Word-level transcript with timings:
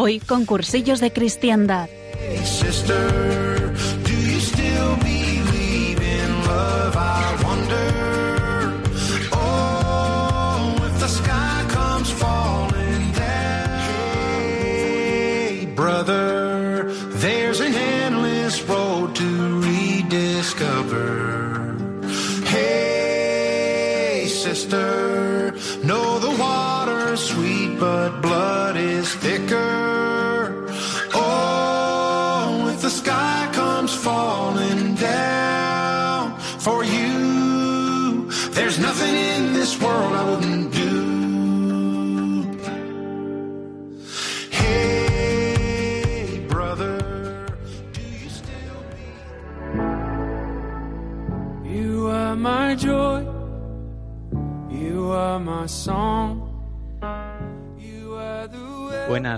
Hoy 0.00 0.20
con 0.20 0.46
cursillos 0.46 1.00
de 1.00 1.12
cristiandad. 1.12 1.88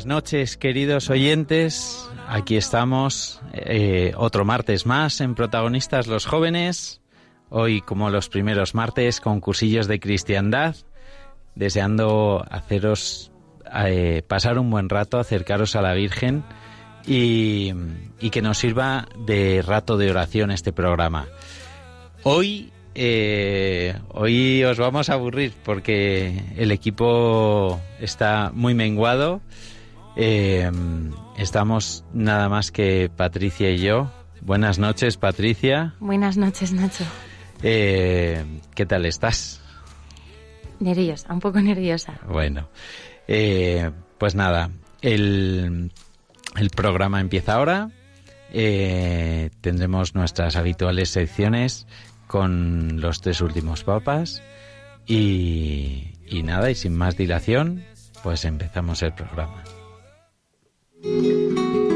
Buenas 0.00 0.22
noches, 0.22 0.56
queridos 0.56 1.10
oyentes. 1.10 2.08
Aquí 2.26 2.56
estamos, 2.56 3.42
eh, 3.52 4.14
otro 4.16 4.46
martes 4.46 4.86
más 4.86 5.20
en 5.20 5.34
Protagonistas 5.34 6.06
los 6.06 6.24
Jóvenes. 6.24 7.02
Hoy, 7.50 7.82
como 7.82 8.08
los 8.08 8.30
primeros 8.30 8.74
martes, 8.74 9.20
con 9.20 9.40
cursillos 9.40 9.88
de 9.88 10.00
cristiandad, 10.00 10.74
deseando 11.54 12.42
haceros 12.50 13.30
eh, 13.84 14.22
pasar 14.26 14.58
un 14.58 14.70
buen 14.70 14.88
rato, 14.88 15.18
acercaros 15.18 15.76
a 15.76 15.82
la 15.82 15.92
Virgen 15.92 16.44
y, 17.06 17.74
que 18.32 18.40
nos 18.40 18.56
sirva 18.56 19.06
de 19.18 19.60
rato 19.60 19.98
de 19.98 20.10
oración 20.10 20.50
este 20.50 20.72
programa. 20.72 21.26
Hoy, 22.22 22.72
eh, 22.94 23.98
hoy 24.08 24.64
os 24.64 24.78
vamos 24.78 25.10
a 25.10 25.12
aburrir 25.12 25.52
porque 25.62 26.42
el 26.56 26.70
equipo 26.70 27.78
está 28.00 28.50
muy 28.54 28.72
menguado. 28.72 29.42
Eh, 30.22 30.70
estamos 31.38 32.04
nada 32.12 32.50
más 32.50 32.70
que 32.70 33.08
Patricia 33.08 33.70
y 33.70 33.78
yo. 33.78 34.12
Buenas 34.42 34.78
noches, 34.78 35.16
Patricia. 35.16 35.94
Buenas 35.98 36.36
noches, 36.36 36.74
Nacho. 36.74 37.04
Eh, 37.62 38.44
¿Qué 38.74 38.84
tal 38.84 39.06
estás? 39.06 39.62
Nerviosa, 40.78 41.32
un 41.32 41.40
poco 41.40 41.62
nerviosa. 41.62 42.20
Bueno, 42.28 42.68
eh, 43.28 43.90
pues 44.18 44.34
nada, 44.34 44.70
el, 45.00 45.90
el 46.56 46.70
programa 46.70 47.22
empieza 47.22 47.54
ahora. 47.54 47.90
Eh, 48.52 49.48
tendremos 49.62 50.14
nuestras 50.14 50.54
habituales 50.56 51.08
secciones 51.08 51.86
con 52.26 53.00
los 53.00 53.22
tres 53.22 53.40
últimos 53.40 53.84
papas. 53.84 54.42
Y, 55.06 56.12
y 56.26 56.42
nada, 56.42 56.70
y 56.70 56.74
sin 56.74 56.94
más 56.94 57.16
dilación, 57.16 57.86
pues 58.22 58.44
empezamos 58.44 59.02
el 59.02 59.14
programa. 59.14 59.64
Hay 61.02 61.89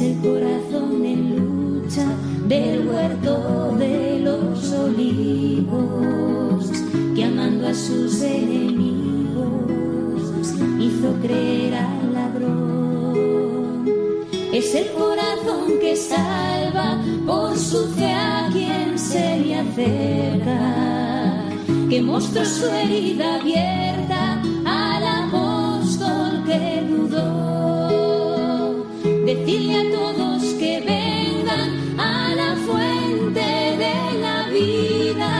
El 0.00 0.16
corazón 0.18 1.04
en 1.04 1.34
lucha 1.34 2.06
del 2.46 2.86
huerto 2.86 3.74
de 3.76 4.20
los 4.20 4.72
olivos, 4.72 6.70
que 7.16 7.24
amando 7.24 7.66
a 7.66 7.74
sus 7.74 8.22
enemigos 8.22 9.64
hizo 10.78 11.12
creer 11.20 11.74
al 11.74 12.14
ladrón. 12.14 13.86
Es 14.52 14.72
el 14.76 14.86
corazón 14.92 15.80
que 15.80 15.96
salva 15.96 17.02
por 17.26 17.58
su 17.58 17.88
fe 17.88 18.12
a 18.12 18.48
quien 18.52 18.96
se 18.96 19.40
le 19.40 19.56
acerca, 19.56 20.74
que 21.90 22.00
mostró 22.02 22.44
su 22.44 22.66
herida 22.66 23.40
abierta 23.40 24.27
Decirle 29.48 29.76
a 29.78 29.84
todos 29.90 30.42
que 30.60 30.78
vengan 30.80 31.98
a 31.98 32.34
la 32.34 32.54
fuente 32.66 33.40
de 33.40 33.96
la 34.20 34.46
vida, 34.50 35.32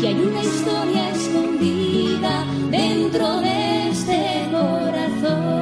que 0.00 0.06
hay 0.08 0.14
una 0.14 0.40
historia 0.40 1.10
escondida 1.10 2.46
dentro 2.70 3.42
de 3.42 3.90
este 3.90 4.48
corazón. 4.50 5.60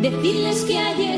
Decirles 0.00 0.62
que 0.66 0.78
hay 0.78 1.09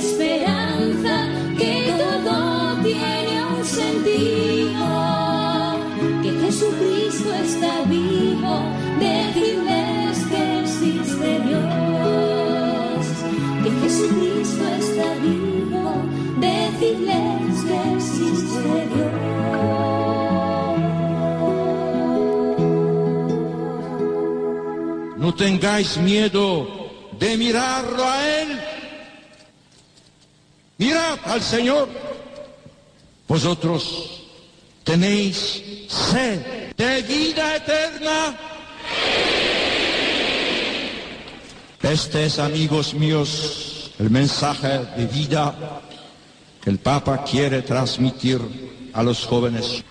No 25.16 25.32
tengáis 25.34 25.96
miedo 25.98 26.90
de 27.18 27.36
mirarlo 27.36 28.04
a 28.04 28.40
Él. 28.40 28.60
Mirad 30.78 31.18
al 31.24 31.40
Señor. 31.40 31.88
Vosotros 33.28 34.24
tenéis 34.82 35.62
sed 35.88 36.72
de 36.76 37.02
vida 37.02 37.56
eterna. 37.56 38.36
Este 41.82 42.26
es, 42.26 42.38
amigos 42.38 42.92
míos, 42.94 43.71
el 44.02 44.10
mensaje 44.10 44.84
de 44.96 45.06
vida 45.06 45.80
que 46.60 46.70
el 46.70 46.78
Papa 46.78 47.22
quiere 47.22 47.62
transmitir 47.62 48.40
a 48.92 49.00
los 49.00 49.24
jóvenes. 49.24 49.84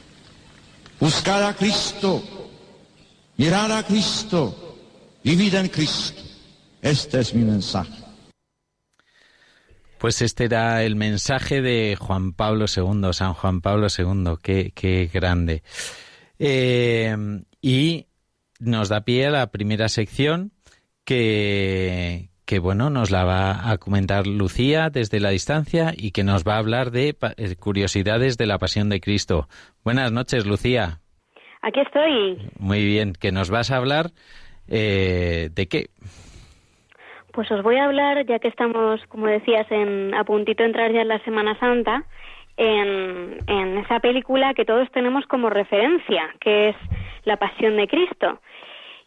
Buscad 1.00 1.48
a 1.48 1.56
Cristo, 1.56 2.22
mirad 3.38 3.72
a 3.72 3.84
Cristo, 3.84 4.78
vivid 5.24 5.56
en 5.56 5.70
Cristo. 5.70 6.22
Este 6.82 7.22
es 7.22 7.34
mi 7.34 7.46
mensaje. 7.46 7.94
Pues 9.98 10.22
este 10.22 10.44
era 10.44 10.84
el 10.84 10.98
mensaje 10.98 11.62
de 11.62 11.96
Juan 11.98 12.34
Pablo 12.34 12.66
II, 12.66 13.14
San 13.14 13.34
Juan 13.34 13.62
Pablo 13.62 13.88
II, 13.98 14.34
qué, 14.44 14.74
qué 14.76 15.10
grande. 15.14 15.64
Eh, 16.38 17.16
y 17.62 18.08
nos 18.60 18.90
da 18.90 19.06
pie 19.06 19.28
a 19.28 19.32
la 19.32 19.52
primera 19.52 19.88
sección 19.88 20.52
que, 21.06 22.31
que, 22.52 22.60
bueno, 22.60 22.90
nos 22.90 23.12
la 23.12 23.24
va 23.24 23.72
a 23.72 23.78
comentar 23.78 24.28
Lucía 24.28 24.90
desde 24.90 25.22
la 25.22 25.30
distancia 25.30 25.94
y 25.96 26.12
que 26.12 26.26
nos 26.26 26.44
va 26.44 26.56
a 26.56 26.58
hablar 26.58 26.92
de 26.92 27.16
eh, 27.38 27.56
curiosidades 27.58 28.38
de 28.38 28.46
la 28.46 28.58
Pasión 28.58 28.90
de 28.90 29.00
Cristo. 29.00 29.48
Buenas 29.86 30.12
noches, 30.12 30.46
Lucía. 30.46 31.00
Aquí 31.62 31.80
estoy. 31.80 32.52
Muy 32.60 32.84
bien, 32.84 33.14
que 33.14 33.32
nos 33.32 33.50
vas 33.50 33.72
a 33.72 33.78
hablar 33.78 34.08
eh, 34.68 35.48
de 35.56 35.68
qué. 35.70 35.86
Pues 37.32 37.50
os 37.52 37.64
voy 37.64 37.78
a 37.78 37.86
hablar, 37.86 38.26
ya 38.26 38.40
que 38.40 38.50
estamos, 38.50 39.00
como 39.08 39.28
decías, 39.28 39.72
en, 39.72 40.14
a 40.14 40.26
puntito 40.26 40.64
de 40.64 40.68
entrar 40.68 40.92
ya 40.92 41.04
en 41.04 41.08
la 41.08 41.24
Semana 41.24 41.58
Santa, 41.58 42.04
en, 42.58 43.38
en 43.48 43.78
esa 43.78 44.02
película 44.02 44.54
que 44.56 44.66
todos 44.66 44.92
tenemos 44.92 45.26
como 45.28 45.50
referencia, 45.50 46.36
que 46.42 46.68
es 46.68 46.76
La 47.24 47.38
Pasión 47.38 47.78
de 47.78 47.88
Cristo. 47.88 48.42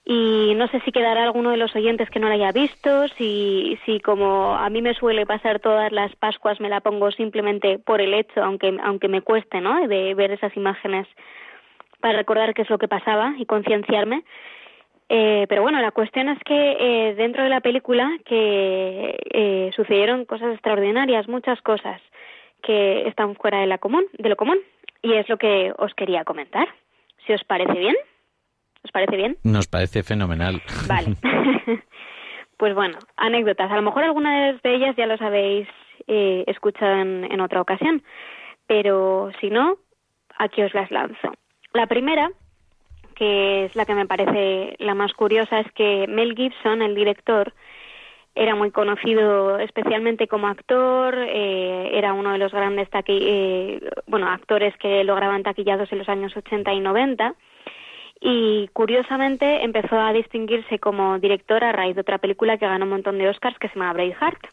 Y 0.07 0.55
no 0.57 0.69
sé 0.69 0.81
si 0.81 0.93
quedará 0.93 1.23
alguno 1.23 1.51
de 1.51 1.57
los 1.57 1.75
oyentes 1.75 2.11
que 2.11 2.21
no 2.21 2.29
la 2.29 2.35
haya 2.35 2.53
visto, 2.53 3.09
si, 3.17 3.79
si 3.87 4.01
como 4.01 4.55
a 4.55 4.69
mí 4.69 4.83
me 4.83 4.93
suele 4.95 5.25
pasar 5.25 5.61
todas 5.61 5.91
las 5.93 6.15
Pascuas 6.17 6.61
me 6.61 6.69
la 6.69 6.81
pongo 6.81 7.11
simplemente 7.11 7.79
por 7.79 8.03
el 8.03 8.13
hecho, 8.13 8.43
aunque, 8.43 8.77
aunque 8.83 9.09
me 9.09 9.23
cueste, 9.23 9.63
¿no?, 9.63 9.89
de 9.89 10.15
ver 10.15 10.33
esas 10.33 10.55
imágenes 10.57 11.07
para 12.01 12.19
recordar 12.19 12.53
qué 12.53 12.63
es 12.63 12.71
lo 12.71 12.77
que 12.77 12.87
pasaba 12.87 13.35
y 13.39 13.47
concienciarme. 13.47 14.25
Eh, 15.09 15.47
pero 15.49 15.63
bueno, 15.63 15.81
la 15.81 15.91
cuestión 15.91 16.29
es 16.29 16.39
que 16.45 16.77
eh, 16.79 17.15
dentro 17.15 17.43
de 17.43 17.49
la 17.49 17.61
película 17.61 18.11
que 18.27 19.17
eh, 19.33 19.71
sucedieron 19.75 20.27
cosas 20.27 20.53
extraordinarias, 20.53 21.29
muchas 21.29 21.63
cosas 21.63 22.03
que 22.63 23.09
están 23.09 23.37
fuera 23.37 23.61
de 23.61 23.67
la 23.67 23.79
común, 23.79 24.05
de 24.19 24.29
lo 24.29 24.37
común, 24.37 24.59
y 25.01 25.15
es 25.15 25.29
lo 25.31 25.39
que 25.39 25.73
os 25.79 25.95
quería 25.95 26.25
comentar. 26.25 26.69
Si 27.27 27.33
os 27.33 27.45
parece 27.45 27.73
bien, 27.73 27.97
¿os 28.85 28.93
parece 28.93 29.17
bien? 29.17 29.37
Nos 29.43 29.67
parece 29.67 30.03
fenomenal. 30.03 30.63
Vale. 30.87 31.17
pues 32.57 32.75
bueno, 32.75 32.99
anécdotas. 33.17 33.71
A 33.71 33.77
lo 33.77 33.83
mejor 33.83 34.05
algunas 34.05 34.61
de 34.63 34.75
ellas 34.75 34.95
ya 34.97 35.07
los 35.07 35.21
habéis 35.21 35.69
eh, 36.07 36.45
escuchado 36.47 36.95
en, 37.01 37.25
en 37.31 37.41
otra 37.41 37.61
ocasión, 37.61 38.03
pero 38.67 39.31
si 39.41 39.51
no, 39.51 39.79
aquí 40.39 40.63
os 40.63 40.75
las 40.75 40.91
lanzo. 40.91 41.33
La 41.73 41.87
primera, 41.87 42.31
que 43.15 43.65
es 43.65 43.77
la 43.77 43.85
que 43.85 43.95
me 43.95 44.07
parece 44.07 44.77
la 44.79 44.95
más 44.95 45.13
curiosa, 45.15 45.61
es 45.61 45.71
que 45.73 46.07
Mel 46.09 46.35
Gibson, 46.37 46.83
el 46.83 46.95
director, 46.95 47.53
era 48.35 48.55
muy 48.55 48.71
conocido 48.71 49.59
especialmente 49.59 50.27
como 50.27 50.49
actor, 50.49 51.15
eh, 51.17 51.91
era 51.93 52.13
uno 52.13 52.33
de 52.33 52.39
los 52.39 52.53
grandes 52.53 52.91
taqui 52.91 53.19
eh, 53.23 53.81
bueno, 54.07 54.29
actores 54.29 54.77
que 54.79 55.05
lograban 55.05 55.45
taquillados 55.45 55.93
en 55.93 55.99
los 55.99 56.09
años 56.09 56.37
80 56.37 56.73
y 56.73 56.81
90 56.81 57.35
y 58.27 58.69
curiosamente 58.73 59.63
empezó 59.63 60.01
a 60.01 60.15
distinguirse 60.15 60.79
como 60.79 61.19
director 61.19 61.63
a 61.63 61.73
raíz 61.73 61.95
de 61.95 62.01
otra 62.01 62.17
película 62.17 62.57
que 62.57 62.67
ganó 62.67 62.87
un 62.87 62.93
montón 62.93 63.19
de 63.19 63.29
Oscars 63.29 63.59
que 63.59 63.69
se 63.69 63.75
llama 63.79 63.93
Braveheart. 63.93 64.47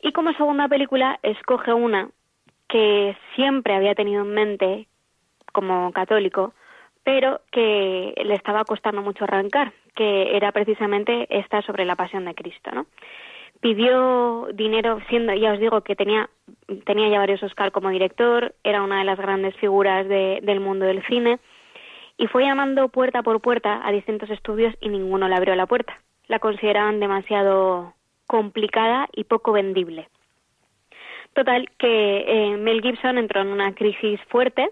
Y 0.00 0.12
como 0.12 0.32
segunda 0.34 0.68
película 0.68 1.18
escoge 1.24 1.72
una 1.72 2.08
que 2.68 3.16
siempre 3.34 3.74
había 3.74 3.96
tenido 3.96 4.22
en 4.22 4.32
mente 4.32 4.86
como 5.52 5.90
católico, 5.90 6.54
pero 7.02 7.40
que 7.50 8.14
le 8.24 8.34
estaba 8.34 8.62
costando 8.64 9.02
mucho 9.02 9.24
arrancar, 9.24 9.72
que 9.96 10.36
era 10.36 10.52
precisamente 10.52 11.26
esta 11.36 11.62
sobre 11.62 11.84
la 11.84 11.96
pasión 11.96 12.26
de 12.26 12.36
Cristo, 12.36 12.70
¿no? 12.72 12.86
Pidió 13.60 14.46
dinero, 14.54 15.00
siendo, 15.08 15.34
ya 15.34 15.54
os 15.54 15.58
digo 15.58 15.80
que 15.80 15.96
tenía, 15.96 16.30
tenía 16.84 17.08
ya 17.08 17.18
varios 17.18 17.42
Oscar 17.42 17.72
como 17.72 17.88
director, 17.88 18.54
era 18.62 18.84
una 18.84 19.00
de 19.00 19.04
las 19.04 19.18
grandes 19.18 19.56
figuras 19.56 20.06
de, 20.06 20.38
del 20.44 20.60
mundo 20.60 20.84
del 20.84 21.04
cine, 21.06 21.40
y 22.18 22.26
fue 22.26 22.44
llamando 22.44 22.88
puerta 22.88 23.22
por 23.22 23.40
puerta 23.40 23.80
a 23.82 23.92
distintos 23.92 24.28
estudios 24.28 24.74
y 24.80 24.88
ninguno 24.88 25.28
le 25.28 25.36
abrió 25.36 25.54
la 25.54 25.66
puerta. 25.66 26.00
La 26.26 26.40
consideraban 26.40 27.00
demasiado 27.00 27.94
complicada 28.26 29.08
y 29.14 29.24
poco 29.24 29.52
vendible. 29.52 30.08
Total, 31.32 31.70
que 31.78 32.24
eh, 32.26 32.56
Mel 32.56 32.82
Gibson 32.82 33.16
entró 33.16 33.40
en 33.40 33.48
una 33.48 33.72
crisis 33.74 34.20
fuerte, 34.28 34.68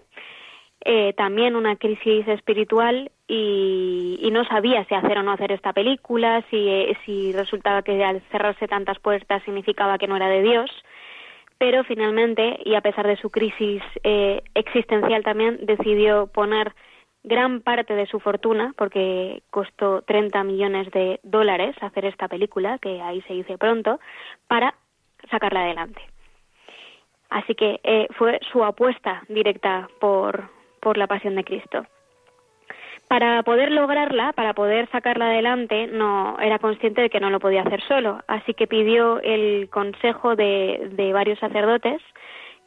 eh, 0.81 1.13
también 1.13 1.55
una 1.55 1.77
crisis 1.77 2.27
espiritual 2.27 3.11
y, 3.27 4.19
y, 4.21 4.31
no 4.31 4.43
sabía 4.45 4.85
si 4.85 4.93
hacer 4.93 5.17
o 5.17 5.23
no 5.23 5.31
hacer 5.31 5.51
esta 5.51 5.73
película, 5.73 6.43
si, 6.49 6.67
eh, 6.67 6.97
si 7.05 7.31
resultaba 7.33 7.81
que 7.81 8.03
al 8.03 8.21
cerrarse 8.31 8.67
tantas 8.67 8.99
puertas 8.99 9.41
significaba 9.43 9.97
que 9.97 10.07
no 10.07 10.17
era 10.17 10.27
de 10.27 10.43
Dios, 10.43 10.69
pero 11.57 11.83
finalmente, 11.83 12.59
y 12.63 12.75
a 12.75 12.81
pesar 12.81 13.07
de 13.07 13.17
su 13.17 13.29
crisis 13.29 13.81
eh, 14.03 14.43
existencial 14.53 15.23
también, 15.23 15.65
decidió 15.65 16.27
poner 16.27 16.73
gran 17.27 17.59
parte 17.61 17.93
de 17.93 18.07
su 18.07 18.19
fortuna, 18.19 18.73
porque 18.77 19.43
costó 19.49 20.01
30 20.03 20.43
millones 20.45 20.89
de 20.91 21.19
dólares 21.23 21.75
hacer 21.81 22.05
esta 22.05 22.29
película, 22.29 22.77
que 22.79 23.01
ahí 23.01 23.21
se 23.23 23.33
dice 23.33 23.57
pronto, 23.57 23.99
para 24.47 24.75
sacarla 25.29 25.63
adelante. 25.63 26.01
Así 27.29 27.53
que 27.53 27.81
eh, 27.83 28.07
fue 28.17 28.39
su 28.51 28.63
apuesta 28.63 29.23
directa 29.27 29.89
por, 29.99 30.49
por 30.79 30.97
la 30.97 31.07
pasión 31.07 31.35
de 31.35 31.43
Cristo. 31.43 31.85
Para 33.09 33.43
poder 33.43 33.71
lograrla, 33.71 34.31
para 34.31 34.53
poder 34.53 34.89
sacarla 34.89 35.27
adelante, 35.27 35.87
no 35.87 36.37
era 36.39 36.59
consciente 36.59 37.01
de 37.01 37.09
que 37.09 37.19
no 37.19 37.29
lo 37.29 37.41
podía 37.41 37.63
hacer 37.63 37.81
solo, 37.83 38.21
así 38.27 38.53
que 38.53 38.67
pidió 38.67 39.19
el 39.21 39.69
consejo 39.69 40.37
de, 40.37 40.91
de 40.93 41.11
varios 41.11 41.39
sacerdotes 41.39 42.01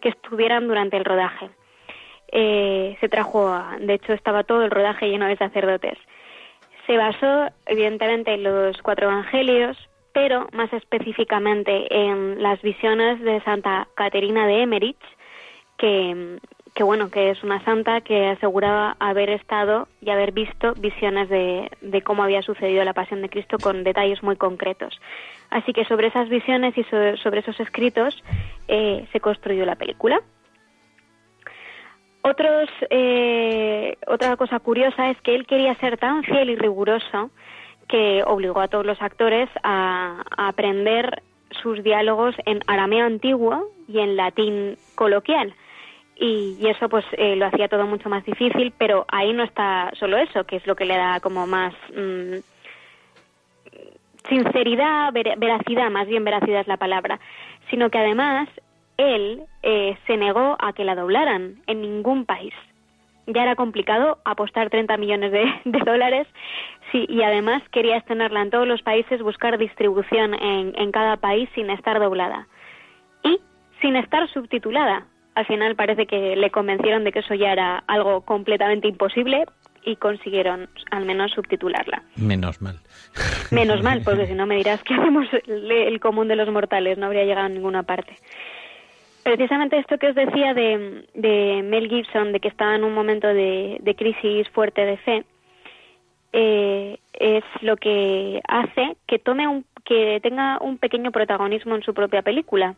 que 0.02 0.10
estuvieran 0.10 0.68
durante 0.68 0.98
el 0.98 1.04
rodaje. 1.04 1.50
Eh, 2.32 2.96
se 3.00 3.08
trajo, 3.08 3.48
a- 3.48 3.76
de 3.80 3.94
hecho, 3.94 4.12
estaba 4.12 4.44
todo 4.44 4.64
el 4.64 4.70
rodaje 4.70 5.08
lleno 5.08 5.26
de 5.26 5.36
sacerdotes. 5.36 5.98
Se 6.86 6.96
basó, 6.96 7.50
evidentemente, 7.66 8.34
en 8.34 8.42
los 8.42 8.80
cuatro 8.82 9.10
evangelios, 9.10 9.76
pero 10.12 10.48
más 10.52 10.72
específicamente 10.72 11.86
en 11.94 12.42
las 12.42 12.60
visiones 12.62 13.20
de 13.20 13.40
Santa 13.42 13.86
Caterina 13.94 14.46
de 14.46 14.62
Emmerich, 14.62 14.96
que, 15.78 16.38
que 16.74 16.82
bueno, 16.82 17.10
que 17.10 17.30
es 17.30 17.42
una 17.42 17.64
santa 17.64 18.00
que 18.00 18.28
aseguraba 18.28 18.96
haber 18.98 19.30
estado 19.30 19.88
y 20.00 20.10
haber 20.10 20.32
visto 20.32 20.74
visiones 20.74 21.28
de, 21.28 21.70
de 21.80 22.02
cómo 22.02 22.22
había 22.22 22.42
sucedido 22.42 22.84
la 22.84 22.92
pasión 22.92 23.22
de 23.22 23.28
Cristo 23.28 23.56
con 23.62 23.82
detalles 23.84 24.22
muy 24.22 24.36
concretos. 24.36 25.00
Así 25.50 25.72
que 25.72 25.84
sobre 25.84 26.08
esas 26.08 26.28
visiones 26.28 26.76
y 26.76 26.84
so- 26.84 27.16
sobre 27.18 27.40
esos 27.40 27.58
escritos 27.60 28.22
eh, 28.68 29.06
se 29.12 29.20
construyó 29.20 29.64
la 29.64 29.76
película. 29.76 30.20
Otros, 32.22 32.68
eh, 32.90 33.96
otra 34.06 34.36
cosa 34.36 34.58
curiosa 34.60 35.10
es 35.10 35.20
que 35.22 35.34
él 35.34 35.46
quería 35.46 35.74
ser 35.76 35.96
tan 35.96 36.22
fiel 36.22 36.50
y 36.50 36.56
riguroso 36.56 37.30
que 37.88 38.22
obligó 38.24 38.60
a 38.60 38.68
todos 38.68 38.84
los 38.84 39.00
actores 39.00 39.48
a, 39.62 40.22
a 40.36 40.48
aprender 40.48 41.22
sus 41.62 41.82
diálogos 41.82 42.34
en 42.44 42.60
arameo 42.66 43.06
antiguo 43.06 43.70
y 43.88 44.00
en 44.00 44.16
latín 44.16 44.76
coloquial. 44.94 45.54
Y, 46.14 46.58
eso 46.68 46.90
pues 46.90 47.04
eh, 47.12 47.34
lo 47.36 47.46
hacía 47.46 47.68
todo 47.68 47.86
mucho 47.86 48.10
más 48.10 48.22
difícil, 48.26 48.74
pero 48.76 49.06
ahí 49.08 49.32
no 49.32 49.42
está 49.42 49.90
solo 49.98 50.18
eso, 50.18 50.44
que 50.44 50.56
es 50.56 50.66
lo 50.66 50.76
que 50.76 50.84
le 50.84 50.96
da 50.96 51.18
como 51.20 51.46
más 51.46 51.72
mm, 51.96 52.36
sinceridad, 54.28 55.12
ver- 55.12 55.38
veracidad, 55.38 55.90
más 55.90 56.06
bien 56.06 56.22
veracidad 56.24 56.60
es 56.60 56.68
la 56.68 56.76
palabra, 56.76 57.18
sino 57.70 57.88
que 57.88 57.98
además 57.98 58.48
él 59.00 59.42
eh, 59.62 59.96
se 60.06 60.16
negó 60.16 60.56
a 60.60 60.72
que 60.74 60.84
la 60.84 60.94
doblaran 60.94 61.56
en 61.66 61.80
ningún 61.80 62.26
país. 62.26 62.52
Ya 63.26 63.42
era 63.42 63.56
complicado 63.56 64.18
apostar 64.24 64.70
30 64.70 64.96
millones 64.98 65.32
de, 65.32 65.44
de 65.64 65.78
dólares 65.80 66.26
sí, 66.92 67.06
y 67.08 67.22
además 67.22 67.62
quería 67.70 67.96
estrenarla 67.96 68.42
en 68.42 68.50
todos 68.50 68.66
los 68.66 68.82
países, 68.82 69.22
buscar 69.22 69.56
distribución 69.58 70.34
en, 70.34 70.74
en 70.76 70.92
cada 70.92 71.16
país 71.16 71.48
sin 71.54 71.70
estar 71.70 71.98
doblada 71.98 72.46
y 73.22 73.40
sin 73.80 73.96
estar 73.96 74.28
subtitulada. 74.28 75.06
Al 75.34 75.46
final 75.46 75.76
parece 75.76 76.06
que 76.06 76.36
le 76.36 76.50
convencieron 76.50 77.04
de 77.04 77.12
que 77.12 77.20
eso 77.20 77.34
ya 77.34 77.52
era 77.52 77.78
algo 77.86 78.22
completamente 78.22 78.88
imposible 78.88 79.46
y 79.84 79.96
consiguieron 79.96 80.68
al 80.90 81.06
menos 81.06 81.30
subtitularla. 81.32 82.02
Menos 82.16 82.60
mal. 82.60 82.80
Menos 83.50 83.82
mal, 83.82 84.02
porque 84.04 84.26
si 84.26 84.34
no 84.34 84.44
me 84.46 84.56
dirás 84.56 84.82
que 84.82 84.94
hacemos 84.94 85.26
el, 85.46 85.70
el 85.70 86.00
común 86.00 86.28
de 86.28 86.36
los 86.36 86.50
mortales, 86.50 86.98
no 86.98 87.06
habría 87.06 87.24
llegado 87.24 87.46
a 87.46 87.48
ninguna 87.48 87.84
parte. 87.84 88.16
Precisamente 89.22 89.78
esto 89.78 89.98
que 89.98 90.08
os 90.08 90.14
decía 90.14 90.54
de, 90.54 91.04
de 91.14 91.62
Mel 91.62 91.88
Gibson, 91.88 92.32
de 92.32 92.40
que 92.40 92.48
estaba 92.48 92.74
en 92.74 92.84
un 92.84 92.94
momento 92.94 93.26
de, 93.28 93.94
crisis 93.96 94.48
fuerte 94.50 94.84
de 94.84 94.96
fe, 94.98 95.24
eh, 96.32 96.98
es 97.12 97.44
lo 97.60 97.76
que 97.76 98.40
hace 98.48 98.96
que 99.06 99.18
tome 99.18 99.46
un, 99.46 99.64
que 99.84 100.20
tenga 100.22 100.58
un 100.60 100.78
pequeño 100.78 101.10
protagonismo 101.10 101.74
en 101.74 101.82
su 101.82 101.92
propia 101.92 102.22
película. 102.22 102.76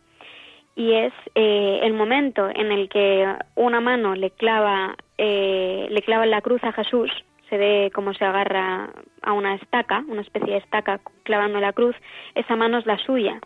Y 0.75 0.93
es 0.93 1.13
eh, 1.35 1.81
el 1.83 1.93
momento 1.93 2.49
en 2.49 2.73
el 2.73 2.89
que 2.89 3.31
una 3.55 3.81
mano 3.81 4.15
le 4.15 4.31
clava 4.31 4.97
eh, 5.19 5.87
le 5.91 6.03
clava 6.03 6.27
la 6.27 6.41
cruz 6.41 6.65
a 6.65 6.73
Jesús 6.73 7.11
se 7.51 7.59
ve 7.59 7.91
cómo 7.95 8.15
se 8.15 8.25
agarra 8.25 8.89
a 9.21 9.33
una 9.35 9.55
estaca 9.57 10.03
una 10.09 10.23
especie 10.23 10.53
de 10.53 10.59
estaca 10.59 11.01
clavando 11.23 11.61
la 11.61 11.75
cruz 11.75 11.95
esa 12.35 12.57
mano 12.57 12.79
es 12.79 12.87
la 12.87 12.97
suya 12.97 13.39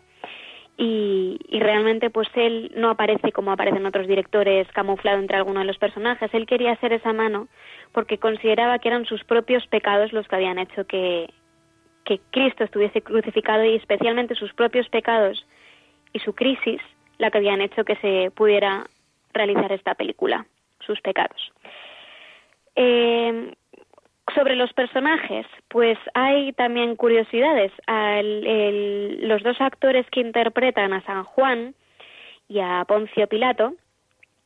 y, 0.77 1.39
y 1.49 1.59
realmente 1.59 2.09
pues 2.09 2.27
él 2.35 2.71
no 2.75 2.89
aparece 2.89 3.31
como 3.31 3.51
aparecen 3.51 3.85
otros 3.85 4.07
directores 4.07 4.67
camuflado 4.73 5.19
entre 5.19 5.37
algunos 5.37 5.63
de 5.63 5.67
los 5.67 5.77
personajes 5.77 6.33
él 6.33 6.45
quería 6.45 6.75
ser 6.77 6.93
esa 6.93 7.13
mano 7.13 7.47
porque 7.93 8.19
consideraba 8.19 8.77
que 8.79 8.89
eran 8.89 9.05
sus 9.05 9.23
propios 9.23 9.65
pecados 9.67 10.13
los 10.13 10.27
que 10.27 10.35
habían 10.35 10.59
hecho 10.59 10.85
que 10.85 11.29
que 12.05 12.21
Cristo 12.31 12.63
estuviese 12.63 13.01
crucificado 13.01 13.65
y 13.65 13.75
especialmente 13.75 14.33
sus 14.35 14.53
propios 14.53 14.87
pecados 14.87 15.45
y 16.13 16.19
su 16.19 16.33
crisis 16.33 16.81
la 17.17 17.31
que 17.31 17.37
habían 17.39 17.61
hecho 17.61 17.83
que 17.83 17.97
se 17.97 18.31
pudiera 18.31 18.85
realizar 19.33 19.71
esta 19.71 19.95
película, 19.95 20.45
sus 20.79 21.01
pecados. 21.01 21.51
Eh, 22.75 23.53
sobre 24.33 24.55
los 24.55 24.71
personajes, 24.73 25.45
pues 25.67 25.97
hay 26.13 26.53
también 26.53 26.95
curiosidades. 26.95 27.71
Los 27.87 29.43
dos 29.43 29.59
actores 29.61 30.05
que 30.11 30.21
interpretan 30.21 30.93
a 30.93 31.01
San 31.01 31.23
Juan 31.23 31.75
y 32.47 32.59
a 32.59 32.83
Poncio 32.87 33.27
Pilato, 33.27 33.73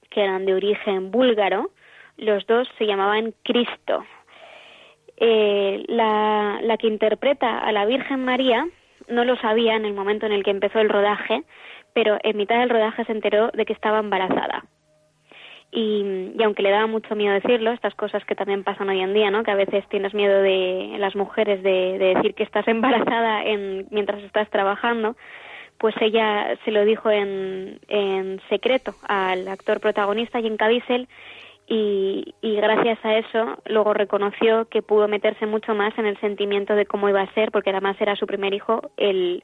que 0.10 0.24
eran 0.24 0.46
de 0.46 0.54
origen 0.54 1.12
búlgaro, 1.12 1.72
los 2.18 2.46
dos 2.48 2.68
se 2.78 2.86
llamaban 2.86 3.34
Cristo. 3.44 4.06
Eh, 5.18 5.84
la, 5.88 6.60
la 6.62 6.78
que 6.78 6.88
interpreta 6.88 7.60
a 7.60 7.72
la 7.72 7.86
Virgen 7.86 8.26
María 8.26 8.68
no 9.08 9.24
lo 9.24 9.36
sabía 9.38 9.76
en 9.76 9.86
el 9.86 9.94
momento 9.94 10.26
en 10.26 10.32
el 10.32 10.44
que 10.44 10.52
empezó 10.52 10.80
el 10.80 10.90
rodaje, 10.90 11.44
pero 11.94 12.18
en 12.24 12.38
mitad 12.38 12.60
del 12.60 12.70
rodaje 12.70 13.06
se 13.06 13.12
enteró 13.12 13.50
de 13.54 13.66
que 13.66 13.74
estaba 13.74 14.00
embarazada. 14.00 14.64
Y, 15.74 16.34
aunque 16.44 16.64
le 16.64 16.72
daba 16.72 16.88
mucho 16.88 17.16
miedo 17.16 17.34
decirlo, 17.34 17.72
estas 17.72 17.96
cosas 17.96 18.26
que 18.26 18.36
también 18.36 18.64
pasan 18.64 18.90
hoy 18.90 19.00
en 19.00 19.14
día, 19.14 19.32
¿no? 19.32 19.44
Que 19.44 19.52
a 19.52 19.56
veces 19.56 19.88
tienes 19.88 20.14
miedo 20.14 20.42
de 20.42 20.96
las 20.98 21.16
mujeres 21.16 21.64
de, 21.64 21.98
de 21.98 22.16
decir 22.16 22.34
que 22.36 22.44
estás 22.44 22.68
embarazada 22.68 23.44
en, 23.46 23.88
mientras 23.90 24.22
estás 24.24 24.50
trabajando, 24.50 25.16
pues 25.78 25.96
ella 26.02 26.58
se 26.66 26.72
lo 26.72 26.84
dijo 26.86 27.10
en, 27.10 27.80
en 27.88 28.42
secreto 28.50 28.94
al 29.08 29.48
actor 29.48 29.80
protagonista, 29.80 30.42
Jim 30.42 30.58
Caviezel, 30.58 31.08
y, 31.68 32.36
y 32.42 32.56
gracias 32.58 33.00
a 33.06 33.18
eso 33.18 33.58
luego 33.66 33.94
reconoció 33.94 34.66
que 34.66 34.82
pudo 34.82 35.08
meterse 35.08 35.46
mucho 35.46 35.74
más 35.74 35.98
en 35.98 36.06
el 36.06 36.20
sentimiento 36.20 36.76
de 36.76 36.86
cómo 36.86 37.08
iba 37.08 37.22
a 37.22 37.34
ser, 37.34 37.50
porque 37.50 37.70
además 37.70 37.96
era 38.02 38.18
su 38.18 38.28
primer 38.28 38.54
hijo, 38.54 38.92
el, 38.98 39.44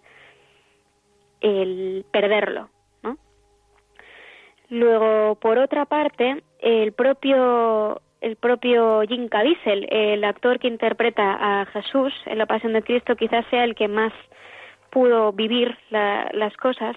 el 1.39 2.05
perderlo. 2.11 2.69
Luego, 4.69 5.35
por 5.35 5.57
otra 5.57 5.85
parte, 5.85 6.43
el 6.59 6.91
propio 6.93 8.01
el 8.19 8.35
propio 8.35 9.01
Jim 9.07 9.27
Caviezel, 9.29 9.87
el 9.91 10.23
actor 10.23 10.57
que 10.57 10.67
interpreta 10.67 11.61
a 11.61 11.65
Jesús 11.67 12.11
en 12.25 12.39
la 12.39 12.47
Pasión 12.47 12.73
de 12.73 12.81
Cristo, 12.81 13.15
quizás 13.15 13.45
sea 13.51 13.63
el 13.63 13.75
que 13.75 13.87
más 13.87 14.11
pudo 14.89 15.31
vivir 15.33 15.77
la- 15.91 16.27
las 16.33 16.55
cosas. 16.57 16.95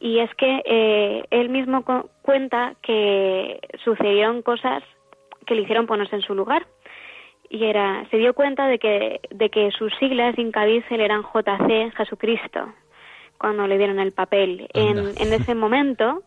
Y 0.00 0.18
es 0.18 0.34
que 0.34 0.62
eh, 0.64 1.24
él 1.30 1.48
mismo 1.48 1.84
cu- 1.84 2.08
cuenta 2.22 2.74
que 2.82 3.60
sucedieron 3.84 4.42
cosas 4.42 4.82
que 5.46 5.54
le 5.54 5.62
hicieron 5.62 5.86
ponerse 5.86 6.16
en 6.16 6.22
su 6.22 6.34
lugar. 6.34 6.66
Y 7.48 7.64
era 7.64 8.04
se 8.10 8.16
dio 8.18 8.34
cuenta 8.34 8.66
de 8.66 8.78
que 8.80 9.20
de 9.30 9.50
que 9.50 9.70
sus 9.70 9.94
siglas 9.98 10.34
Jim 10.34 10.50
Caviezel 10.50 11.00
eran 11.00 11.22
JC 11.22 11.92
Jesucristo 11.96 12.74
cuando 13.38 13.66
le 13.68 13.78
dieron 13.78 14.00
el 14.00 14.10
papel. 14.12 14.68
En, 14.74 14.98
en 15.20 15.32
ese 15.32 15.54
momento 15.54 16.22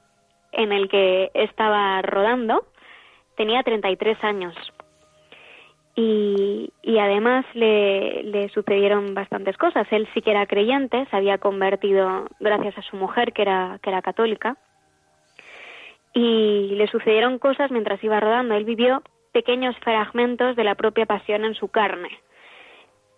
en 0.51 0.71
el 0.71 0.89
que 0.89 1.31
estaba 1.33 2.01
rodando 2.01 2.65
tenía 3.35 3.63
33 3.63 4.23
años 4.23 4.55
y, 5.95 6.71
y 6.81 6.97
además 6.99 7.45
le, 7.53 8.23
le 8.23 8.49
sucedieron 8.49 9.13
bastantes 9.13 9.57
cosas. 9.57 9.87
Él 9.91 10.07
sí 10.13 10.21
que 10.21 10.31
era 10.31 10.45
creyente, 10.45 11.05
se 11.09 11.15
había 11.15 11.37
convertido 11.37 12.27
gracias 12.39 12.77
a 12.77 12.81
su 12.81 12.95
mujer 12.95 13.33
que 13.33 13.41
era, 13.41 13.79
que 13.81 13.89
era 13.89 14.01
católica 14.01 14.57
y 16.13 16.75
le 16.75 16.87
sucedieron 16.87 17.39
cosas 17.39 17.71
mientras 17.71 18.03
iba 18.03 18.19
rodando. 18.19 18.55
Él 18.55 18.65
vivió 18.65 19.01
pequeños 19.31 19.75
fragmentos 19.79 20.55
de 20.55 20.63
la 20.63 20.75
propia 20.75 21.05
pasión 21.05 21.45
en 21.45 21.55
su 21.55 21.69
carne. 21.69 22.09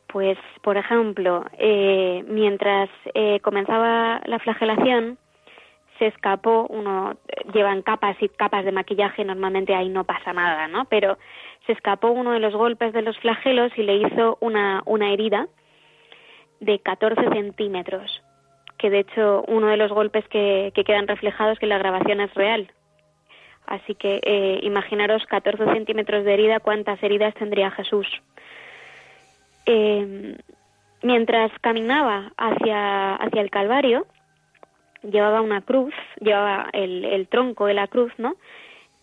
Pues, 0.07 0.37
por 0.61 0.77
ejemplo, 0.77 1.43
eh, 1.57 2.23
mientras 2.27 2.89
eh, 3.15 3.39
comenzaba 3.39 4.21
la 4.25 4.37
flagelación, 4.39 5.17
se 5.99 6.07
escapó, 6.07 6.67
uno 6.69 7.17
llevan 7.53 7.81
capas 7.81 8.17
y 8.21 8.29
capas 8.29 8.65
de 8.65 8.71
maquillaje, 8.71 9.23
normalmente 9.23 9.75
ahí 9.75 9.89
no 9.89 10.03
pasa 10.03 10.33
nada, 10.33 10.67
¿no? 10.67 10.85
Pero 10.85 11.17
se 11.65 11.73
escapó 11.73 12.09
uno 12.09 12.31
de 12.31 12.39
los 12.39 12.53
golpes 12.53 12.93
de 12.93 13.01
los 13.01 13.17
flagelos 13.19 13.71
y 13.77 13.83
le 13.83 13.97
hizo 13.97 14.37
una, 14.41 14.81
una 14.85 15.11
herida 15.11 15.47
de 16.59 16.79
14 16.79 17.29
centímetros, 17.29 18.21
que 18.77 18.89
de 18.89 18.99
hecho 18.99 19.43
uno 19.47 19.67
de 19.67 19.77
los 19.77 19.91
golpes 19.91 20.27
que, 20.27 20.71
que 20.73 20.83
quedan 20.83 21.07
reflejados 21.07 21.59
que 21.59 21.67
la 21.67 21.77
grabación 21.77 22.21
es 22.21 22.33
real. 22.33 22.71
Así 23.65 23.95
que 23.95 24.19
eh, 24.23 24.59
imaginaros 24.63 25.25
14 25.25 25.65
centímetros 25.73 26.25
de 26.25 26.33
herida, 26.33 26.59
cuántas 26.59 27.01
heridas 27.01 27.33
tendría 27.35 27.71
Jesús. 27.71 28.07
Eh, 29.65 30.37
mientras 31.01 31.51
caminaba 31.61 32.31
hacia, 32.37 33.15
hacia 33.15 33.41
el 33.41 33.49
Calvario, 33.49 34.05
llevaba 35.03 35.41
una 35.41 35.61
cruz, 35.61 35.93
llevaba 36.19 36.69
el, 36.73 37.05
el 37.05 37.27
tronco 37.27 37.65
de 37.65 37.73
la 37.73 37.87
cruz, 37.87 38.11
¿no? 38.17 38.35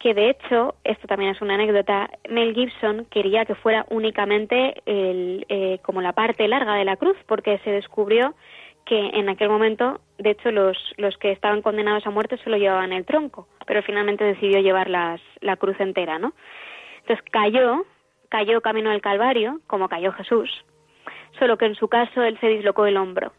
que 0.00 0.14
de 0.14 0.30
hecho, 0.30 0.75
esto 0.83 1.07
también 1.07 1.33
es 1.33 1.42
una 1.42 1.54
anécdota, 1.54 2.11
Mel 2.28 2.54
Gibson 2.54 3.04
quería 3.11 3.45
que 3.45 3.54
fuera 3.54 3.85
únicamente 3.90 4.83
el, 4.87 5.45
eh, 5.50 5.78
como 5.83 6.00
la 6.00 6.14
parte 6.14 6.49
larga 6.49 6.75
de 6.75 6.87
la 6.87 6.97
cruz, 6.97 7.19
porque 7.26 7.59
se 7.59 7.71
descubrió 7.71 8.35
que 8.87 8.99
en 8.99 9.28
aquel 9.28 9.50
momento, 9.50 10.00
de 10.16 10.30
hecho, 10.30 10.50
los, 10.52 10.78
los 10.97 11.19
que 11.19 11.33
estaban 11.33 11.61
condenados 11.61 12.07
a 12.07 12.11
muerte 12.11 12.38
solo 12.38 12.57
llevaban 12.57 12.95
el 12.95 13.04
tronco, 13.04 13.47
pero 13.66 13.83
finalmente 13.83 14.25
decidió 14.25 14.61
llevar 14.61 14.88
las, 14.88 15.21
la 15.42 15.57
cruz 15.57 15.78
entera, 15.78 16.19
¿no? 16.19 16.33
Entonces 17.02 17.23
cayó, 17.30 17.85
cayó 18.30 18.62
camino 18.62 18.90
del 18.90 19.02
Calvario, 19.02 19.61
como 19.66 19.90
cayó 19.90 20.12
Jesús, 20.12 20.64
solo 21.38 21.59
que 21.59 21.66
en 21.66 21.75
su 21.75 21.88
caso 21.88 22.23
él 22.23 22.38
se 22.40 22.49
dislocó 22.49 22.87
el 22.87 22.97
hombro. 22.97 23.33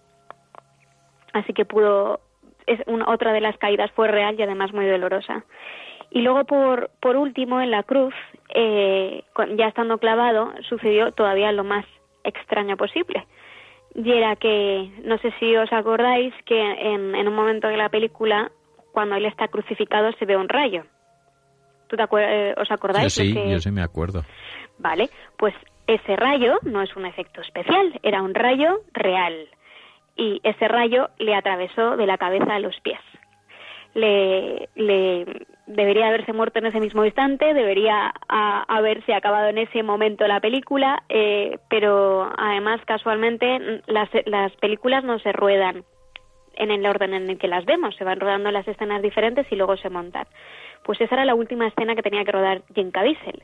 Así 1.33 1.53
que 1.53 1.65
pudo, 1.65 2.19
es 2.67 2.79
una, 2.87 3.09
otra 3.09 3.33
de 3.33 3.41
las 3.41 3.57
caídas 3.57 3.91
fue 3.91 4.07
real 4.07 4.35
y 4.39 4.43
además 4.43 4.73
muy 4.73 4.85
dolorosa. 4.87 5.43
Y 6.09 6.21
luego, 6.21 6.43
por, 6.45 6.89
por 6.99 7.15
último, 7.15 7.61
en 7.61 7.71
la 7.71 7.83
cruz, 7.83 8.13
eh, 8.53 9.23
ya 9.57 9.67
estando 9.67 9.97
clavado, 9.97 10.51
sucedió 10.67 11.11
todavía 11.13 11.51
lo 11.51 11.63
más 11.63 11.85
extraño 12.23 12.75
posible. 12.77 13.25
Y 13.95 14.11
era 14.11 14.35
que, 14.35 14.89
no 15.03 15.17
sé 15.19 15.33
si 15.39 15.55
os 15.55 15.71
acordáis, 15.71 16.33
que 16.45 16.59
en, 16.59 17.15
en 17.15 17.27
un 17.27 17.35
momento 17.35 17.67
de 17.67 17.77
la 17.77 17.89
película, 17.89 18.51
cuando 18.91 19.15
él 19.15 19.25
está 19.25 19.47
crucificado, 19.47 20.11
se 20.13 20.25
ve 20.25 20.35
un 20.37 20.49
rayo. 20.49 20.83
¿Tú 21.87 21.95
te 21.97 22.03
acuer- 22.03 22.27
eh, 22.29 22.55
os 22.57 22.67
Yo 22.69 22.75
acordáis? 22.75 23.13
sí, 23.13 23.33
Los 23.33 23.43
que- 23.43 23.51
yo 23.51 23.59
sí 23.59 23.71
me 23.71 23.81
acuerdo. 23.81 24.23
Vale, 24.79 25.09
pues 25.37 25.53
ese 25.87 26.15
rayo 26.15 26.59
no 26.63 26.81
es 26.81 26.95
un 26.95 27.05
efecto 27.05 27.41
especial, 27.41 27.99
era 28.03 28.21
un 28.21 28.33
rayo 28.33 28.79
real. 28.93 29.47
Y 30.15 30.39
ese 30.43 30.67
rayo 30.67 31.09
le 31.19 31.35
atravesó 31.35 31.95
de 31.97 32.05
la 32.05 32.17
cabeza 32.17 32.55
a 32.55 32.59
los 32.59 32.79
pies. 32.81 32.99
Le, 33.93 34.69
debería 35.67 36.07
haberse 36.07 36.31
muerto 36.31 36.59
en 36.59 36.67
ese 36.67 36.79
mismo 36.79 37.03
instante, 37.03 37.53
debería 37.53 38.13
a- 38.29 38.63
haberse 38.67 39.13
acabado 39.13 39.49
en 39.49 39.57
ese 39.57 39.83
momento 39.83 40.27
la 40.27 40.39
película, 40.39 41.03
eh, 41.09 41.57
pero 41.69 42.31
además 42.37 42.79
casualmente 42.85 43.59
mm, 43.59 43.91
las, 43.91 44.09
las 44.25 44.51
películas 44.57 45.03
no 45.03 45.19
se 45.19 45.31
ruedan 45.33 45.83
en 46.55 46.71
el 46.71 46.85
orden 46.85 47.13
en 47.13 47.29
el 47.29 47.37
que 47.37 47.47
las 47.47 47.65
vemos, 47.65 47.95
se 47.95 48.03
van 48.03 48.19
rodando 48.19 48.51
las 48.51 48.67
escenas 48.67 49.01
diferentes 49.01 49.45
y 49.51 49.55
luego 49.55 49.75
se 49.77 49.89
montan. 49.89 50.25
Pues 50.83 50.99
esa 51.01 51.15
era 51.15 51.25
la 51.25 51.35
última 51.35 51.67
escena 51.67 51.95
que 51.95 52.01
tenía 52.03 52.23
que 52.25 52.31
rodar 52.31 52.61
Jim 52.73 52.91
Caviezel 52.91 53.43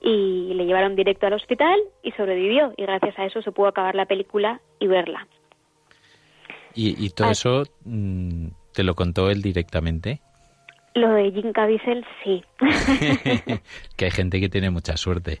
y 0.00 0.52
le 0.54 0.66
llevaron 0.66 0.96
directo 0.96 1.26
al 1.26 1.32
hospital 1.32 1.78
y 2.02 2.12
sobrevivió 2.12 2.72
y 2.76 2.82
gracias 2.82 3.18
a 3.18 3.24
eso 3.24 3.40
se 3.42 3.52
pudo 3.52 3.68
acabar 3.68 3.94
la 3.94 4.06
película 4.06 4.60
y 4.78 4.86
verla. 4.86 5.26
¿Y, 6.74 7.04
y 7.04 7.10
todo 7.10 7.28
Ah. 7.28 7.32
eso 7.32 7.62
mm, 7.84 8.48
te 8.72 8.82
lo 8.82 8.94
contó 8.94 9.30
él 9.30 9.42
directamente? 9.42 10.20
Lo 10.94 11.10
de 11.10 11.30
Jim 11.32 11.52
Caviezel 11.52 12.04
sí. 12.22 12.44
que 13.96 14.04
hay 14.04 14.10
gente 14.10 14.40
que 14.40 14.48
tiene 14.48 14.70
mucha 14.70 14.96
suerte. 14.96 15.40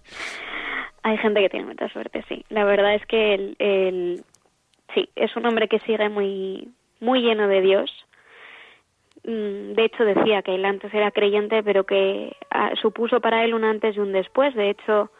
Hay 1.02 1.16
gente 1.18 1.40
que 1.40 1.48
tiene 1.50 1.66
mucha 1.66 1.88
suerte, 1.90 2.24
sí. 2.28 2.44
La 2.48 2.64
verdad 2.64 2.94
es 2.94 3.04
que 3.06 3.34
el, 3.34 3.56
el- 3.58 4.24
sí, 4.94 5.08
es 5.16 5.36
un 5.36 5.46
hombre 5.46 5.68
que 5.68 5.78
sigue 5.80 6.08
muy 6.08 6.68
muy 7.00 7.20
lleno 7.20 7.46
de 7.48 7.60
Dios. 7.60 7.90
Mm, 9.24 9.74
De 9.74 9.84
hecho 9.84 10.04
decía 10.04 10.42
que 10.42 10.54
él 10.54 10.64
antes 10.64 10.92
era 10.94 11.10
creyente, 11.10 11.62
pero 11.62 11.84
que 11.84 12.34
ah, 12.50 12.70
supuso 12.80 13.20
para 13.20 13.44
él 13.44 13.54
un 13.54 13.64
antes 13.64 13.96
y 13.96 14.00
un 14.00 14.12
después. 14.12 14.54
De 14.54 14.70
hecho, 14.70 15.10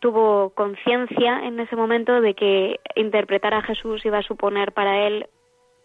tuvo 0.00 0.50
conciencia 0.50 1.44
en 1.44 1.58
ese 1.60 1.76
momento 1.76 2.20
de 2.20 2.34
que 2.34 2.80
interpretar 2.94 3.54
a 3.54 3.62
Jesús 3.62 4.04
iba 4.04 4.18
a 4.18 4.22
suponer 4.22 4.72
para 4.72 5.06
él 5.06 5.26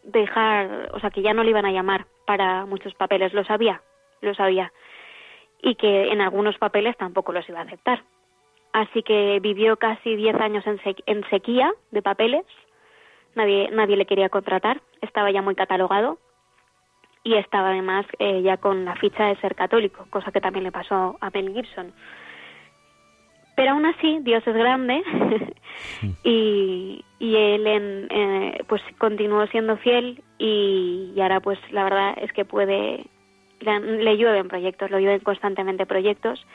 dejar, 0.04 0.90
o 0.94 1.00
sea, 1.00 1.10
que 1.10 1.22
ya 1.22 1.34
no 1.34 1.44
le 1.44 1.52
iban 1.52 1.66
a 1.66 1.72
llamar 1.72 2.06
para 2.26 2.66
muchos 2.66 2.94
papeles, 2.94 3.34
lo 3.34 3.44
sabía, 3.44 3.82
lo 4.22 4.34
sabía, 4.36 4.72
y 5.62 5.76
que 5.76 6.12
en 6.12 6.22
algunos 6.22 6.58
papeles 6.58 6.98
tampoco 6.98 7.34
los 7.34 7.48
iba 7.50 7.60
a 7.60 7.64
aceptar. 7.64 8.04
Así 8.74 9.04
que 9.04 9.40
vivió 9.42 9.78
casi 9.78 10.16
10 10.16 10.36
años 10.36 10.64
en 10.66 11.24
sequía 11.30 11.72
de 11.92 12.02
papeles, 12.02 12.46
nadie, 13.36 13.70
nadie 13.72 13.98
le 13.98 14.06
quería 14.06 14.30
contratar, 14.30 14.82
estaba 15.02 15.32
ya 15.32 15.42
muy 15.42 15.56
catalogado. 15.56 16.18
Y 17.24 17.36
estaba 17.36 17.70
además 17.70 18.08
eh, 18.18 18.42
ya 18.42 18.58
con 18.58 18.84
la 18.84 18.96
ficha 18.96 19.26
de 19.26 19.36
ser 19.36 19.54
católico, 19.54 20.08
cosa 20.10 20.32
que 20.32 20.42
también 20.42 20.64
le 20.64 20.72
pasó 20.72 21.18
a 21.22 21.30
Mel 21.30 21.54
Gibson. 21.54 21.94
Pero 23.56 23.72
aún 23.72 23.86
así, 23.86 24.20
Dios 24.22 24.46
es 24.46 24.56
grande. 24.56 25.02
Y, 26.24 27.04
y 27.20 27.36
él 27.36 27.66
en, 27.66 28.08
eh, 28.12 28.64
pues 28.68 28.82
continuó 28.98 29.48
siendo 29.48 29.78
fiel 29.78 30.22
y, 30.38 31.12
y 31.16 31.22
ahora 31.22 31.40
pues 31.40 31.60
la 31.72 31.84
verdad 31.84 32.14
es 32.18 32.32
que 32.34 32.46
puede, 32.46 33.06
le, 33.60 33.80
le 33.80 34.18
llueven 34.18 34.48
proyectos, 34.48 34.92
le 34.92 35.02
llueven 35.02 35.22
constantemente 35.22 35.86
proyectos. 35.86 36.46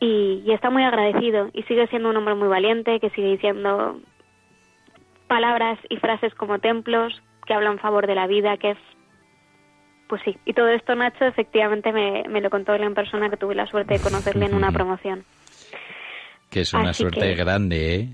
Y, 0.00 0.42
y 0.44 0.52
está 0.52 0.68
muy 0.70 0.82
agradecido 0.82 1.48
y 1.52 1.62
sigue 1.62 1.86
siendo 1.86 2.10
un 2.10 2.16
hombre 2.16 2.34
muy 2.34 2.48
valiente 2.48 3.00
que 3.00 3.10
sigue 3.10 3.30
diciendo 3.30 4.00
palabras 5.28 5.78
y 5.88 5.96
frases 5.96 6.34
como 6.34 6.58
templos 6.58 7.22
que 7.46 7.54
hablan 7.54 7.78
a 7.78 7.82
favor 7.82 8.06
de 8.06 8.14
la 8.14 8.26
vida, 8.26 8.56
que 8.56 8.72
es 8.72 8.78
pues 10.08 10.20
sí, 10.22 10.36
y 10.44 10.52
todo 10.52 10.68
esto 10.68 10.94
Nacho 10.94 11.24
efectivamente 11.24 11.90
me, 11.92 12.24
me 12.28 12.42
lo 12.42 12.50
contó 12.50 12.74
él 12.74 12.82
en 12.82 12.94
persona 12.94 13.30
que 13.30 13.38
tuve 13.38 13.54
la 13.54 13.66
suerte 13.66 13.94
de 13.94 14.00
conocerle 14.00 14.46
en 14.46 14.54
una 14.54 14.70
promoción. 14.70 15.24
Que 16.54 16.60
es 16.60 16.72
una 16.72 16.90
Así 16.90 17.02
suerte 17.02 17.20
que- 17.20 17.34
grande, 17.34 17.94
¿eh? 17.96 18.08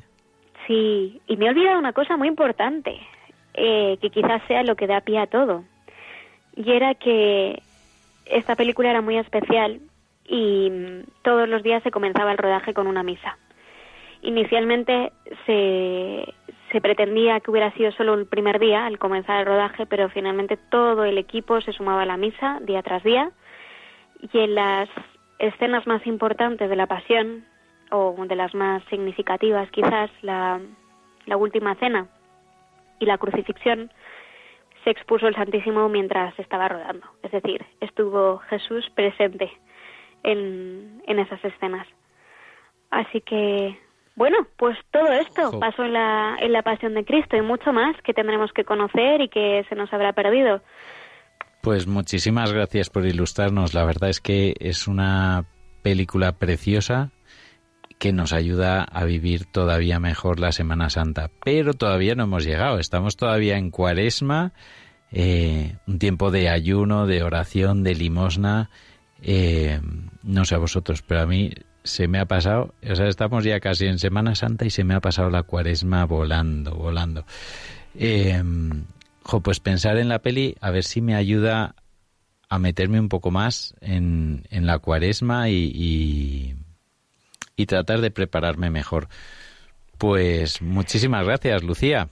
Sí, 0.67 1.21
y 1.27 1.37
me 1.37 1.45
he 1.47 1.51
olvidado 1.51 1.79
una 1.79 1.93
cosa 1.93 2.17
muy 2.17 2.27
importante, 2.27 2.99
eh, 3.53 3.99
que 4.01 4.09
quizás 4.09 4.41
sea 4.49 4.63
lo 4.63 4.77
que 4.77 4.87
da 4.87 5.03
pie 5.03 5.19
a 5.19 5.27
todo. 5.27 5.65
Y 6.57 6.71
era 6.73 6.95
que 6.95 7.61
esta 8.25 8.57
película 8.57 8.89
era 8.89 9.03
muy 9.03 9.19
especial 9.19 9.81
y 10.27 10.71
mm, 10.71 11.03
todos 11.23 11.49
los 11.51 11.63
días 11.63 11.83
se 11.83 11.91
comenzaba 11.91 12.33
el 12.33 12.39
rodaje 12.39 12.73
con 12.73 12.87
una 12.87 13.03
misa. 13.03 13.37
Inicialmente 14.23 15.13
se, 15.45 16.25
se 16.73 16.81
pretendía 16.81 17.41
que 17.41 17.51
hubiera 17.51 17.73
sido 17.73 17.93
solo 17.93 18.15
el 18.15 18.27
primer 18.27 18.59
día 18.59 18.87
al 18.87 18.99
comenzar 18.99 19.41
el 19.41 19.47
rodaje, 19.47 19.85
pero 19.85 20.09
finalmente 20.09 20.57
todo 20.57 21.05
el 21.05 21.19
equipo 21.19 21.61
se 21.61 21.73
sumaba 21.73 22.03
a 22.03 22.07
la 22.07 22.17
misa 22.17 22.59
día 22.63 22.83
tras 22.83 23.03
día. 23.03 23.31
Y 24.33 24.39
en 24.39 24.55
las 24.55 24.89
escenas 25.39 25.87
más 25.87 26.07
importantes 26.07 26.71
de 26.71 26.77
la 26.77 26.87
pasión, 26.87 27.45
o 27.91 28.15
de 28.27 28.37
las 28.37 28.55
más 28.55 28.83
significativas 28.91 29.71
quizás, 29.71 30.11
la, 30.23 30.61
la 31.27 31.37
última 31.37 31.75
cena 31.77 32.09
y 32.99 33.07
la 33.07 33.19
crucifixión, 33.19 33.91
se 34.85 34.91
expuso 34.91 35.27
el 35.29 35.35
Santísimo 35.35 35.89
mientras 35.89 36.39
estaba 36.39 36.69
rodando. 36.69 37.07
Es 37.23 37.33
decir, 37.33 37.65
estuvo 37.81 38.39
Jesús 38.49 38.89
presente 38.95 39.51
en, 40.23 41.03
en 41.07 41.19
esas 41.19 41.45
escenas. 41.45 41.87
Así 42.91 43.21
que, 43.21 43.79
bueno, 44.17 44.39
pues 44.57 44.77
todo 44.91 45.13
esto 45.13 45.59
pasó 45.61 45.85
en 45.85 45.93
la, 45.93 46.37
en 46.41 46.53
la 46.53 46.63
Pasión 46.63 46.95
de 46.95 47.05
Cristo 47.05 47.37
y 47.37 47.43
mucho 47.43 47.73
más 47.73 47.97
que 48.03 48.15
tendremos 48.15 48.53
que 48.53 48.65
conocer 48.65 49.21
y 49.21 49.29
que 49.29 49.65
se 49.69 49.75
nos 49.75 49.93
habrá 49.93 50.13
perdido. 50.13 50.63
Pues 51.63 51.87
muchísimas 51.87 52.53
gracias 52.53 52.89
por 52.89 53.05
ilustrarnos. 53.05 53.75
La 53.75 53.85
verdad 53.85 54.09
es 54.09 54.21
que 54.21 54.55
es 54.61 54.89
una 54.89 55.45
película 55.83 56.33
preciosa 56.33 57.11
que 58.01 58.13
nos 58.13 58.33
ayuda 58.33 58.83
a 58.83 59.05
vivir 59.05 59.45
todavía 59.45 60.01
mejor 60.01 60.41
la 60.41 60.53
Semana 60.53 60.89
Santa. 60.89 61.31
Pero 61.45 61.75
todavía 61.75 62.15
no 62.15 62.25
hemos 62.25 62.45
llegado. 62.45 62.79
Estamos 62.79 63.17
todavía 63.17 63.59
en 63.59 63.71
Cuaresma, 63.71 64.55
eh, 65.13 65.77
un 65.87 65.99
tiempo 65.99 66.31
de 66.31 66.49
ayuno, 66.49 67.07
de 67.07 67.23
oración, 67.23 67.85
de 67.85 67.95
limosna. 67.95 68.71
Eh, 69.23 69.81
no 70.23 70.47
sé 70.47 70.55
a 70.55 70.59
vosotros, 70.59 71.03
pero 71.03 71.21
a 71.21 71.27
mí 71.27 71.53
se 71.85 72.09
me 72.09 72.19
ha 72.19 72.25
pasado, 72.25 72.75
o 72.83 72.95
sea, 72.95 73.07
estamos 73.07 73.45
ya 73.45 73.61
casi 73.61 73.87
en 73.87 73.99
Semana 73.99 74.35
Santa 74.35 74.65
y 74.65 74.71
se 74.71 74.83
me 74.83 74.95
ha 74.95 75.01
pasado 75.01 75.29
la 75.29 75.43
Cuaresma 75.43 76.07
volando, 76.07 76.75
volando. 76.75 77.27
Eh, 77.95 78.43
jo, 79.25 79.41
pues 79.41 79.61
pensar 79.61 79.99
en 79.99 80.09
la 80.09 80.21
peli, 80.21 80.57
a 80.63 80.71
ver 80.71 80.85
si 80.85 81.03
me 81.03 81.15
ayuda 81.15 81.75
a 82.49 82.59
meterme 82.59 82.99
un 82.99 83.09
poco 83.09 83.31
más 83.31 83.75
en, 83.81 84.43
la 84.51 84.79
cuaresma 84.79 85.49
y, 85.51 86.57
y 87.61 87.67
tratar 87.67 87.99
de 88.01 88.11
prepararme 88.11 88.71
mejor. 88.71 89.09
Pues 89.99 90.63
muchísimas 90.63 91.27
gracias, 91.27 91.63
Lucía. 91.63 92.09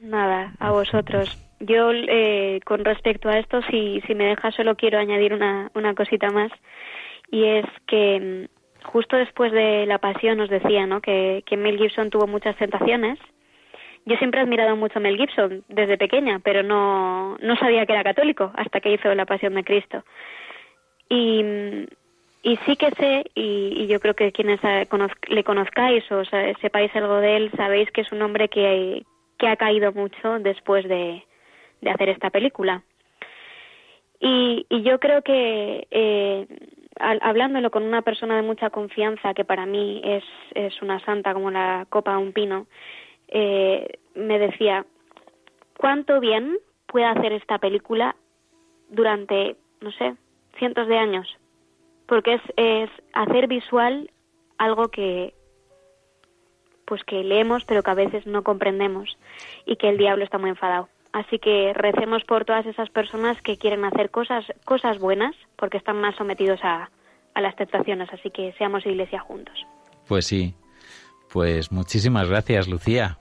Nada, 0.00 0.54
a 0.58 0.70
vosotros. 0.70 1.28
Yo, 1.60 1.90
eh, 1.92 2.60
con 2.64 2.84
respecto 2.86 3.28
a 3.28 3.38
esto, 3.38 3.60
si, 3.70 4.00
si 4.06 4.14
me 4.14 4.24
dejas, 4.24 4.54
solo 4.54 4.76
quiero 4.76 4.98
añadir 4.98 5.34
una, 5.34 5.70
una 5.74 5.94
cosita 5.94 6.30
más. 6.30 6.50
Y 7.30 7.44
es 7.44 7.66
que 7.86 8.48
mm, 8.48 8.86
justo 8.86 9.16
después 9.16 9.52
de 9.52 9.84
la 9.84 9.98
pasión 9.98 10.38
nos 10.38 10.48
decía 10.48 10.86
¿no? 10.86 11.02
que, 11.02 11.42
que 11.44 11.58
Mel 11.58 11.76
Gibson 11.76 12.08
tuvo 12.08 12.26
muchas 12.26 12.56
tentaciones. 12.56 13.18
Yo 14.06 14.16
siempre 14.16 14.40
he 14.40 14.44
admirado 14.44 14.74
mucho 14.74 14.98
a 14.98 15.02
Mel 15.02 15.18
Gibson 15.18 15.64
desde 15.68 15.98
pequeña, 15.98 16.38
pero 16.38 16.62
no, 16.62 17.36
no 17.42 17.56
sabía 17.56 17.84
que 17.84 17.92
era 17.92 18.04
católico 18.04 18.52
hasta 18.54 18.80
que 18.80 18.94
hizo 18.94 19.14
La 19.14 19.26
Pasión 19.26 19.54
de 19.54 19.64
Cristo. 19.64 20.02
Y, 21.10 21.42
mm, 21.42 21.86
y 22.48 22.56
sí 22.64 22.76
que 22.76 22.90
sé, 22.92 23.30
y, 23.34 23.86
yo 23.88 24.00
creo 24.00 24.14
que 24.14 24.32
quienes 24.32 24.58
eh, 24.64 24.86
conoz- 24.88 25.28
le 25.28 25.44
conozcáis 25.44 26.10
o 26.10 26.24
sepáis 26.24 26.94
algo 26.96 27.16
de 27.16 27.36
él, 27.36 27.50
sabéis 27.56 27.90
que 27.90 28.00
es 28.00 28.10
un 28.10 28.22
hombre 28.22 28.48
que, 28.48 29.04
que 29.38 29.48
ha 29.48 29.56
caído 29.56 29.92
mucho 29.92 30.38
después 30.38 30.88
de, 30.88 31.22
de 31.82 31.90
hacer 31.90 32.08
esta 32.08 32.30
película. 32.30 32.82
Y, 34.18 34.64
y 34.70 34.82
yo 34.82 34.98
creo 34.98 35.20
que 35.20 35.86
eh, 35.90 36.46
al- 36.98 37.20
hablándolo 37.22 37.70
con 37.70 37.82
una 37.82 38.00
persona 38.00 38.36
de 38.36 38.42
mucha 38.42 38.70
confianza, 38.70 39.34
que 39.34 39.44
para 39.44 39.66
mí 39.66 40.00
es, 40.02 40.24
es 40.54 40.80
una 40.80 41.00
santa 41.04 41.34
como 41.34 41.50
la 41.50 41.86
copa 41.90 42.12
de 42.12 42.18
un 42.18 42.32
pino, 42.32 42.66
eh, 43.28 43.98
me 44.14 44.38
decía, 44.38 44.86
¿cuánto 45.76 46.18
bien 46.18 46.56
puede 46.86 47.04
hacer 47.04 47.32
esta 47.34 47.58
película 47.58 48.16
durante, 48.88 49.56
no 49.82 49.92
sé, 49.92 50.14
cientos 50.56 50.88
de 50.88 50.96
años? 50.96 51.28
Porque 52.08 52.34
es, 52.34 52.42
es 52.56 52.90
hacer 53.12 53.46
visual 53.46 54.10
algo 54.58 54.88
que 54.88 55.34
pues 56.84 57.04
que 57.04 57.22
leemos 57.22 57.64
pero 57.64 57.82
que 57.82 57.90
a 57.90 57.94
veces 57.94 58.26
no 58.26 58.42
comprendemos 58.42 59.18
y 59.66 59.76
que 59.76 59.90
el 59.90 59.98
diablo 59.98 60.24
está 60.24 60.38
muy 60.38 60.50
enfadado. 60.50 60.88
Así 61.12 61.38
que 61.38 61.72
recemos 61.74 62.24
por 62.24 62.44
todas 62.44 62.66
esas 62.66 62.90
personas 62.90 63.40
que 63.42 63.56
quieren 63.56 63.84
hacer 63.84 64.10
cosas 64.10 64.44
cosas 64.64 64.98
buenas 64.98 65.36
porque 65.56 65.76
están 65.76 66.00
más 66.00 66.16
sometidos 66.16 66.60
a, 66.62 66.90
a 67.34 67.40
las 67.40 67.54
tentaciones. 67.56 68.08
Así 68.12 68.30
que 68.30 68.52
seamos 68.58 68.84
iglesia 68.86 69.20
juntos. 69.20 69.54
Pues 70.06 70.26
sí. 70.26 70.54
Pues 71.32 71.70
muchísimas 71.70 72.28
gracias, 72.28 72.68
Lucía. 72.68 73.18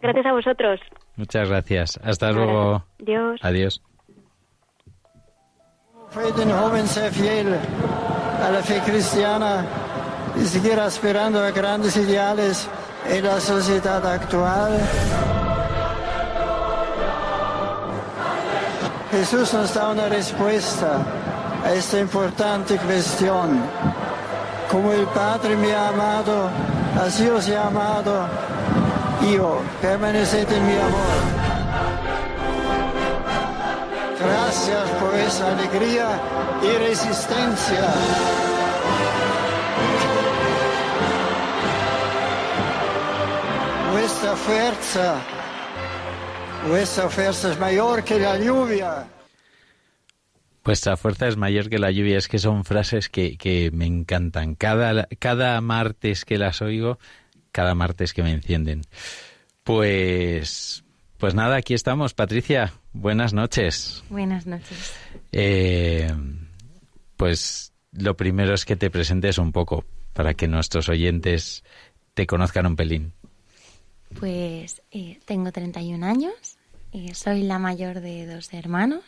Gracias 0.00 0.26
a 0.26 0.32
vosotros. 0.32 0.80
Muchas 1.16 1.48
gracias. 1.48 1.98
Hasta 2.02 2.32
luego. 2.32 2.84
Dios. 2.98 3.40
Adiós. 3.42 3.82
Fue 6.10 6.32
de 6.32 6.52
joven 6.52 6.88
ser 6.88 7.12
fiel 7.12 7.58
a 8.42 8.50
la 8.50 8.62
fe 8.62 8.80
cristiana 8.80 9.64
y 10.40 10.46
seguir 10.46 10.78
aspirando 10.78 11.42
a 11.42 11.50
grandes 11.50 11.96
ideales 11.96 12.66
en 13.08 13.24
la 13.24 13.40
sociedad 13.40 14.04
actual. 14.06 14.78
Jesús 19.10 19.52
nos 19.54 19.74
da 19.74 19.90
una 19.90 20.08
respuesta 20.08 20.98
a 21.64 21.72
esta 21.72 21.98
importante 22.00 22.76
cuestión. 22.78 23.60
Como 24.70 24.92
el 24.92 25.06
Padre 25.06 25.56
me 25.56 25.72
ha 25.72 25.88
amado, 25.88 26.50
así 27.04 27.28
os 27.28 27.48
he 27.48 27.56
amado. 27.56 28.26
Yo, 29.32 29.60
permaneced 29.80 30.50
en 30.52 30.66
mi 30.66 30.74
amor. 30.74 31.35
Gracias 34.18 34.90
por 35.00 35.14
esa 35.14 35.52
alegría 35.52 36.20
y 36.62 36.78
resistencia. 36.78 37.94
Vuestra 43.92 44.36
fuerza, 44.36 45.20
vuestra 46.68 47.08
fuerza 47.08 47.52
es 47.52 47.58
mayor 47.58 48.04
que 48.04 48.18
la 48.18 48.38
lluvia. 48.38 49.06
Vuestra 50.64 50.96
fuerza 50.96 51.28
es 51.28 51.36
mayor 51.36 51.68
que 51.68 51.78
la 51.78 51.90
lluvia. 51.90 52.18
Es 52.18 52.26
que 52.26 52.38
son 52.38 52.64
frases 52.64 53.08
que, 53.08 53.36
que 53.36 53.70
me 53.72 53.86
encantan. 53.86 54.56
Cada, 54.56 55.06
cada 55.20 55.60
martes 55.60 56.24
que 56.24 56.38
las 56.38 56.60
oigo, 56.60 56.98
cada 57.52 57.74
martes 57.74 58.12
que 58.12 58.22
me 58.22 58.32
encienden. 58.32 58.82
Pues, 59.62 60.84
pues 61.26 61.34
nada, 61.34 61.56
aquí 61.56 61.74
estamos. 61.74 62.14
Patricia, 62.14 62.72
buenas 62.92 63.32
noches. 63.32 64.04
Buenas 64.10 64.46
noches. 64.46 64.94
Eh, 65.32 66.08
pues 67.16 67.72
lo 67.90 68.16
primero 68.16 68.54
es 68.54 68.64
que 68.64 68.76
te 68.76 68.90
presentes 68.90 69.38
un 69.38 69.50
poco 69.50 69.84
para 70.12 70.34
que 70.34 70.46
nuestros 70.46 70.88
oyentes 70.88 71.64
te 72.14 72.28
conozcan 72.28 72.66
un 72.66 72.76
pelín. 72.76 73.12
Pues 74.20 74.82
eh, 74.92 75.18
tengo 75.24 75.50
31 75.50 76.06
años, 76.06 76.58
eh, 76.92 77.12
soy 77.12 77.42
la 77.42 77.58
mayor 77.58 78.02
de 78.02 78.32
dos 78.32 78.54
hermanos, 78.54 79.02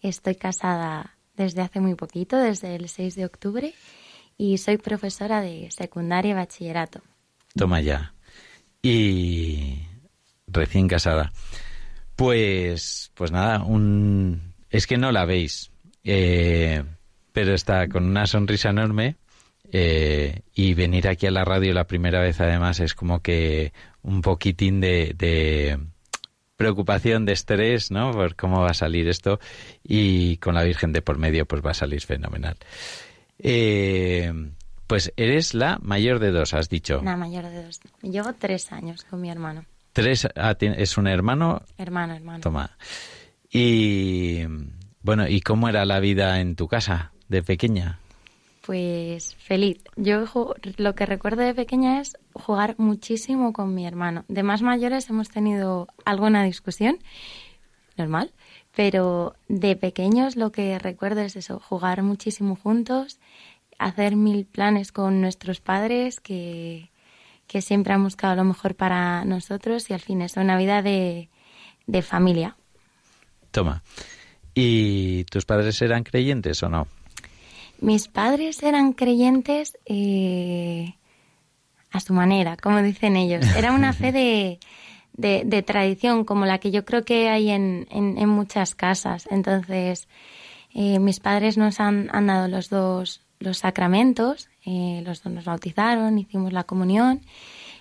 estoy 0.00 0.36
casada 0.36 1.16
desde 1.34 1.62
hace 1.62 1.80
muy 1.80 1.96
poquito, 1.96 2.36
desde 2.36 2.76
el 2.76 2.88
6 2.88 3.16
de 3.16 3.24
octubre, 3.24 3.74
y 4.36 4.58
soy 4.58 4.76
profesora 4.76 5.40
de 5.40 5.72
secundaria 5.72 6.30
y 6.30 6.34
bachillerato. 6.34 7.02
Toma 7.56 7.80
ya. 7.80 8.14
Y 8.80 9.87
recién 10.48 10.88
casada. 10.88 11.32
Pues, 12.16 13.10
pues 13.14 13.30
nada, 13.32 13.62
un 13.62 14.54
es 14.70 14.86
que 14.86 14.98
no 14.98 15.12
la 15.12 15.24
veis, 15.24 15.70
eh, 16.04 16.82
pero 17.32 17.54
está 17.54 17.88
con 17.88 18.04
una 18.04 18.26
sonrisa 18.26 18.70
enorme. 18.70 19.16
eh, 19.70 20.40
y 20.54 20.74
venir 20.74 21.08
aquí 21.08 21.26
a 21.26 21.30
la 21.30 21.44
radio 21.44 21.74
la 21.74 21.86
primera 21.86 22.20
vez 22.20 22.40
además 22.40 22.80
es 22.80 22.94
como 22.94 23.20
que 23.20 23.72
un 24.02 24.22
poquitín 24.22 24.80
de, 24.80 25.14
de 25.16 25.78
preocupación, 26.56 27.24
de 27.26 27.34
estrés, 27.34 27.90
¿no? 27.90 28.10
Por 28.12 28.34
cómo 28.34 28.60
va 28.62 28.70
a 28.70 28.74
salir 28.74 29.08
esto 29.08 29.38
y 29.84 30.38
con 30.38 30.54
la 30.54 30.62
Virgen 30.64 30.92
de 30.92 31.02
por 31.02 31.18
medio 31.18 31.46
pues 31.46 31.62
va 31.64 31.70
a 31.72 31.74
salir 31.74 32.00
fenomenal. 32.00 32.56
Eh, 33.38 34.32
pues 34.86 35.12
eres 35.16 35.52
la 35.54 35.78
mayor 35.82 36.18
de 36.18 36.30
dos, 36.30 36.54
has 36.54 36.68
dicho. 36.70 37.00
La 37.04 37.16
mayor 37.16 37.44
de 37.48 37.62
dos. 37.62 37.80
Llevo 38.02 38.32
tres 38.32 38.72
años 38.72 39.04
con 39.04 39.20
mi 39.20 39.30
hermano. 39.30 39.66
Tres, 39.98 40.28
ah, 40.36 40.54
es 40.60 40.96
un 40.96 41.08
hermano. 41.08 41.62
Hermano, 41.76 42.14
hermano. 42.14 42.38
Toma. 42.38 42.70
Y 43.50 44.44
bueno, 45.02 45.26
¿y 45.26 45.40
cómo 45.40 45.68
era 45.68 45.84
la 45.84 45.98
vida 45.98 46.38
en 46.38 46.54
tu 46.54 46.68
casa 46.68 47.10
de 47.26 47.42
pequeña? 47.42 47.98
Pues 48.64 49.34
feliz. 49.34 49.82
Yo 49.96 50.24
lo 50.76 50.94
que 50.94 51.04
recuerdo 51.04 51.42
de 51.42 51.52
pequeña 51.52 52.00
es 52.00 52.16
jugar 52.32 52.76
muchísimo 52.78 53.52
con 53.52 53.74
mi 53.74 53.88
hermano. 53.88 54.24
De 54.28 54.44
más 54.44 54.62
mayores 54.62 55.10
hemos 55.10 55.30
tenido 55.30 55.88
alguna 56.04 56.44
discusión, 56.44 57.00
normal, 57.96 58.30
pero 58.76 59.34
de 59.48 59.74
pequeños 59.74 60.36
lo 60.36 60.52
que 60.52 60.78
recuerdo 60.78 61.22
es 61.22 61.34
eso, 61.34 61.58
jugar 61.58 62.04
muchísimo 62.04 62.54
juntos, 62.54 63.18
hacer 63.80 64.14
mil 64.14 64.46
planes 64.46 64.92
con 64.92 65.20
nuestros 65.20 65.60
padres 65.60 66.20
que, 66.20 66.92
que 67.48 67.62
siempre 67.62 67.94
han 67.94 68.04
buscado 68.04 68.36
lo 68.36 68.44
mejor 68.44 68.76
para 68.76 69.24
nosotros 69.24 69.90
y 69.90 69.94
al 69.94 70.00
fin 70.00 70.22
es 70.22 70.36
una 70.36 70.56
vida 70.56 70.82
de, 70.82 71.30
de 71.86 72.02
familia. 72.02 72.56
Toma. 73.50 73.82
¿Y 74.54 75.24
tus 75.24 75.46
padres 75.46 75.80
eran 75.82 76.04
creyentes 76.04 76.62
o 76.62 76.68
no? 76.68 76.86
Mis 77.80 78.08
padres 78.08 78.62
eran 78.62 78.92
creyentes 78.92 79.78
eh, 79.86 80.94
a 81.90 82.00
su 82.00 82.12
manera, 82.12 82.56
como 82.56 82.82
dicen 82.82 83.16
ellos. 83.16 83.46
Era 83.56 83.72
una 83.72 83.92
fe 83.92 84.12
de, 84.12 84.58
de, 85.14 85.42
de 85.46 85.62
tradición, 85.62 86.24
como 86.24 86.44
la 86.44 86.58
que 86.58 86.70
yo 86.70 86.84
creo 86.84 87.04
que 87.04 87.28
hay 87.30 87.50
en, 87.50 87.86
en, 87.90 88.18
en 88.18 88.28
muchas 88.28 88.74
casas. 88.74 89.26
Entonces, 89.30 90.08
eh, 90.74 90.98
mis 90.98 91.20
padres 91.20 91.56
nos 91.56 91.80
han, 91.80 92.10
han 92.12 92.26
dado 92.26 92.48
los 92.48 92.68
dos 92.68 93.22
los 93.40 93.58
sacramentos, 93.58 94.48
eh, 94.64 95.02
los 95.04 95.24
nos 95.26 95.44
bautizaron, 95.44 96.18
hicimos 96.18 96.52
la 96.52 96.64
comunión. 96.64 97.22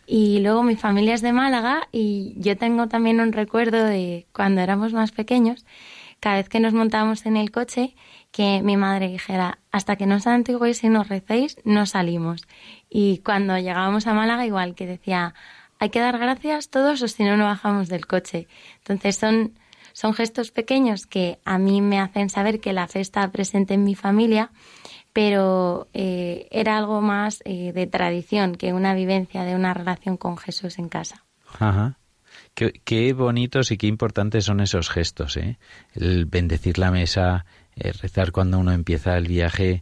Y 0.05 0.39
luego 0.39 0.63
mi 0.63 0.75
familia 0.75 1.13
es 1.15 1.21
de 1.21 1.33
Málaga 1.33 1.89
y 1.91 2.33
yo 2.37 2.57
tengo 2.57 2.87
también 2.87 3.19
un 3.19 3.33
recuerdo 3.33 3.83
de 3.83 4.25
cuando 4.31 4.61
éramos 4.61 4.93
más 4.93 5.11
pequeños, 5.11 5.65
cada 6.19 6.37
vez 6.37 6.47
que 6.49 6.59
nos 6.59 6.73
montábamos 6.73 7.25
en 7.25 7.35
el 7.35 7.51
coche, 7.51 7.93
que 8.31 8.61
mi 8.63 8.77
madre 8.77 9.09
dijera, 9.09 9.59
hasta 9.71 9.95
que 9.95 10.05
no 10.05 10.19
santiguéis 10.19 10.83
y 10.83 10.89
nos 10.89 11.09
recéis, 11.09 11.57
no 11.65 11.85
salimos. 11.85 12.47
Y 12.89 13.19
cuando 13.19 13.57
llegábamos 13.57 14.07
a 14.07 14.13
Málaga, 14.13 14.45
igual 14.45 14.75
que 14.75 14.85
decía, 14.85 15.33
hay 15.79 15.89
que 15.89 15.99
dar 15.99 16.17
gracias 16.17 16.69
todos 16.69 17.01
o 17.01 17.07
si 17.07 17.23
no, 17.23 17.37
no 17.37 17.45
bajamos 17.45 17.87
del 17.87 18.07
coche. 18.07 18.47
Entonces 18.79 19.17
son, 19.17 19.59
son 19.93 20.13
gestos 20.13 20.51
pequeños 20.51 21.05
que 21.05 21.39
a 21.45 21.57
mí 21.57 21.81
me 21.81 21.99
hacen 21.99 22.29
saber 22.29 22.59
que 22.59 22.73
la 22.73 22.87
fe 22.87 23.01
está 23.01 23.29
presente 23.31 23.73
en 23.73 23.83
mi 23.83 23.95
familia, 23.95 24.51
pero 25.17 25.87
eh, 25.95 26.47
era 26.51 26.77
algo 26.77 27.01
más 27.01 27.41
eh, 27.43 27.71
de 27.73 27.87
tradición 27.87 28.53
que 28.53 28.73
una 28.73 28.93
vivencia 28.93 29.45
de 29.45 29.55
una 29.55 29.73
relación 29.73 30.15
con 30.15 30.37
Jesús 30.37 30.77
en 30.77 30.89
casa. 30.89 31.25
Ajá. 31.57 31.97
Qué, 32.53 33.13
bonitos 33.13 33.71
y 33.71 33.77
qué 33.77 33.87
importantes 33.87 34.45
son 34.45 34.59
esos 34.59 34.91
gestos, 34.91 35.35
¿eh? 35.37 35.57
El 35.95 36.27
bendecir 36.27 36.77
la 36.77 36.91
mesa, 36.91 37.47
eh, 37.75 37.93
rezar 37.93 38.31
cuando 38.31 38.59
uno 38.59 38.71
empieza 38.73 39.17
el 39.17 39.27
viaje, 39.27 39.81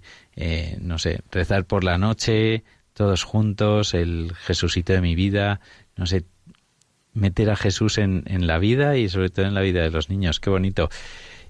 no 0.80 1.00
sé, 1.00 1.19
rezar 1.32 1.65
por 1.65 1.84
la 1.84 1.98
noche, 1.98 2.63
todos 2.93 3.26
juntos, 3.26 3.93
el 3.93 4.32
Jesucito 4.36 4.93
de 4.93 5.02
mi 5.02 5.15
vida, 5.15 5.60
no 5.98 6.06
sé, 6.06 6.24
meter 7.13 7.50
a 7.50 7.58
Jesús 7.58 7.98
en, 7.98 8.24
en 8.28 8.48
la 8.48 8.58
vida 8.58 8.95
y 8.95 9.10
sobre 9.10 9.32
todo 9.32 9.45
en 9.45 9.54
la 9.54 9.62
vida 9.62 9.82
de 9.82 9.91
los 9.91 10.10
niños, 10.10 10.39
qué 10.39 10.50
bonito. 10.50 10.89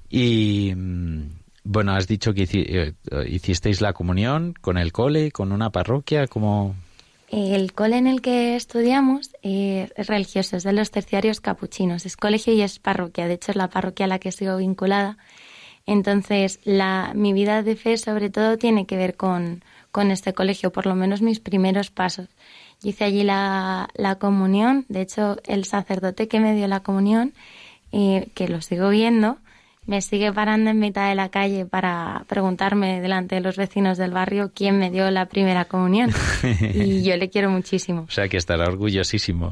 Y 0.09 0.73
mm, 0.75 1.44
bueno, 1.65 1.93
has 1.93 2.07
dicho 2.07 2.33
que 2.33 2.43
hici- 2.47 2.65
eh, 2.67 2.93
hicisteis 3.29 3.81
la 3.81 3.91
comunión 3.91 4.53
con 4.61 4.77
el 4.77 4.93
cole, 4.93 5.31
con 5.31 5.51
una 5.51 5.71
parroquia, 5.71 6.27
como... 6.27 6.75
El 7.27 7.73
cole 7.73 7.97
en 7.97 8.05
el 8.07 8.21
que 8.21 8.55
estudiamos 8.55 9.31
eh, 9.41 9.89
es 9.97 10.07
religioso, 10.07 10.55
es 10.55 10.63
de 10.63 10.71
los 10.71 10.91
terciarios 10.91 11.41
capuchinos. 11.41 12.05
Es 12.05 12.15
colegio 12.15 12.53
y 12.53 12.61
es 12.61 12.77
parroquia. 12.79 13.27
De 13.27 13.33
hecho, 13.33 13.51
es 13.51 13.57
la 13.57 13.67
parroquia 13.67 14.05
a 14.05 14.07
la 14.07 14.19
que 14.19 14.31
sigo 14.31 14.55
vinculada. 14.57 15.17
Entonces, 15.87 16.59
la, 16.63 17.11
mi 17.15 17.33
vida 17.33 17.63
de 17.63 17.75
fe, 17.75 17.97
sobre 17.97 18.29
todo, 18.29 18.57
tiene 18.57 18.85
que 18.85 18.95
ver 18.95 19.15
con, 19.17 19.63
con 19.91 20.11
este 20.11 20.33
colegio, 20.33 20.71
por 20.71 20.85
lo 20.85 20.95
menos 20.95 21.21
mis 21.21 21.39
primeros 21.39 21.89
pasos. 21.89 22.27
Yo 22.81 22.89
hice 22.89 23.03
allí 23.03 23.23
la, 23.23 23.89
la 23.95 24.15
comunión. 24.15 24.85
De 24.87 25.01
hecho, 25.01 25.37
el 25.45 25.65
sacerdote 25.65 26.27
que 26.27 26.39
me 26.39 26.55
dio 26.55 26.67
la 26.67 26.81
comunión, 26.81 27.33
eh, 27.91 28.29
que 28.35 28.47
lo 28.47 28.61
sigo 28.61 28.89
viendo, 28.89 29.37
me 29.85 30.01
sigue 30.01 30.31
parando 30.33 30.69
en 30.71 30.79
mitad 30.79 31.09
de 31.09 31.15
la 31.15 31.29
calle 31.29 31.65
para 31.65 32.23
preguntarme 32.27 33.01
delante 33.01 33.35
de 33.35 33.41
los 33.41 33.55
vecinos 33.55 33.97
del 33.97 34.11
barrio 34.11 34.51
quién 34.53 34.79
me 34.79 34.89
dio 34.91 35.09
la 35.11 35.27
primera 35.27 35.65
comunión. 35.65 36.11
y 36.73 37.03
yo 37.03 37.15
le 37.17 37.29
quiero 37.29 37.49
muchísimo. 37.51 38.05
O 38.07 38.11
sea 38.11 38.27
que 38.27 38.37
estará 38.37 38.65
orgullosísimo. 38.65 39.51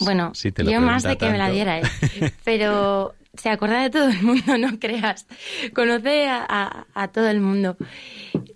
Bueno, 0.00 0.32
Si 0.34 0.52
te 0.52 0.62
lo 0.62 0.70
yo 0.70 0.80
más 0.80 1.02
de 1.02 1.16
que 1.16 1.28
me 1.30 1.38
la 1.38 1.50
diera 1.50 1.78
él. 1.78 1.86
Pero 2.44 3.14
se 3.34 3.50
acuerda 3.50 3.82
de 3.82 3.90
todo 3.90 4.08
el 4.08 4.22
mundo, 4.22 4.56
no 4.58 4.78
creas. 4.78 5.26
Conoce 5.74 6.28
a, 6.28 6.44
a- 6.48 6.86
a 6.94 7.08
todo 7.08 7.28
el 7.28 7.40
mundo. 7.40 7.76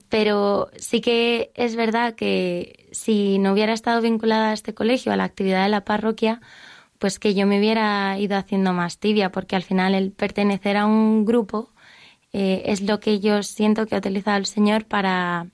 Pero 0.09 0.69
sí 0.77 1.01
que 1.01 1.51
es 1.55 1.75
verdad 1.75 2.15
que 2.15 2.87
si 2.93 3.39
no 3.39 3.53
hubiera 3.53 3.73
estado 3.73 4.01
vinculada 4.03 4.51
a 4.51 4.53
este 4.53 4.75
colegio, 4.75 5.11
a 5.13 5.17
la 5.17 5.25
actividad 5.25 5.63
de 5.65 5.71
la 5.71 5.85
parroquia, 5.85 6.41
pues 7.03 7.19
que 7.19 7.35
yo 7.35 7.49
me 7.49 7.59
hubiera 7.59 8.17
ido 8.21 8.37
haciendo 8.37 8.73
más 8.73 8.99
tibia, 8.99 9.33
porque 9.33 9.57
al 9.57 9.65
final 9.65 9.97
el 9.97 10.13
pertenecer 10.13 10.77
a 10.77 10.87
un 10.87 11.25
grupo 11.25 11.73
eh, 12.33 12.63
es 12.67 12.81
lo 12.81 13.01
que 13.01 13.19
yo 13.19 13.43
siento 13.43 13.87
que 13.87 13.97
ha 13.97 13.99
utilizado 13.99 14.37
el 14.37 14.47
Señor 14.47 14.85
para, 14.85 15.49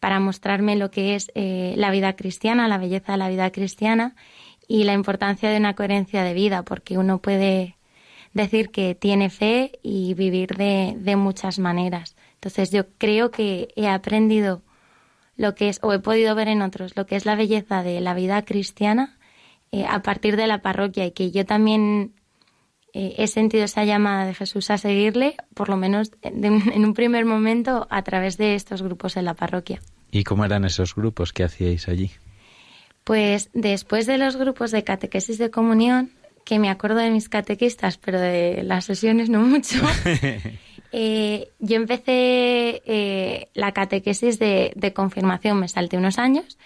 para 0.00 0.18
mostrarme 0.18 0.74
lo 0.74 0.90
que 0.90 1.14
es 1.14 1.30
eh, 1.36 1.74
la 1.76 1.92
vida 1.92 2.14
cristiana, 2.16 2.66
la 2.66 2.78
belleza 2.78 3.12
de 3.12 3.18
la 3.18 3.28
vida 3.28 3.52
cristiana 3.52 4.16
y 4.66 4.82
la 4.82 4.92
importancia 4.92 5.48
de 5.50 5.58
una 5.58 5.76
coherencia 5.76 6.24
de 6.24 6.34
vida, 6.34 6.64
porque 6.64 6.98
uno 6.98 7.18
puede 7.18 7.76
decir 8.32 8.70
que 8.70 8.96
tiene 8.96 9.30
fe 9.30 9.78
y 9.84 10.14
vivir 10.14 10.56
de, 10.56 10.96
de 10.98 11.14
muchas 11.14 11.60
maneras. 11.60 12.16
Entonces 12.34 12.72
yo 12.72 12.88
creo 12.98 13.30
que 13.30 13.68
he 13.76 13.86
aprendido 13.86 14.62
lo 15.36 15.54
que 15.54 15.68
es, 15.68 15.78
o 15.84 15.92
he 15.92 16.00
podido 16.00 16.34
ver 16.34 16.48
en 16.48 16.60
otros, 16.60 16.96
lo 16.96 17.06
que 17.06 17.14
es 17.14 17.24
la 17.24 17.36
belleza 17.36 17.84
de 17.84 18.00
la 18.00 18.14
vida 18.14 18.44
cristiana 18.44 19.19
eh, 19.72 19.84
a 19.88 20.02
partir 20.02 20.36
de 20.36 20.46
la 20.46 20.62
parroquia 20.62 21.06
y 21.06 21.12
que 21.12 21.30
yo 21.30 21.44
también 21.46 22.12
eh, 22.92 23.14
he 23.18 23.26
sentido 23.28 23.64
esa 23.64 23.84
llamada 23.84 24.26
de 24.26 24.34
Jesús 24.34 24.70
a 24.70 24.78
seguirle, 24.78 25.36
por 25.54 25.68
lo 25.68 25.76
menos 25.76 26.10
de- 26.22 26.46
en 26.48 26.84
un 26.84 26.94
primer 26.94 27.24
momento 27.24 27.86
a 27.90 28.02
través 28.02 28.36
de 28.36 28.54
estos 28.56 28.82
grupos 28.82 29.16
en 29.16 29.24
la 29.26 29.34
parroquia. 29.34 29.80
¿Y 30.10 30.24
cómo 30.24 30.44
eran 30.44 30.64
esos 30.64 30.94
grupos 30.96 31.32
que 31.32 31.44
hacíais 31.44 31.88
allí? 31.88 32.10
Pues 33.04 33.50
después 33.54 34.06
de 34.06 34.18
los 34.18 34.36
grupos 34.36 34.72
de 34.72 34.82
catequesis 34.84 35.38
de 35.38 35.50
comunión, 35.50 36.10
que 36.44 36.58
me 36.58 36.68
acuerdo 36.68 36.96
de 36.98 37.10
mis 37.10 37.28
catequistas, 37.28 37.96
pero 37.98 38.18
de 38.20 38.62
las 38.64 38.86
sesiones 38.86 39.30
no 39.30 39.40
mucho, 39.40 39.78
eh, 40.92 41.48
yo 41.60 41.76
empecé 41.76 42.82
eh, 42.86 43.48
la 43.54 43.72
catequesis 43.72 44.38
de, 44.38 44.72
de 44.74 44.92
confirmación, 44.92 45.58
me 45.60 45.68
salté 45.68 45.96
unos 45.96 46.18
años, 46.18 46.58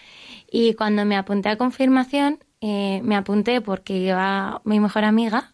y 0.51 0.73
cuando 0.73 1.05
me 1.05 1.15
apunté 1.17 1.49
a 1.49 1.57
confirmación, 1.57 2.39
eh, 2.67 2.99
me 3.03 3.15
apunté 3.15 3.61
porque 3.61 3.95
iba 3.95 4.59
mi 4.63 4.79
mejor 4.79 5.03
amiga 5.03 5.53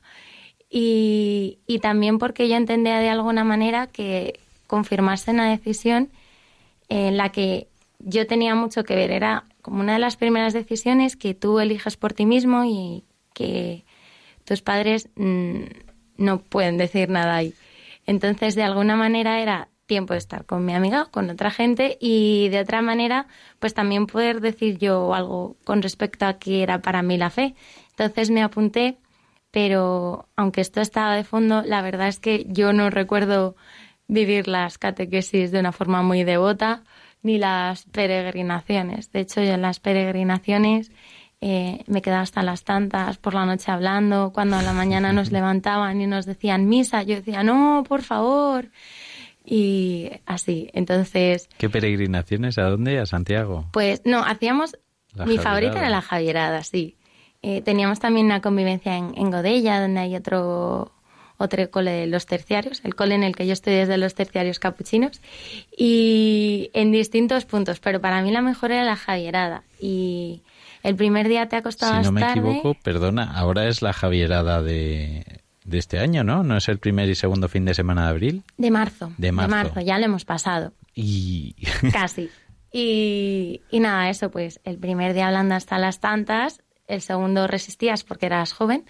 y, 0.70 1.60
también 1.82 2.20
porque 2.20 2.48
yo 2.48 2.56
entendía 2.56 3.00
de 3.00 3.10
alguna 3.10 3.44
manera 3.44 3.88
que 3.88 4.40
confirmarse 4.66 5.32
una 5.32 5.50
decisión 5.50 6.10
en 6.88 7.18
la 7.18 7.28
que 7.28 7.68
yo 8.00 8.26
tenía 8.28 8.56
mucho 8.56 8.86
que 8.86 8.96
ver. 8.96 9.12
Era 9.12 9.44
como 9.62 9.82
una 9.82 9.92
de 9.92 10.00
las 10.00 10.16
primeras 10.16 10.54
decisiones 10.54 11.18
que 11.18 11.34
tú 11.34 11.60
eliges 11.60 11.98
por 11.98 12.14
ti 12.14 12.26
mismo 12.26 12.64
y 12.64 13.04
que 13.34 13.84
tus 14.46 14.62
padres 14.62 15.10
mm, 15.18 15.64
no 16.16 16.40
pueden 16.40 16.78
decir 16.78 17.10
nada 17.10 17.36
ahí. 17.36 17.54
Entonces, 18.06 18.56
de 18.56 18.64
alguna 18.64 18.96
manera 18.96 19.42
era 19.42 19.68
tiempo 19.92 20.14
de 20.14 20.20
estar 20.20 20.46
con 20.46 20.64
mi 20.64 20.74
amiga, 20.74 21.10
con 21.12 21.30
otra 21.30 21.52
gente 21.52 21.98
y 22.00 22.48
de 22.48 22.62
otra 22.62 22.82
manera, 22.82 23.28
pues 23.60 23.74
también 23.74 24.08
poder 24.08 24.40
decir 24.40 24.78
yo 24.78 25.14
algo 25.14 25.58
con 25.66 25.82
respecto 25.82 26.26
a 26.26 26.40
qué 26.40 26.64
era 26.64 26.82
para 26.82 27.02
mí 27.02 27.18
la 27.18 27.30
fe. 27.30 27.56
Entonces 27.90 28.32
me 28.32 28.42
apunté, 28.42 29.00
pero 29.52 30.30
aunque 30.38 30.62
esto 30.62 30.80
estaba 30.80 31.14
de 31.14 31.26
fondo, 31.26 31.62
la 31.64 31.82
verdad 31.82 32.08
es 32.08 32.20
que 32.22 32.46
yo 32.48 32.72
no 32.72 32.90
recuerdo 32.90 33.58
vivir 34.08 34.48
las 34.48 34.78
catequesis 34.78 35.52
de 35.52 35.60
una 35.60 35.74
forma 35.74 36.02
muy 36.04 36.24
devota 36.24 36.84
ni 37.22 37.38
las 37.38 37.84
peregrinaciones. 37.88 39.12
De 39.12 39.20
hecho, 39.20 39.44
yo 39.44 39.56
en 39.56 39.62
las 39.62 39.82
peregrinaciones 39.82 40.90
eh, 41.42 41.84
me 41.88 42.02
quedaba 42.02 42.22
hasta 42.22 42.44
las 42.44 42.64
tantas 42.64 43.18
por 43.18 43.34
la 43.34 43.46
noche 43.46 43.70
hablando. 43.72 44.32
Cuando 44.32 44.56
a 44.56 44.62
la 44.62 44.72
mañana 44.72 45.12
nos 45.12 45.32
levantaban 45.38 46.00
y 46.00 46.08
nos 46.08 46.26
decían 46.26 46.70
misa, 46.70 47.04
yo 47.04 47.16
decía, 47.16 47.44
no, 47.44 47.84
por 47.86 48.04
favor. 48.04 48.70
Y 49.44 50.10
así. 50.26 50.70
Entonces, 50.74 51.50
¿Qué 51.58 51.70
peregrinaciones? 51.70 52.58
¿A 52.58 52.64
dónde? 52.64 53.00
¿A 53.00 53.06
Santiago? 53.06 53.68
pues 53.72 54.02
no, 54.06 54.20
hacíamos. 54.24 54.78
La 55.14 55.26
mi 55.26 55.36
Javierada. 55.38 55.44
favorita 55.44 55.80
era 55.80 55.90
la 55.90 56.02
Javierada, 56.02 56.64
sí. 56.64 56.96
Eh, 57.42 57.62
teníamos 57.62 58.00
también 58.00 58.28
una 58.28 58.42
convivencia 58.42 58.96
en, 58.98 59.14
en 59.18 59.32
Godella, 59.32 59.82
donde 59.82 60.00
hay 60.02 60.16
otro 60.16 60.92
otro 61.38 61.72
cole 61.72 61.90
de 61.90 62.06
los 62.06 62.28
terciarios, 62.28 62.82
el 62.86 62.94
cole 62.94 63.16
en 63.16 63.24
el 63.24 63.36
que 63.36 63.48
yo 63.48 63.54
estoy 63.54 63.74
desde 63.74 63.98
los 63.98 64.14
terciarios 64.14 64.60
capuchinos, 64.60 65.20
y 65.76 66.70
en 66.74 66.92
distintos 66.92 67.46
puntos, 67.46 67.80
pero 67.80 68.00
para 68.00 68.22
mí 68.22 68.30
la 68.30 68.44
mejor 68.44 68.72
era 68.72 68.84
la 68.84 68.96
Javierada. 68.96 69.64
Y 69.80 70.44
el 70.84 70.96
primer 70.96 71.28
día 71.28 71.48
te 71.50 71.56
Si 71.56 71.60
acostabas 71.60 72.06
no 72.06 72.12
me 72.12 72.22
tarde. 72.22 72.34
equivoco, 72.52 72.76
perdona, 72.84 73.24
ahora 73.36 73.68
es 73.68 73.82
la 73.82 73.92
Javierada 73.92 74.62
de, 74.62 75.41
de 75.64 75.78
este 75.78 76.00
año, 76.00 76.24
¿no? 76.24 76.44
¿No 76.44 76.58
es 76.58 76.68
el 76.70 76.80
primer 76.80 77.10
y 77.10 77.16
segundo 77.16 77.48
fin 77.48 77.66
de 77.66 77.74
semana 77.74 78.04
de 78.04 78.10
abril? 78.10 78.44
De 78.58 78.72
marzo. 78.72 79.14
De 79.18 79.32
marzo. 79.32 79.80
ya 79.82 79.98
lo 80.00 80.06
hemos 80.06 80.26
pasado. 80.26 80.74
Y 80.96 81.56
Casi. 81.92 82.30
Y, 82.72 83.62
y 83.70 83.80
nada, 83.80 84.10
eso 84.10 84.32
pues, 84.32 84.60
el 84.64 84.78
primer 84.78 85.14
día 85.14 85.28
hablando 85.28 85.56
hasta 85.56 85.78
las 85.78 86.00
tantas, 86.00 86.62
el 86.88 87.02
segundo 87.02 87.48
resistías 87.48 88.04
porque 88.04 88.28
eras 88.28 88.54
joven, 88.54 88.86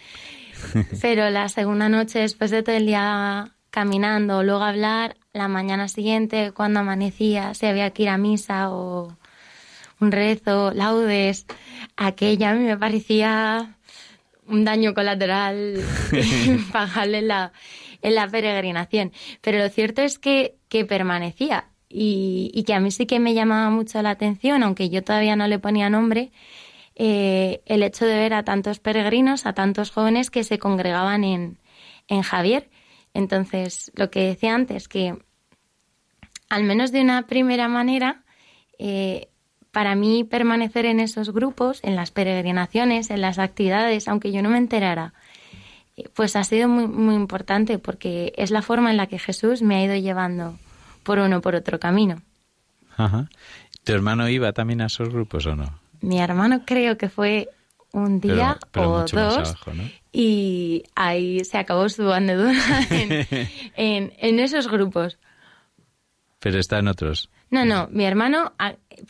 pero 1.01 1.29
la 1.29 1.49
segunda 1.49 1.89
noche, 1.89 2.19
después 2.19 2.51
de 2.51 2.63
todo 2.63 2.75
el 2.75 2.85
día 2.85 3.55
caminando, 3.71 4.43
luego 4.43 4.63
hablar, 4.63 5.15
la 5.33 5.47
mañana 5.47 5.87
siguiente, 5.87 6.51
cuando 6.51 6.81
amanecía, 6.81 7.53
si 7.53 7.65
había 7.65 7.89
que 7.91 8.03
ir 8.03 8.09
a 8.09 8.17
misa 8.17 8.69
o 8.69 9.17
un 9.99 10.11
rezo, 10.11 10.71
laudes, 10.73 11.45
aquella 11.95 12.51
a 12.51 12.53
mí 12.53 12.65
me 12.65 12.77
parecía 12.77 13.77
un 14.51 14.65
daño 14.65 14.93
colateral 14.93 15.81
pagarle 16.71 17.19
en 17.19 17.27
la, 17.27 17.53
en 18.01 18.15
la 18.15 18.27
peregrinación. 18.27 19.11
Pero 19.41 19.57
lo 19.57 19.69
cierto 19.69 20.01
es 20.01 20.19
que, 20.19 20.55
que 20.69 20.85
permanecía 20.85 21.69
y, 21.89 22.51
y 22.53 22.63
que 22.63 22.73
a 22.73 22.79
mí 22.79 22.91
sí 22.91 23.05
que 23.05 23.19
me 23.19 23.33
llamaba 23.33 23.69
mucho 23.69 24.01
la 24.01 24.11
atención, 24.11 24.63
aunque 24.63 24.89
yo 24.89 25.03
todavía 25.03 25.35
no 25.35 25.47
le 25.47 25.59
ponía 25.59 25.89
nombre, 25.89 26.31
eh, 26.95 27.61
el 27.65 27.83
hecho 27.83 28.05
de 28.05 28.15
ver 28.15 28.33
a 28.33 28.43
tantos 28.43 28.79
peregrinos, 28.79 29.45
a 29.45 29.53
tantos 29.53 29.91
jóvenes 29.91 30.29
que 30.29 30.43
se 30.43 30.59
congregaban 30.59 31.23
en, 31.23 31.57
en 32.07 32.21
Javier. 32.21 32.69
Entonces, 33.13 33.91
lo 33.95 34.11
que 34.11 34.27
decía 34.27 34.53
antes, 34.53 34.87
que 34.87 35.17
al 36.49 36.63
menos 36.63 36.91
de 36.91 37.01
una 37.01 37.27
primera 37.27 37.67
manera, 37.67 38.23
eh, 38.77 39.30
para 39.71 39.95
mí 39.95 40.23
permanecer 40.23 40.85
en 40.85 40.99
esos 40.99 41.31
grupos, 41.31 41.79
en 41.83 41.95
las 41.95 42.11
peregrinaciones, 42.11 43.09
en 43.09 43.21
las 43.21 43.39
actividades, 43.39 44.07
aunque 44.07 44.31
yo 44.31 44.41
no 44.41 44.49
me 44.49 44.57
enterara, 44.57 45.13
eh, 45.97 46.03
pues 46.13 46.35
ha 46.35 46.43
sido 46.43 46.67
muy, 46.67 46.87
muy 46.87 47.15
importante 47.15 47.79
porque 47.79 48.33
es 48.37 48.51
la 48.51 48.61
forma 48.61 48.91
en 48.91 48.97
la 48.97 49.07
que 49.07 49.19
Jesús 49.19 49.61
me 49.61 49.75
ha 49.75 49.83
ido 49.83 49.95
llevando 49.95 50.57
por 51.03 51.19
uno 51.19 51.37
o 51.37 51.41
por 51.41 51.55
otro 51.55 51.79
camino. 51.79 52.21
Ajá. 52.97 53.29
¿Tu 53.83 53.93
hermano 53.93 54.27
iba 54.29 54.51
también 54.53 54.81
a 54.81 54.87
esos 54.87 55.09
grupos 55.09 55.45
o 55.47 55.55
no? 55.55 55.79
Mi 56.01 56.19
hermano 56.19 56.63
creo 56.65 56.97
que 56.97 57.09
fue 57.09 57.49
un 57.93 58.19
día 58.19 58.57
Pero- 58.71 58.71
pero 58.71 58.91
o 58.91 58.99
dos 59.01 59.13
abajo, 59.49 59.73
¿no? 59.73 59.83
y 60.11 60.83
ahí 60.95 61.43
se 61.45 61.57
acabó 61.57 61.87
su 61.89 62.11
andadura 62.11 62.53
en, 62.89 63.27
en, 63.75 64.13
en 64.17 64.39
esos 64.39 64.67
grupos. 64.67 65.17
Pero 66.39 66.59
está 66.59 66.79
en 66.79 66.87
otros. 66.87 67.29
No, 67.51 67.65
no, 67.65 67.87
mi 67.91 68.05
hermano, 68.05 68.53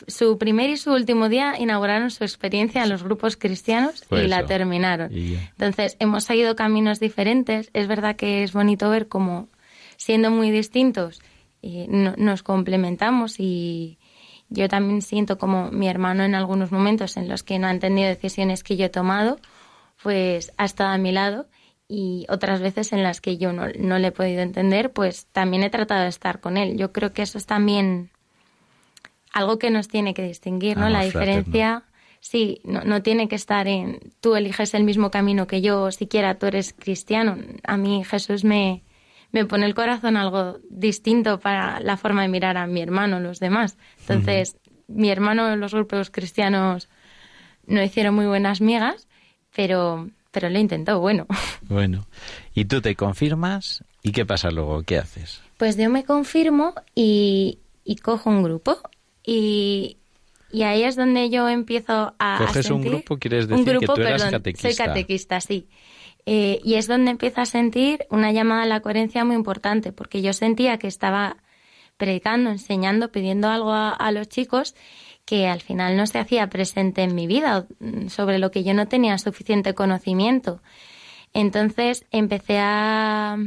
su 0.08 0.38
primer 0.40 0.70
y 0.72 0.78
su 0.78 0.92
último 0.92 1.30
día 1.30 1.60
inauguraron 1.60 2.10
su 2.12 2.24
experiencia 2.24 2.84
en 2.84 2.90
los 2.90 3.04
grupos 3.04 3.38
cristianos 3.38 4.04
y 4.26 4.28
la 4.28 4.46
terminaron. 4.48 5.16
Y. 5.16 5.36
Entonces, 5.52 5.96
hemos 6.00 6.24
seguido 6.24 6.56
caminos 6.56 7.00
diferentes. 7.00 7.70
Es 7.74 7.88
verdad 7.88 8.16
que 8.16 8.44
es 8.44 8.52
bonito 8.52 8.90
ver 8.90 9.08
cómo, 9.08 9.48
siendo 9.98 10.32
muy 10.32 10.50
distintos, 10.52 11.22
eh, 11.62 11.86
no- 11.88 12.16
nos 12.18 12.42
complementamos 12.42 13.40
y 13.40 14.00
yo 14.50 14.68
también 14.68 15.02
siento 15.04 15.38
como 15.38 15.72
mi 15.72 15.88
hermano 15.88 16.24
en 16.24 16.34
algunos 16.34 16.72
momentos 16.72 17.18
en 17.18 17.30
los 17.30 17.44
que 17.44 17.60
no 17.60 17.68
ha 17.68 17.72
entendido 17.72 18.08
decisiones 18.10 18.64
que 18.64 18.76
yo 18.76 18.86
he 18.86 18.90
tomado, 18.90 19.40
pues 20.02 20.52
ha 20.58 20.66
estado 20.66 20.90
a 20.90 20.98
mi 20.98 21.12
lado 21.12 21.48
y 21.88 22.26
otras 22.30 22.62
veces 22.62 22.92
en 22.94 23.04
las 23.04 23.22
que 23.22 23.38
yo 23.38 23.54
no, 23.54 23.68
no 23.78 24.00
le 24.00 24.08
he 24.08 24.12
podido 24.12 24.42
entender, 24.42 24.92
pues 24.92 25.28
también 25.32 25.64
he 25.64 25.70
tratado 25.70 26.02
de 26.04 26.08
estar 26.10 26.40
con 26.40 26.58
él. 26.58 26.78
Yo 26.78 26.92
creo 26.92 27.14
que 27.14 27.22
eso 27.22 27.38
es 27.38 27.46
también 27.46 28.10
algo 29.34 29.60
que 29.60 29.70
nos 29.70 29.88
tiene 29.88 30.14
que 30.14 30.24
distinguir, 30.24 30.78
¿no? 30.78 30.86
Amor 30.86 31.00
La 31.00 31.04
diferencia, 31.04 31.84
sí, 32.20 32.62
no, 32.64 32.84
no 32.84 33.02
tiene 33.02 33.28
que 33.28 33.36
estar 33.36 33.68
en 33.68 34.00
tú 34.20 34.36
eliges 34.36 34.74
el 34.74 34.84
mismo 34.84 35.12
camino 35.12 35.48
que 35.48 35.62
yo, 35.62 35.92
siquiera 35.92 36.38
tú 36.38 36.48
eres 36.48 36.74
cristiano. 36.74 37.38
A 37.64 37.78
mí 37.78 38.04
Jesús 38.04 38.44
me, 38.44 38.84
me 39.32 39.46
pone 39.46 39.66
el 39.66 39.76
corazón 39.76 40.18
algo 40.18 40.60
distinto 40.70 41.40
para 41.40 41.80
la 41.80 41.98
forma 41.98 42.22
de 42.24 42.28
mirar 42.28 42.58
a 42.58 42.68
mi 42.68 42.82
hermano, 42.82 43.20
los 43.20 43.40
demás. 43.40 43.78
Entonces, 44.02 44.58
mi 44.88 45.10
hermano, 45.10 45.56
los 45.56 45.74
grupos 45.74 46.10
cristianos 46.10 46.90
no 47.66 47.82
hicieron 47.82 48.16
muy 48.16 48.26
buenas 48.26 48.60
migas, 48.60 49.08
pero, 49.56 50.10
pero 50.32 50.50
lo 50.50 50.60
intentó, 50.60 51.00
bueno. 51.00 51.28
Bueno. 51.70 52.06
¿Y 52.54 52.66
tú 52.66 52.82
te 52.82 52.98
confirmas 52.98 53.82
¿Y 54.04 54.12
qué 54.12 54.26
pasa 54.26 54.50
luego? 54.50 54.84
¿Qué 54.84 54.98
haces? 54.98 55.42
Pues 55.58 55.78
yo 55.78 55.90
me 55.90 56.04
confirmo 56.04 56.74
y, 56.96 57.60
y 57.84 57.98
cojo 57.98 58.30
un 58.30 58.44
grupo 58.44 58.80
y, 59.26 59.98
y 60.52 60.64
ahí 60.64 60.84
es 60.84 60.96
donde 60.96 61.30
yo 61.30 61.48
empiezo 61.50 62.14
a. 62.20 62.36
a 62.36 62.48
¿Coges 62.48 62.70
un 62.70 62.82
grupo? 62.82 63.18
¿Quieres 63.18 63.46
un 63.46 63.52
decir 63.52 63.66
que 63.66 63.72
grupo, 63.72 63.94
tú 63.94 64.02
eras 64.02 64.14
perdón, 64.14 64.32
catequista? 64.32 64.68
Soy 64.68 64.76
catequista, 64.78 65.42
sí. 65.42 65.68
Eh, 66.26 66.60
y 66.64 66.76
es 66.76 66.88
donde 66.88 67.12
empiezo 67.12 67.42
a 67.42 67.46
sentir 67.46 68.06
una 68.10 68.32
llamada 68.32 68.64
a 68.64 68.68
la 68.68 68.82
coherencia 68.82 69.26
muy 69.26 69.36
importante, 69.36 69.92
porque 69.92 70.22
yo 70.22 70.34
sentía 70.34 70.78
que 70.78 70.88
estaba 70.88 71.38
predicando, 71.98 72.50
enseñando, 72.52 73.12
pidiendo 73.12 73.50
algo 73.50 73.72
a, 73.72 73.90
a 73.90 74.12
los 74.12 74.28
chicos 74.28 74.76
que 75.26 75.48
al 75.48 75.62
final 75.62 75.96
no 75.96 76.08
se 76.08 76.20
hacía 76.20 76.50
presente 76.50 77.04
en 77.04 77.16
mi 77.16 77.28
vida, 77.28 77.66
sobre 78.10 78.40
lo 78.40 78.52
que 78.52 78.64
yo 78.64 78.74
no 78.74 78.88
tenía 78.88 79.18
suficiente 79.18 79.74
conocimiento. 79.74 80.62
Entonces 81.34 82.06
empecé 82.12 82.58
a 82.60 83.38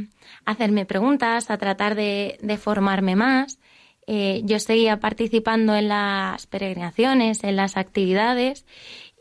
hacerme 0.45 0.85
preguntas, 0.85 1.51
a 1.51 1.57
tratar 1.57 1.95
de, 1.95 2.37
de 2.41 2.57
formarme 2.57 3.15
más. 3.15 3.59
Eh, 4.07 4.41
yo 4.43 4.59
seguía 4.59 4.99
participando 4.99 5.75
en 5.75 5.87
las 5.87 6.45
peregrinaciones, 6.47 7.43
en 7.43 7.55
las 7.55 7.75
actividades 7.77 8.65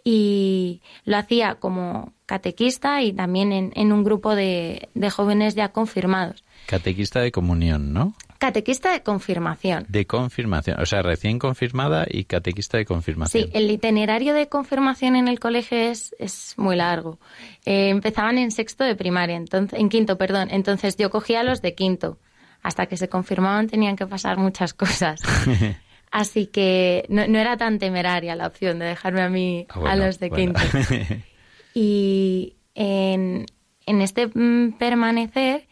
y 0.05 0.83
lo 1.05 1.17
hacía 1.17 1.55
como 1.55 2.13
catequista 2.27 3.03
y 3.03 3.13
también 3.13 3.53
en, 3.53 3.73
en 3.75 3.93
un 3.93 4.05
grupo 4.05 4.35
de, 4.35 4.91
de 4.95 5.11
jóvenes 5.11 5.55
ya 5.55 5.73
confirmados. 5.73 6.45
Catequista 6.67 7.21
de 7.21 7.33
comunión, 7.33 7.93
¿no? 7.93 8.15
Catequista 8.39 8.93
de 8.93 9.03
confirmación. 9.03 9.87
De 9.89 10.07
confirmación, 10.07 10.79
o 10.79 10.85
sea, 10.85 11.01
recién 11.01 11.39
confirmada 11.39 12.05
y 12.07 12.25
catequista 12.25 12.77
de 12.77 12.85
confirmación. 12.85 13.45
Sí, 13.45 13.51
el 13.55 13.71
itinerario 13.71 14.35
de 14.35 14.49
confirmación 14.49 15.17
en 15.17 15.29
el 15.29 15.41
colegio 15.41 15.79
es, 15.79 16.15
es 16.19 16.53
muy 16.59 16.77
largo. 16.77 17.19
Eh, 17.65 17.89
empezaban 17.89 18.37
en 18.37 18.51
sexto 18.51 18.85
de 18.85 18.97
primaria, 18.97 19.37
entonces, 19.37 19.79
en 19.79 19.89
quinto, 19.89 20.19
perdón. 20.19 20.49
Entonces 20.51 20.97
yo 20.99 21.09
cogía 21.09 21.43
los 21.43 21.63
de 21.63 21.75
quinto. 21.75 22.19
Hasta 22.65 22.87
que 22.87 22.97
se 22.97 23.09
confirmaban 23.09 23.69
tenían 23.69 23.95
que 23.95 24.07
pasar 24.07 24.39
muchas 24.39 24.75
cosas. 24.75 25.21
Así 26.11 26.47
que 26.47 27.05
no, 27.09 27.27
no 27.29 27.39
era 27.39 27.57
tan 27.57 27.79
temeraria 27.79 28.35
la 28.35 28.47
opción 28.49 28.81
de 28.81 28.87
dejarme 28.87 29.23
a 29.23 29.29
mí 29.29 29.67
Ah, 29.69 29.79
bueno, 29.79 29.91
a 29.91 29.97
los 30.07 30.19
de 30.19 30.29
bueno. 30.31 30.55
quinto. 30.55 30.79
Y 31.75 32.55
en, 32.75 33.47
en 33.87 34.01
este 34.01 34.29
mm, 34.29 34.73
permanecer, 34.79 35.67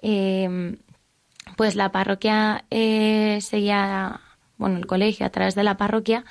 eh, 0.00 0.76
pues 1.56 1.76
la 1.76 1.92
parroquia 1.92 2.64
eh, 2.70 3.38
seguía, 3.42 4.20
bueno, 4.56 4.78
el 4.78 4.86
colegio 4.86 5.26
a 5.26 5.30
través 5.30 5.54
de 5.54 5.62
la 5.62 5.76
parroquia 5.76 6.24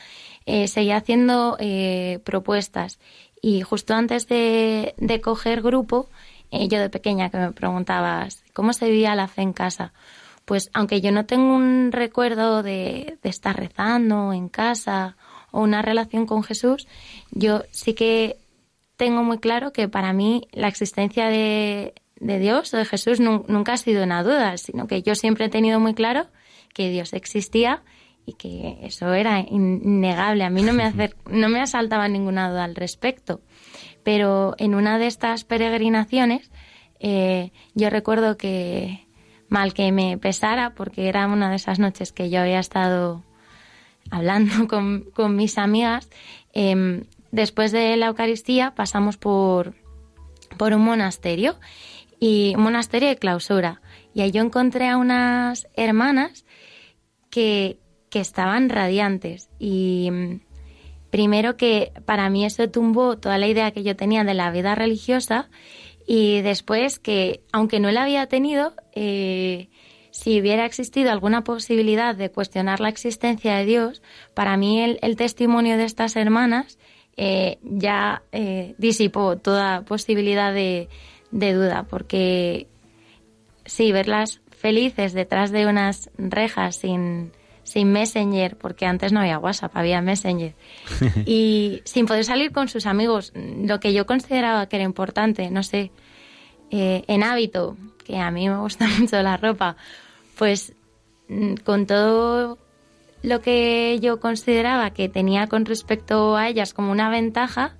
eh, 0.47 0.67
seguía 0.67 0.97
haciendo 0.97 1.55
eh, 1.59 2.19
propuestas. 2.25 2.99
Y 3.43 3.61
justo 3.61 3.93
antes 3.93 4.27
de, 4.27 4.95
de 4.97 5.21
coger 5.21 5.61
grupo, 5.61 6.09
eh, 6.51 6.67
yo 6.67 6.79
de 6.79 6.89
pequeña 6.89 7.29
que 7.29 7.37
me 7.37 7.51
preguntabas, 7.51 8.43
¿cómo 8.53 8.73
se 8.73 8.89
vivía 8.89 9.15
la 9.15 9.27
fe 9.27 9.41
en 9.41 9.53
casa? 9.53 9.93
Pues 10.45 10.69
aunque 10.73 11.01
yo 11.01 11.11
no 11.11 11.25
tengo 11.25 11.55
un 11.55 11.91
recuerdo 11.91 12.61
de, 12.63 13.17
estar 13.23 13.55
rezando 13.57 14.33
en 14.33 14.49
casa 14.49 15.15
o 15.51 15.61
una 15.61 15.81
relación 15.81 16.25
con 16.25 16.43
Jesús, 16.43 16.87
yo 17.31 17.63
sí 17.71 17.93
que 17.93 18.37
tengo 18.97 19.23
muy 19.23 19.37
claro 19.39 19.71
que 19.71 19.87
para 19.87 20.13
mí 20.13 20.47
la 20.51 20.67
existencia 20.67 21.27
de, 21.27 21.93
de 22.19 22.39
Dios 22.39 22.73
o 22.73 22.77
de 22.77 22.85
Jesús 22.85 23.19
nu- 23.19 23.45
nunca 23.47 23.73
ha 23.73 23.77
sido 23.77 24.03
una 24.03 24.23
duda, 24.23 24.57
sino 24.57 24.87
que 24.87 25.01
yo 25.01 25.15
siempre 25.15 25.45
he 25.45 25.49
tenido 25.49 25.79
muy 25.79 25.93
claro 25.93 26.27
que 26.73 26.89
Dios 26.89 27.13
existía 27.13 27.83
y 28.25 28.33
que 28.33 28.77
eso 28.83 29.13
era 29.13 29.39
innegable. 29.39 30.43
A 30.43 30.49
mí 30.49 30.61
no 30.61 30.73
me, 30.73 30.91
no 31.25 31.49
me 31.49 31.61
asaltaba 31.61 32.07
ninguna 32.07 32.49
duda 32.49 32.63
al 32.65 32.75
respecto. 32.75 33.41
Pero 34.03 34.55
en 34.57 34.75
una 34.75 34.97
de 34.97 35.07
estas 35.07 35.43
peregrinaciones, 35.43 36.51
eh, 36.99 37.51
yo 37.73 37.89
recuerdo 37.89 38.37
que, 38.37 39.07
mal 39.47 39.73
que 39.73 39.91
me 39.91 40.17
pesara, 40.17 40.73
porque 40.75 41.07
era 41.07 41.27
una 41.27 41.49
de 41.49 41.55
esas 41.55 41.79
noches 41.79 42.11
que 42.11 42.29
yo 42.29 42.41
había 42.41 42.59
estado 42.59 43.23
hablando 44.09 44.67
con, 44.67 45.05
con 45.13 45.35
mis 45.35 45.57
amigas, 45.57 46.09
em, 46.53 47.05
después 47.31 47.71
de 47.71 47.95
la 47.97 48.07
Eucaristía 48.07 48.73
pasamos 48.75 49.17
por, 49.17 49.75
por 50.57 50.73
un 50.73 50.83
monasterio, 50.83 51.57
y 52.21 52.53
un 52.55 52.63
monasterio 52.63 53.09
de 53.09 53.17
clausura. 53.17 53.81
Y 54.13 54.21
ahí 54.21 54.31
yo 54.31 54.43
encontré 54.43 54.87
a 54.87 54.97
unas 54.97 55.67
hermanas 55.75 56.45
que, 57.31 57.79
que 58.11 58.19
estaban 58.19 58.69
radiantes. 58.69 59.49
Y 59.57 60.11
primero 61.11 61.57
que 61.57 61.91
para 62.05 62.29
mí 62.29 62.45
eso 62.45 62.69
tumbó 62.69 63.17
toda 63.17 63.37
la 63.37 63.47
idea 63.47 63.71
que 63.71 63.83
yo 63.83 63.95
tenía 63.95 64.23
de 64.23 64.33
la 64.33 64.49
vida 64.49 64.73
religiosa 64.73 65.49
y 66.07 66.41
después 66.41 66.97
que, 66.97 67.41
aunque 67.51 67.79
no 67.79 67.91
la 67.91 68.03
había 68.03 68.25
tenido, 68.27 68.73
eh, 68.93 69.69
si 70.09 70.39
hubiera 70.39 70.65
existido 70.65 71.11
alguna 71.11 71.43
posibilidad 71.43 72.15
de 72.15 72.31
cuestionar 72.31 72.79
la 72.79 72.89
existencia 72.89 73.57
de 73.57 73.65
Dios, 73.65 74.01
para 74.33 74.57
mí 74.57 74.81
el, 74.81 75.15
testimonio 75.15 75.77
de 75.77 75.83
estas 75.83 76.15
hermanas 76.15 76.79
eh, 77.17 77.59
ya 77.61 78.23
eh, 78.31 78.73
disipó 78.77 79.37
toda 79.37 79.83
posibilidad 79.83 80.53
de, 80.53 80.89
de 81.31 81.53
duda, 81.53 81.85
porque 81.89 82.67
sí, 83.65 83.91
verlas 83.91 84.41
felices 84.49 85.13
detrás 85.13 85.51
de 85.51 85.65
unas 85.65 86.09
rejas 86.17 86.77
sin, 86.77 87.31
sin 87.63 87.91
Messenger, 87.91 88.57
porque 88.57 88.85
antes 88.85 89.11
no 89.11 89.19
había 89.19 89.39
WhatsApp, 89.39 89.75
había 89.75 90.01
Messenger, 90.01 90.53
y 91.25 91.81
sin 91.85 92.05
poder 92.05 92.25
salir 92.25 92.51
con 92.51 92.67
sus 92.67 92.85
amigos, 92.85 93.33
lo 93.35 93.79
que 93.79 93.93
yo 93.93 94.05
consideraba 94.05 94.67
que 94.67 94.77
era 94.77 94.85
importante, 94.85 95.49
no 95.51 95.63
sé, 95.63 95.91
eh, 96.69 97.03
en 97.07 97.23
hábito, 97.23 97.77
que 98.05 98.17
a 98.17 98.31
mí 98.31 98.49
me 98.49 98.57
gusta 98.57 98.87
mucho 98.99 99.21
la 99.21 99.37
ropa, 99.37 99.75
pues 100.37 100.73
mm, 101.27 101.55
con 101.63 101.85
todo 101.85 102.57
lo 103.23 103.41
que 103.41 103.99
yo 104.01 104.19
consideraba 104.19 104.91
que 104.91 105.07
tenía 105.07 105.47
con 105.47 105.65
respecto 105.65 106.35
a 106.35 106.49
ellas 106.49 106.73
como 106.73 106.91
una 106.91 107.09
ventaja, 107.09 107.75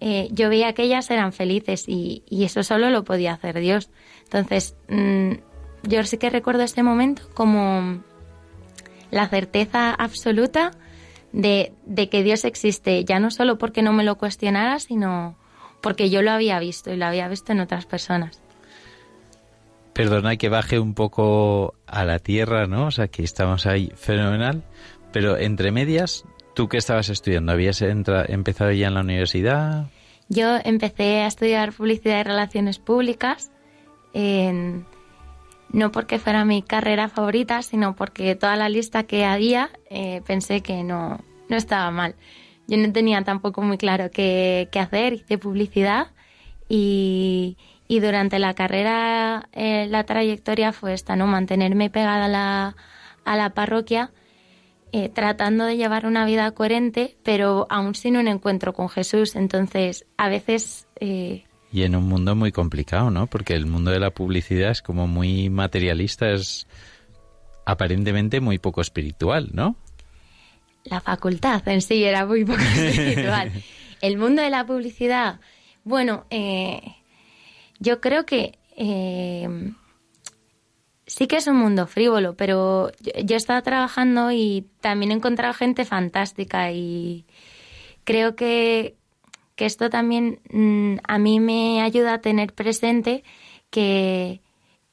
eh, 0.00 0.28
yo 0.32 0.48
veía 0.48 0.72
que 0.72 0.82
ellas 0.82 1.10
eran 1.10 1.32
felices 1.32 1.84
y, 1.86 2.24
y 2.28 2.44
eso 2.44 2.62
solo 2.62 2.90
lo 2.90 3.04
podía 3.04 3.34
hacer 3.34 3.60
Dios. 3.60 3.90
Entonces, 4.24 4.74
mm, 4.88 5.32
yo 5.82 6.02
sí 6.04 6.16
que 6.18 6.30
recuerdo 6.30 6.62
este 6.62 6.82
momento 6.82 7.22
como 7.34 8.02
la 9.10 9.28
certeza 9.28 9.92
absoluta 9.92 10.72
de, 11.32 11.72
de 11.86 12.08
que 12.08 12.22
Dios 12.22 12.44
existe, 12.44 13.04
ya 13.04 13.18
no 13.20 13.30
solo 13.30 13.58
porque 13.58 13.82
no 13.82 13.92
me 13.92 14.04
lo 14.04 14.16
cuestionara, 14.16 14.78
sino 14.80 15.36
porque 15.80 16.10
yo 16.10 16.22
lo 16.22 16.30
había 16.30 16.58
visto 16.58 16.92
y 16.92 16.96
lo 16.96 17.06
había 17.06 17.28
visto 17.28 17.52
en 17.52 17.60
otras 17.60 17.86
personas. 17.86 18.40
Perdona 19.92 20.36
que 20.36 20.48
baje 20.48 20.78
un 20.78 20.94
poco 20.94 21.74
a 21.86 22.04
la 22.04 22.18
tierra, 22.18 22.66
¿no? 22.66 22.86
O 22.86 22.90
sea, 22.90 23.08
que 23.08 23.22
estamos 23.22 23.66
ahí 23.66 23.92
fenomenal. 23.96 24.62
Pero 25.12 25.36
entre 25.36 25.72
medias, 25.72 26.24
¿tú 26.54 26.68
qué 26.68 26.76
estabas 26.78 27.08
estudiando? 27.08 27.52
¿Habías 27.52 27.82
entra- 27.82 28.24
empezado 28.28 28.70
ya 28.70 28.86
en 28.88 28.94
la 28.94 29.00
universidad? 29.00 29.86
Yo 30.28 30.58
empecé 30.64 31.22
a 31.22 31.26
estudiar 31.26 31.72
publicidad 31.72 32.20
y 32.20 32.22
relaciones 32.22 32.78
públicas, 32.78 33.50
en- 34.14 34.86
no 35.72 35.92
porque 35.92 36.18
fuera 36.18 36.44
mi 36.44 36.62
carrera 36.62 37.08
favorita, 37.08 37.62
sino 37.62 37.94
porque 37.94 38.34
toda 38.34 38.56
la 38.56 38.68
lista 38.68 39.04
que 39.04 39.24
había 39.24 39.70
eh, 39.88 40.22
pensé 40.26 40.62
que 40.62 40.82
no, 40.82 41.20
no 41.48 41.56
estaba 41.56 41.90
mal. 41.90 42.14
Yo 42.66 42.76
no 42.76 42.92
tenía 42.92 43.22
tampoco 43.22 43.62
muy 43.62 43.78
claro 43.78 44.10
qué, 44.10 44.68
qué 44.70 44.78
hacer, 44.78 45.14
hice 45.14 45.38
publicidad 45.38 46.08
y, 46.68 47.56
y 47.88 48.00
durante 48.00 48.38
la 48.38 48.54
carrera 48.54 49.48
eh, 49.52 49.86
la 49.88 50.04
trayectoria 50.04 50.72
fue 50.72 50.92
esta, 50.92 51.16
¿no? 51.16 51.26
Mantenerme 51.26 51.90
pegada 51.90 52.26
a 52.26 52.28
la, 52.28 52.76
a 53.24 53.36
la 53.36 53.50
parroquia 53.50 54.12
eh, 54.92 55.08
tratando 55.08 55.64
de 55.64 55.76
llevar 55.76 56.04
una 56.04 56.24
vida 56.24 56.50
coherente, 56.50 57.16
pero 57.22 57.66
aún 57.70 57.94
sin 57.94 58.16
un 58.16 58.26
encuentro 58.26 58.72
con 58.72 58.88
Jesús. 58.88 59.36
Entonces, 59.36 60.04
a 60.16 60.28
veces, 60.28 60.88
Y 61.72 61.82
en 61.84 61.94
un 61.94 62.04
mundo 62.04 62.34
muy 62.34 62.52
complicado, 62.52 63.10
¿no? 63.10 63.26
Porque 63.26 63.54
el 63.54 63.66
mundo 63.66 63.90
de 63.90 64.00
la 64.00 64.10
publicidad 64.10 64.70
es 64.70 64.82
como 64.82 65.06
muy 65.06 65.50
materialista, 65.50 66.30
es 66.30 66.66
aparentemente 67.64 68.40
muy 68.40 68.58
poco 68.58 68.80
espiritual, 68.80 69.50
¿no? 69.52 69.76
la 70.84 71.00
facultad 71.00 71.66
en 71.68 71.82
sí 71.82 72.04
era 72.04 72.26
muy 72.26 72.44
poco 72.44 72.60
espiritual. 72.76 73.52
El 74.00 74.16
mundo 74.16 74.42
de 74.42 74.50
la 74.50 74.64
publicidad, 74.64 75.40
bueno, 75.84 76.26
eh, 76.30 76.80
yo 77.78 78.00
creo 78.00 78.24
que 78.24 78.58
eh, 78.76 79.72
sí 81.06 81.26
que 81.26 81.36
es 81.36 81.46
un 81.46 81.56
mundo 81.56 81.86
frívolo, 81.86 82.34
pero 82.34 82.90
yo, 83.00 83.12
yo 83.24 83.34
he 83.34 83.36
estado 83.36 83.62
trabajando 83.62 84.30
y 84.32 84.66
también 84.80 85.12
he 85.12 85.14
encontrado 85.14 85.52
gente 85.54 85.84
fantástica 85.84 86.72
y 86.72 87.26
creo 88.04 88.36
que, 88.36 88.96
que 89.60 89.66
esto 89.66 89.90
también 89.90 90.40
mm, 90.48 91.00
a 91.06 91.18
mí 91.18 91.38
me 91.38 91.82
ayuda 91.82 92.14
a 92.14 92.20
tener 92.22 92.54
presente 92.54 93.24
que, 93.68 94.40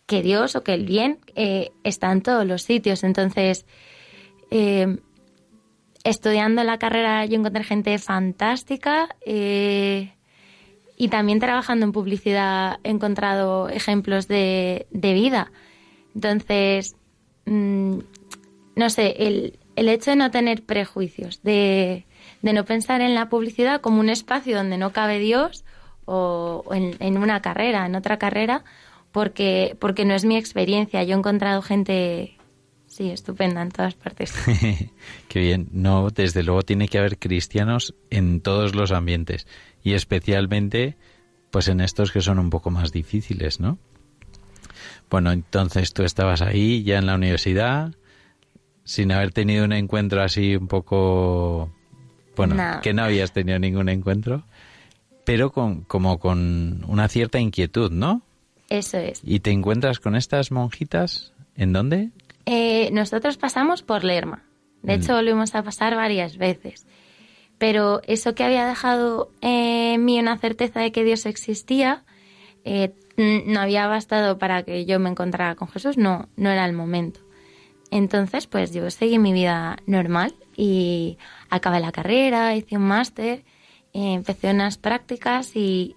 que 0.06 0.22
Dios 0.22 0.58
o 0.58 0.64
que 0.66 0.74
el 0.74 0.86
bien 0.86 1.20
eh, 1.36 1.72
está 1.86 2.12
en 2.12 2.22
todos 2.22 2.46
los 2.46 2.64
sitios. 2.64 3.06
Entonces, 3.06 3.66
eh, 4.52 4.98
estudiando 6.04 6.66
la 6.66 6.80
carrera 6.80 7.26
yo 7.26 7.40
encontré 7.40 7.64
gente 7.64 7.98
fantástica, 7.98 9.16
eh, 9.26 10.12
y 10.98 11.08
también 11.08 11.40
trabajando 11.40 11.86
en 11.86 11.94
publicidad 11.94 12.82
he 12.84 12.90
encontrado 12.90 13.70
ejemplos 13.70 14.28
de, 14.28 14.86
de 14.92 15.14
vida. 15.14 15.50
Entonces, 16.14 16.98
mm, 17.46 18.00
no 18.76 18.90
sé, 18.90 19.16
el, 19.18 19.60
el 19.78 19.88
hecho 19.88 20.12
de 20.12 20.18
no 20.18 20.30
tener 20.30 20.66
prejuicios, 20.66 21.42
de, 21.42 22.06
de 22.42 22.54
no 22.54 22.66
pensar 22.66 23.02
en 23.02 23.16
la 23.16 23.30
publicidad 23.30 23.82
como 23.82 24.00
un 24.00 24.10
espacio 24.10 24.56
donde 24.56 24.78
no 24.78 24.92
cabe 24.92 25.20
Dios 25.20 25.66
o, 26.06 26.64
en 26.72 27.18
una 27.18 27.42
carrera, 27.42 27.86
en 27.86 27.96
otra 27.96 28.18
carrera, 28.18 28.64
porque, 29.12 29.76
porque 29.80 30.06
no 30.06 30.14
es 30.14 30.26
mi 30.26 30.38
experiencia. 30.38 31.04
Yo 31.04 31.16
he 31.16 31.18
encontrado 31.18 31.62
gente, 31.62 32.38
sí, 32.86 33.10
estupenda 33.10 33.62
en 33.62 33.72
todas 33.72 33.96
partes. 33.96 34.34
Qué 35.28 35.40
bien. 35.40 35.70
No, 35.72 36.10
desde 36.10 36.44
luego 36.44 36.62
tiene 36.62 36.88
que 36.88 37.00
haber 37.00 37.18
cristianos 37.18 37.96
en 38.10 38.42
todos 38.42 38.76
los 38.76 38.92
ambientes 38.92 39.48
y 39.84 39.94
especialmente 39.94 40.98
pues 41.50 41.68
en 41.68 41.82
estos 41.82 42.12
que 42.12 42.22
son 42.22 42.40
un 42.40 42.50
poco 42.50 42.70
más 42.70 42.92
difíciles, 42.92 43.60
¿no? 43.60 43.80
Bueno, 45.10 45.32
entonces 45.32 45.94
tú 45.94 46.04
estabas 46.04 46.42
ahí 46.42 46.84
ya 46.84 46.98
en 47.00 47.06
la 47.06 47.16
universidad 47.16 47.96
sin 48.84 49.12
haber 49.12 49.32
tenido 49.32 49.66
un 49.66 49.74
encuentro 49.74 50.22
así 50.22 50.56
un 50.56 50.68
poco 50.68 51.72
bueno, 52.38 52.56
No. 52.56 52.82
que 52.82 52.94
no 52.94 53.04
habías 53.04 53.34
tenido 53.34 53.60
ningún 53.60 53.90
encuentro, 53.90 54.44
pero 55.26 55.52
con 55.52 55.82
como 55.82 56.20
con 56.20 56.86
una 56.88 57.08
cierta 57.10 57.40
inquietud, 57.40 57.92
¿no? 57.92 58.22
Eso 58.70 58.98
es. 58.98 59.22
Y 59.24 59.40
te 59.42 59.52
encuentras 59.52 60.00
con 60.00 60.16
estas 60.16 60.52
monjitas 60.52 61.34
¿en 61.56 61.74
dónde? 61.74 62.12
Eh, 62.46 62.90
nosotros 62.94 63.38
pasamos 63.38 63.82
por 63.82 64.04
Lerma. 64.04 64.44
De 64.84 64.98
Mm. 64.98 65.02
hecho, 65.02 65.14
volvimos 65.16 65.56
a 65.56 65.64
pasar 65.64 65.96
varias 65.96 66.38
veces. 66.38 66.86
Pero 67.58 68.02
eso 68.06 68.36
que 68.36 68.44
había 68.44 68.68
dejado 68.68 69.32
eh, 69.42 69.94
en 69.96 70.06
mí 70.06 70.20
una 70.20 70.38
certeza 70.38 70.80
de 70.80 70.92
que 70.92 71.04
Dios 71.04 71.26
existía, 71.26 72.04
eh, 72.64 72.94
no 73.18 73.60
había 73.60 73.88
bastado 73.88 74.38
para 74.38 74.62
que 74.64 74.86
yo 74.86 75.00
me 75.00 75.10
encontrara 75.10 75.56
con 75.56 75.68
Jesús, 75.68 75.98
no, 75.98 76.30
no 76.38 76.52
era 76.52 76.66
el 76.66 76.74
momento. 76.74 77.20
Entonces, 77.92 78.48
pues 78.48 78.74
yo 78.74 78.90
seguí 78.92 79.18
mi 79.18 79.34
vida 79.34 79.78
normal 79.86 80.36
y 80.56 81.18
acabé 81.50 81.80
la 81.80 81.92
carrera, 81.92 82.56
hice 82.56 82.78
un 82.78 82.84
máster, 82.84 83.44
eh, 83.94 84.14
empecé 84.14 84.52
unas 84.52 84.78
prácticas 84.78 85.56
y 85.56 85.96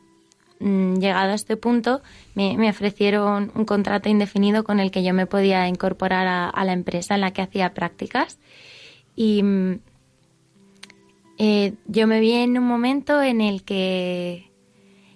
mm, 0.60 0.98
llegado 0.98 1.32
a 1.32 1.34
este 1.34 1.56
punto 1.56 2.00
me, 2.34 2.56
me 2.56 2.70
ofrecieron 2.70 3.50
un 3.54 3.64
contrato 3.64 4.08
indefinido 4.08 4.62
con 4.62 4.78
el 4.78 4.90
que 4.90 5.02
yo 5.02 5.12
me 5.14 5.26
podía 5.26 5.66
incorporar 5.66 6.26
a, 6.54 6.64
la 6.64 6.72
empresa 6.72 7.14
en 7.16 7.22
la 7.22 7.32
que 7.32 7.42
hacía 7.42 7.74
prácticas. 7.74 8.38
Y 9.16 9.42
mm, 9.42 9.80
eh, 11.38 11.74
yo 11.86 12.06
me 12.06 12.20
vi 12.20 12.32
en 12.32 12.56
un 12.56 12.64
momento 12.66 13.20
en 13.20 13.40
el 13.40 13.64
que 13.64 14.52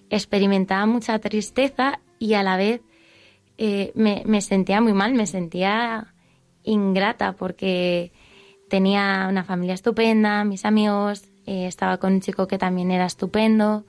experimentaba 0.09 0.85
mucha 0.85 1.19
tristeza 1.19 1.99
y 2.19 2.33
a 2.33 2.43
la 2.43 2.57
vez 2.57 2.81
eh, 3.57 3.93
me, 3.95 4.23
me 4.25 4.41
sentía 4.41 4.81
muy 4.81 4.93
mal, 4.93 5.13
me 5.13 5.27
sentía 5.27 6.14
ingrata 6.65 7.33
porque 7.33 8.11
tenía 8.69 9.27
una 9.29 9.43
familia 9.43 9.75
estupenda, 9.75 10.43
mis 10.43 10.65
amigos, 10.65 11.23
eh, 11.45 11.67
estaba 11.67 11.97
con 11.97 12.13
un 12.13 12.21
chico 12.21 12.47
que 12.47 12.57
también 12.57 12.91
era 12.91 13.05
estupendo 13.05 13.85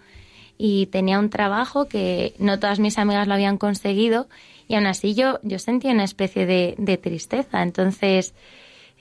y 0.58 0.86
tenía 0.86 1.18
un 1.18 1.30
trabajo 1.30 1.86
que 1.86 2.34
no 2.38 2.58
todas 2.58 2.78
mis 2.78 2.98
amigas 2.98 3.26
lo 3.26 3.34
habían 3.34 3.58
conseguido 3.58 4.28
y 4.68 4.74
aún 4.74 4.86
así 4.86 5.14
yo, 5.14 5.38
yo 5.42 5.58
sentía 5.58 5.92
una 5.92 6.04
especie 6.04 6.46
de, 6.46 6.74
de 6.78 6.96
tristeza. 6.96 7.62
Entonces 7.62 8.34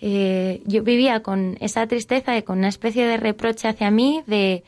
eh, 0.01 0.61
yo 0.65 0.83
vivía 0.83 1.21
con 1.21 1.57
esa 1.61 1.87
tristeza 1.87 2.37
y 2.37 2.43
con 2.43 2.59
una 2.59 2.67
especie 2.67 3.05
de 3.05 3.17
reproche 3.17 3.67
hacia 3.67 3.91
mí 3.91 4.23
de 4.27 4.63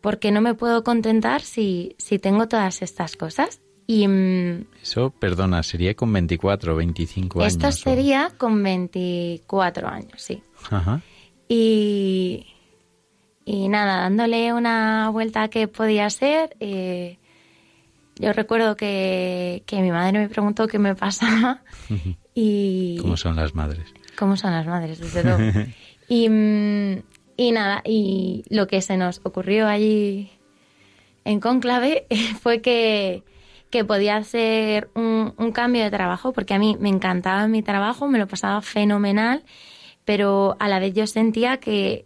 por 0.00 0.18
qué 0.18 0.30
no 0.30 0.40
me 0.40 0.54
puedo 0.54 0.82
contentar 0.82 1.42
si, 1.42 1.94
si 1.98 2.18
tengo 2.18 2.48
todas 2.48 2.82
estas 2.82 3.16
cosas. 3.16 3.60
Y 3.90 4.06
mm, 4.06 4.66
Eso, 4.84 5.10
perdona, 5.10 5.64
sería 5.64 5.94
con 5.96 6.12
24 6.12 6.74
o 6.74 6.76
25 6.76 7.40
años. 7.40 7.54
esto 7.54 7.66
o- 7.66 7.72
sería 7.72 8.30
con 8.38 8.62
24 8.62 9.88
años, 9.88 10.22
sí. 10.22 10.44
Ajá. 10.70 11.00
Y, 11.48 12.46
y 13.44 13.66
nada, 13.68 13.96
dándole 14.02 14.52
una 14.52 15.10
vuelta 15.10 15.48
que 15.48 15.66
podía 15.66 16.08
ser, 16.08 16.56
eh, 16.60 17.18
yo 18.20 18.32
recuerdo 18.32 18.76
que, 18.76 19.64
que 19.66 19.80
mi 19.82 19.90
madre 19.90 20.20
me 20.20 20.28
preguntó 20.28 20.68
qué 20.68 20.78
me 20.78 20.94
pasaba 20.94 21.62
y 22.34 22.98
¿Cómo 23.00 23.16
son 23.16 23.34
las 23.34 23.56
madres? 23.56 23.92
cómo 24.16 24.36
son 24.36 24.52
las 24.52 24.66
madres, 24.68 25.00
desde 25.00 25.24
luego. 25.24 25.40
y, 26.08 26.28
mm, 26.28 27.02
y 27.36 27.50
nada, 27.50 27.82
y 27.84 28.44
lo 28.50 28.68
que 28.68 28.82
se 28.82 28.96
nos 28.96 29.20
ocurrió 29.24 29.66
allí 29.66 30.30
en 31.24 31.40
Conclave 31.40 32.06
fue 32.40 32.60
que, 32.60 33.24
que 33.70 33.84
podía 33.84 34.16
hacer 34.16 34.90
un, 34.94 35.32
cambio 35.52 35.84
de 35.84 35.90
trabajo, 35.90 36.32
porque 36.32 36.54
a 36.54 36.58
mí 36.58 36.76
me 36.80 36.88
encantaba 36.88 37.46
mi 37.46 37.62
trabajo, 37.62 38.08
me 38.08 38.18
lo 38.18 38.26
pasaba 38.26 38.60
fenomenal, 38.62 39.44
pero 40.04 40.56
a 40.58 40.68
la 40.68 40.80
vez 40.80 40.92
yo 40.92 41.06
sentía 41.06 41.58
que, 41.58 42.04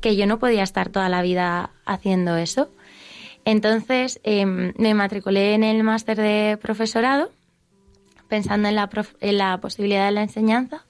que 0.00 0.16
yo 0.16 0.26
no 0.26 0.38
podía 0.38 0.62
estar 0.62 0.90
toda 0.90 1.08
la 1.08 1.22
vida 1.22 1.70
haciendo 1.86 2.36
eso. 2.36 2.70
Entonces 3.44 4.20
em, 4.24 4.74
me 4.76 4.92
matriculé 4.92 5.54
en 5.54 5.64
el 5.64 5.82
máster 5.82 6.18
de 6.18 6.58
profesorado, 6.60 7.30
pensando 8.28 8.68
en 8.68 8.74
la, 8.74 8.90
prof- 8.90 9.16
en 9.20 9.38
la 9.38 9.58
posibilidad 9.58 10.06
de 10.06 10.12
la 10.12 10.22
enseñanza, 10.22 10.84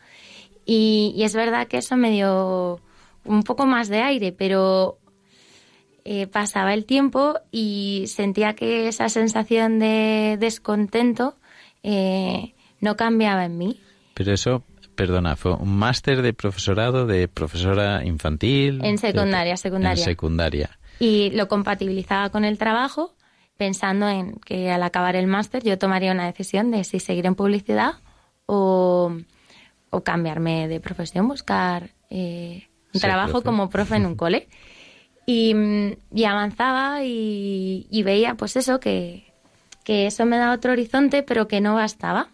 y 0.64 1.14
es 1.22 1.34
verdad 1.34 1.66
que 1.66 1.78
eso 1.78 1.96
me 1.96 2.10
dio 2.10 2.80
un 3.24 3.42
poco 3.42 3.64
más 3.64 3.88
de 3.88 4.02
aire, 4.02 4.32
pero 4.32 4.97
eh, 6.10 6.26
pasaba 6.26 6.72
el 6.72 6.86
tiempo 6.86 7.34
y 7.52 8.04
sentía 8.06 8.54
que 8.54 8.88
esa 8.88 9.10
sensación 9.10 9.78
de 9.78 10.38
descontento 10.40 11.36
eh, 11.82 12.54
no 12.80 12.96
cambiaba 12.96 13.44
en 13.44 13.58
mí. 13.58 13.78
Pero 14.14 14.32
eso, 14.32 14.64
perdona, 14.94 15.36
fue 15.36 15.52
un 15.52 15.76
máster 15.76 16.22
de 16.22 16.32
profesorado 16.32 17.06
de 17.06 17.28
profesora 17.28 18.04
infantil. 18.06 18.80
En 18.82 18.96
secundaria, 18.96 19.52
de- 19.52 19.56
secundaria. 19.58 20.00
En 20.02 20.04
secundaria. 20.04 20.78
Y 20.98 21.30
lo 21.32 21.46
compatibilizaba 21.46 22.30
con 22.30 22.46
el 22.46 22.56
trabajo, 22.56 23.14
pensando 23.58 24.08
en 24.08 24.36
que 24.46 24.70
al 24.70 24.82
acabar 24.84 25.14
el 25.14 25.26
máster 25.26 25.62
yo 25.62 25.76
tomaría 25.78 26.12
una 26.12 26.24
decisión 26.24 26.70
de 26.70 26.84
si 26.84 27.00
seguir 27.00 27.26
en 27.26 27.34
publicidad 27.34 27.92
o, 28.46 29.12
o 29.90 30.00
cambiarme 30.02 30.68
de 30.68 30.80
profesión, 30.80 31.28
buscar 31.28 31.90
eh, 32.08 32.66
un 32.94 33.00
Ser 33.00 33.10
trabajo 33.10 33.32
profe. 33.32 33.44
como 33.44 33.68
profe 33.68 33.96
en 33.96 34.06
un 34.06 34.14
cole. 34.16 34.48
Y, 35.30 35.54
y 36.10 36.24
avanzaba 36.24 37.04
y, 37.04 38.02
veía 38.02 38.34
pues 38.34 38.56
eso, 38.56 38.80
que, 38.80 39.30
que 39.84 40.06
eso 40.06 40.24
me 40.24 40.38
daba 40.38 40.54
otro 40.54 40.72
horizonte, 40.72 41.22
pero 41.22 41.48
que 41.48 41.60
no 41.60 41.74
bastaba. 41.74 42.28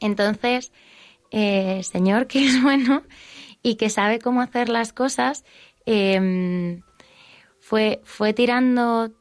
Entonces, 0.00 0.72
eh, 1.30 1.80
Señor, 1.84 2.26
que 2.26 2.44
es 2.44 2.60
bueno 2.60 3.04
y 3.62 3.76
que 3.76 3.88
sabe 3.88 4.18
cómo 4.18 4.40
hacer 4.40 4.68
las 4.68 4.92
cosas, 4.92 5.44
eh, 5.86 6.82
fue, 7.60 8.00
fue 8.02 8.32
tirando 8.32 9.12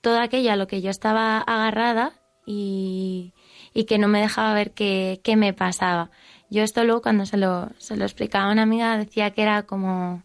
todo 0.00 0.20
aquello 0.20 0.52
a 0.52 0.56
lo 0.56 0.68
que 0.68 0.80
yo 0.80 0.90
estaba 0.90 1.38
agarrada 1.38 2.12
y, 2.46 3.32
y 3.74 3.82
que 3.86 3.98
no 3.98 4.06
me 4.06 4.20
dejaba 4.20 4.54
ver 4.54 4.70
qué, 4.70 5.20
qué 5.24 5.34
me 5.34 5.54
pasaba. 5.54 6.12
Yo 6.50 6.62
esto 6.62 6.84
luego 6.84 7.02
cuando 7.02 7.26
se 7.26 7.36
lo, 7.36 7.70
se 7.78 7.96
lo 7.96 8.04
explicaba 8.04 8.48
a 8.48 8.52
una 8.52 8.62
amiga 8.62 8.96
decía 8.96 9.32
que 9.32 9.42
era 9.42 9.64
como 9.64 10.22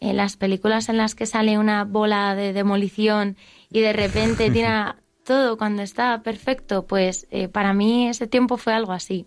en 0.00 0.16
las 0.16 0.36
películas 0.36 0.88
en 0.88 0.96
las 0.96 1.14
que 1.14 1.26
sale 1.26 1.58
una 1.58 1.84
bola 1.84 2.34
de 2.34 2.52
demolición 2.52 3.36
y 3.70 3.80
de 3.80 3.92
repente 3.92 4.50
tira 4.52 4.96
todo 5.24 5.56
cuando 5.56 5.82
está 5.82 6.22
perfecto, 6.22 6.86
pues 6.86 7.26
eh, 7.30 7.48
para 7.48 7.72
mí 7.72 8.08
ese 8.08 8.26
tiempo 8.26 8.56
fue 8.56 8.72
algo 8.72 8.92
así. 8.92 9.26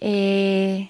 Eh, 0.00 0.88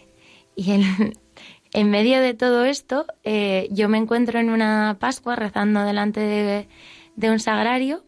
y 0.55 0.71
en, 0.73 1.13
en 1.73 1.91
medio 1.91 2.21
de 2.21 2.35
todo 2.35 2.65
esto, 2.65 3.07
eh, 3.25 3.69
yo 3.71 3.89
me 3.89 3.99
encuentro 3.99 4.39
en 4.39 4.51
una 4.51 4.99
Pascua 5.01 5.35
rezando 5.35 5.83
delante 5.83 6.21
de, 6.21 6.69
de 7.17 7.31
un 7.31 7.41
sagrario 7.41 8.05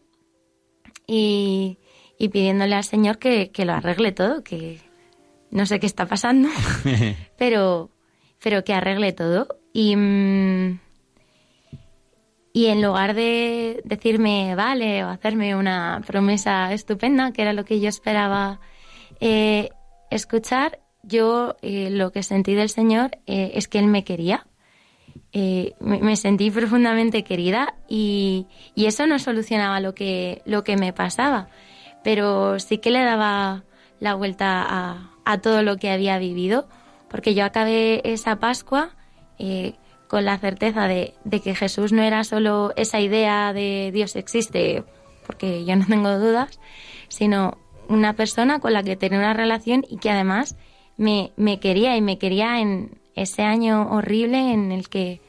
y, 1.07 1.79
y 2.17 2.29
pidiéndole 2.29 2.75
al 2.75 2.83
Señor 2.83 3.17
que, 3.17 3.51
que 3.51 3.65
lo 3.65 3.73
arregle 3.73 4.11
todo, 4.11 4.43
que 4.43 4.79
no 5.51 5.65
sé 5.65 5.79
qué 5.79 5.87
está 5.87 6.05
pasando, 6.05 6.49
pero, 7.37 7.89
pero 8.41 8.63
que 8.63 8.73
arregle 8.73 9.11
todo. 9.11 9.59
Y, 9.73 9.95
mm, 9.95 10.79
y 12.55 12.67
en 12.67 12.83
lugar 12.83 13.15
de 13.15 13.81
decirme 13.83 14.53
vale 14.53 15.03
o 15.03 15.09
hacerme 15.09 15.55
una 15.55 16.01
promesa 16.05 16.71
estupenda, 16.71 17.33
que 17.33 17.41
era 17.41 17.51
lo 17.51 17.65
que 17.65 17.79
yo 17.79 17.89
esperaba 17.89 18.59
eh, 19.19 19.69
escuchar, 20.11 20.79
yo 21.01 21.55
eh, 21.63 21.89
lo 21.89 22.11
que 22.11 22.21
sentí 22.21 22.53
del 22.53 22.69
Señor 22.69 23.17
eh, 23.25 23.53
es 23.55 23.67
que 23.67 23.79
Él 23.79 23.87
me 23.87 24.03
quería. 24.03 24.45
Me, 25.79 26.15
sentí 26.15 26.51
profundamente 26.51 27.23
querida 27.23 27.73
y, 27.89 28.45
y 28.75 28.85
eso 28.85 29.07
no 29.07 29.17
solucionaba 29.17 29.79
lo 29.79 29.95
que, 29.95 30.43
lo 30.45 30.63
que 30.63 30.77
me 30.77 30.93
pasaba, 30.93 31.47
pero 32.03 32.59
sí 32.59 32.77
que 32.77 32.91
le 32.91 33.03
daba 33.03 33.63
la 33.99 34.13
vuelta 34.13 34.63
a, 34.63 35.11
a 35.25 35.37
todo 35.39 35.63
lo 35.63 35.77
que 35.77 35.89
había 35.89 36.19
vivido, 36.19 36.67
porque 37.09 37.33
yo 37.33 37.45
acabé 37.45 38.01
esa 38.13 38.35
Pascua 38.35 38.91
con 40.13 40.25
la 40.25 40.37
certeza 40.37 40.87
de, 40.87 41.15
que 41.43 41.55
Jesús 41.55 41.91
no 41.91 42.03
era 42.03 42.23
solo 42.23 42.71
esa 42.75 42.99
idea 42.99 43.51
de 43.51 43.89
Dios 43.91 44.15
existe, 44.15 44.83
porque 45.25 45.65
yo 45.65 45.75
no 45.75 45.87
tengo 45.87 46.19
dudas, 46.19 46.59
sino 47.07 47.57
una 47.87 48.13
persona 48.13 48.59
con 48.59 48.73
la 48.73 48.83
que 48.83 48.95
tenía 48.95 49.17
una 49.17 49.33
relación 49.33 49.83
y 49.89 49.97
que 49.97 50.11
además 50.11 50.55
me, 50.97 51.31
quería 51.59 51.97
y 51.97 52.01
me 52.01 52.19
quería 52.19 52.59
en 52.59 52.91
ese 53.15 53.41
año 53.41 53.89
horrible 53.89 54.53
en 54.53 54.71
el 54.71 54.87
que 54.87 55.19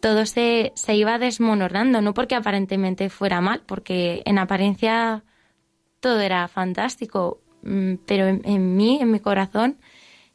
todo 0.00 0.24
se, 0.24 0.72
se 0.74 0.94
iba 0.94 1.18
desmoronando, 1.18 2.00
no 2.00 2.14
porque 2.14 2.34
aparentemente 2.34 3.10
fuera 3.10 3.42
mal, 3.42 3.60
porque 3.66 4.22
en 4.24 4.38
apariencia 4.38 5.22
todo 6.00 6.18
era 6.20 6.48
fantástico, 6.48 7.42
mm, 7.62 7.96
pero 8.06 8.26
en 8.26 8.74
mí, 8.74 9.00
en 9.02 9.10
mi 9.10 9.20
corazón, 9.20 9.76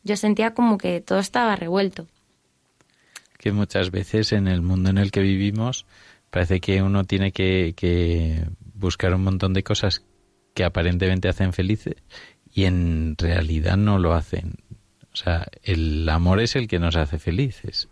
yo 0.03 0.15
sentía 0.15 0.53
como 0.53 0.77
que 0.77 1.01
todo 1.01 1.17
estaba 1.17 1.55
revuelto. 1.55 2.05
Que 3.47 3.53
muchas 3.53 3.91
veces 3.91 4.33
en 4.33 4.49
el 4.49 4.61
mundo 4.61 4.89
en 4.89 4.97
el 4.97 5.09
que 5.09 5.21
vivimos 5.21 5.85
parece 6.29 6.59
que 6.59 6.81
uno 6.81 7.05
tiene 7.05 7.31
que, 7.31 7.75
que 7.77 8.43
buscar 8.73 9.13
un 9.13 9.23
montón 9.23 9.53
de 9.53 9.63
cosas 9.63 10.03
que 10.53 10.65
aparentemente 10.65 11.29
hacen 11.29 11.53
felices 11.53 11.95
y 12.53 12.65
en 12.65 13.15
realidad 13.17 13.77
no 13.77 13.99
lo 13.99 14.13
hacen. 14.13 14.55
O 15.13 15.15
sea, 15.15 15.47
el 15.63 16.09
amor 16.09 16.41
es 16.41 16.57
el 16.57 16.67
que 16.67 16.77
nos 16.77 16.97
hace 16.97 17.19
felices. 17.19 17.87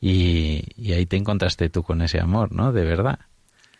Y, 0.00 0.64
y 0.74 0.94
ahí 0.94 1.06
te 1.06 1.16
encontraste 1.16 1.70
tú 1.70 1.84
con 1.84 2.02
ese 2.02 2.18
amor, 2.18 2.50
¿no? 2.50 2.72
De 2.72 2.84
verdad. 2.84 3.20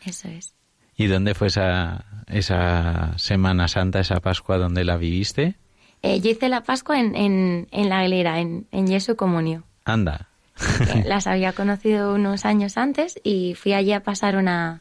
Eso 0.04 0.28
es. 0.28 0.54
¿Y 0.96 1.08
dónde 1.08 1.34
fue 1.34 1.48
esa, 1.48 2.04
esa 2.28 3.18
Semana 3.18 3.66
Santa, 3.66 3.98
esa 3.98 4.20
Pascua, 4.20 4.56
donde 4.56 4.84
la 4.84 4.96
viviste? 4.96 5.56
Eh, 6.02 6.20
yo 6.20 6.30
hice 6.30 6.48
la 6.48 6.62
Pascua 6.62 7.00
en, 7.00 7.16
en, 7.16 7.66
en 7.72 7.88
la 7.88 7.98
Aguilera, 7.98 8.38
en, 8.38 8.68
en 8.70 8.86
Yesu 8.86 9.16
Comunio. 9.16 9.64
Anda. 9.84 10.28
las 11.04 11.26
había 11.26 11.52
conocido 11.52 12.14
unos 12.14 12.44
años 12.44 12.76
antes 12.76 13.18
y 13.22 13.54
fui 13.54 13.72
allí 13.72 13.92
a 13.92 14.02
pasar 14.02 14.36
una, 14.36 14.80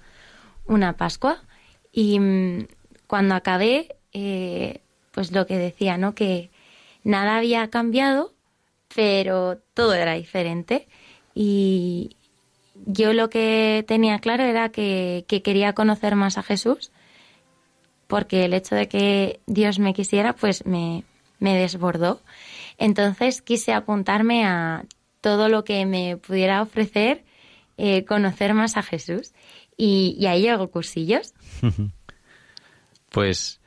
una 0.65 0.97
Pascua. 0.97 1.41
Y 1.91 2.19
mm, 2.19 2.67
cuando 3.07 3.35
acabé, 3.35 3.95
eh, 4.13 4.81
pues 5.11 5.31
lo 5.31 5.45
que 5.45 5.57
decía, 5.57 5.97
¿no? 5.97 6.13
Que 6.15 6.49
nada 7.03 7.37
había 7.37 7.69
cambiado, 7.69 8.33
pero 8.95 9.59
todo 9.73 9.93
era 9.93 10.13
diferente. 10.13 10.87
Y 11.33 12.15
yo 12.85 13.13
lo 13.13 13.29
que 13.29 13.83
tenía 13.87 14.19
claro 14.19 14.43
era 14.43 14.69
que, 14.69 15.25
que 15.27 15.41
quería 15.41 15.73
conocer 15.73 16.15
más 16.15 16.37
a 16.37 16.43
Jesús, 16.43 16.91
porque 18.07 18.45
el 18.45 18.53
hecho 18.53 18.75
de 18.75 18.87
que 18.87 19.39
Dios 19.45 19.79
me 19.79 19.93
quisiera, 19.93 20.33
pues 20.33 20.65
me, 20.65 21.03
me 21.39 21.55
desbordó. 21.55 22.21
Entonces 22.77 23.41
quise 23.41 23.73
apuntarme 23.73 24.45
a 24.45 24.85
todo 25.27 25.49
lo 25.49 25.65
que 25.65 25.85
me 25.85 26.15
pudiera 26.15 26.61
ofrecer 26.61 27.25
eh, 27.75 28.05
conocer 28.05 28.53
más 28.53 28.77
a 28.77 28.81
Jesús. 28.81 29.33
Y, 29.75 30.15
y 30.17 30.27
ahí 30.27 30.47
hago 30.47 30.71
cursillos. 30.71 31.33
Pues 33.09 33.61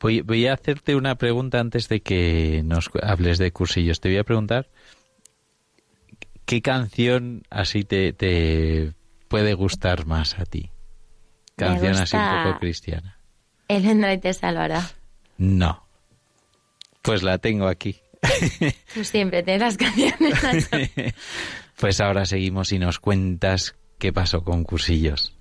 voy, 0.00 0.20
voy 0.22 0.48
a 0.48 0.54
hacerte 0.54 0.96
una 0.96 1.14
pregunta 1.14 1.60
antes 1.60 1.88
de 1.88 2.02
que 2.02 2.62
nos 2.64 2.90
hables 3.00 3.38
de 3.38 3.52
cursillos. 3.52 4.00
Te 4.00 4.08
voy 4.08 4.18
a 4.18 4.24
preguntar 4.24 4.68
qué 6.44 6.60
canción 6.60 7.44
así 7.48 7.84
te, 7.84 8.12
te 8.12 8.92
puede 9.28 9.54
gustar 9.54 10.04
más 10.04 10.38
a 10.38 10.44
ti. 10.44 10.70
Canción 11.56 11.96
así 11.96 12.16
un 12.16 12.44
poco 12.44 12.58
cristiana. 12.58 13.18
Él 13.68 13.84
vendrá 13.84 14.12
y 14.12 14.18
te 14.18 14.34
salvará. 14.34 14.90
No. 15.38 15.86
Pues 17.02 17.22
la 17.22 17.38
tengo 17.38 17.68
aquí. 17.68 18.02
Tú 18.94 19.04
siempre 19.04 19.42
tienes 19.42 19.62
las 19.62 19.76
canciones. 19.76 20.70
Pues 21.78 22.00
ahora 22.00 22.24
seguimos 22.26 22.70
y 22.70 22.78
nos 22.78 23.00
cuentas 23.00 23.74
qué 23.98 24.12
pasó 24.12 24.44
con 24.44 24.62
cursillos. 24.62 25.36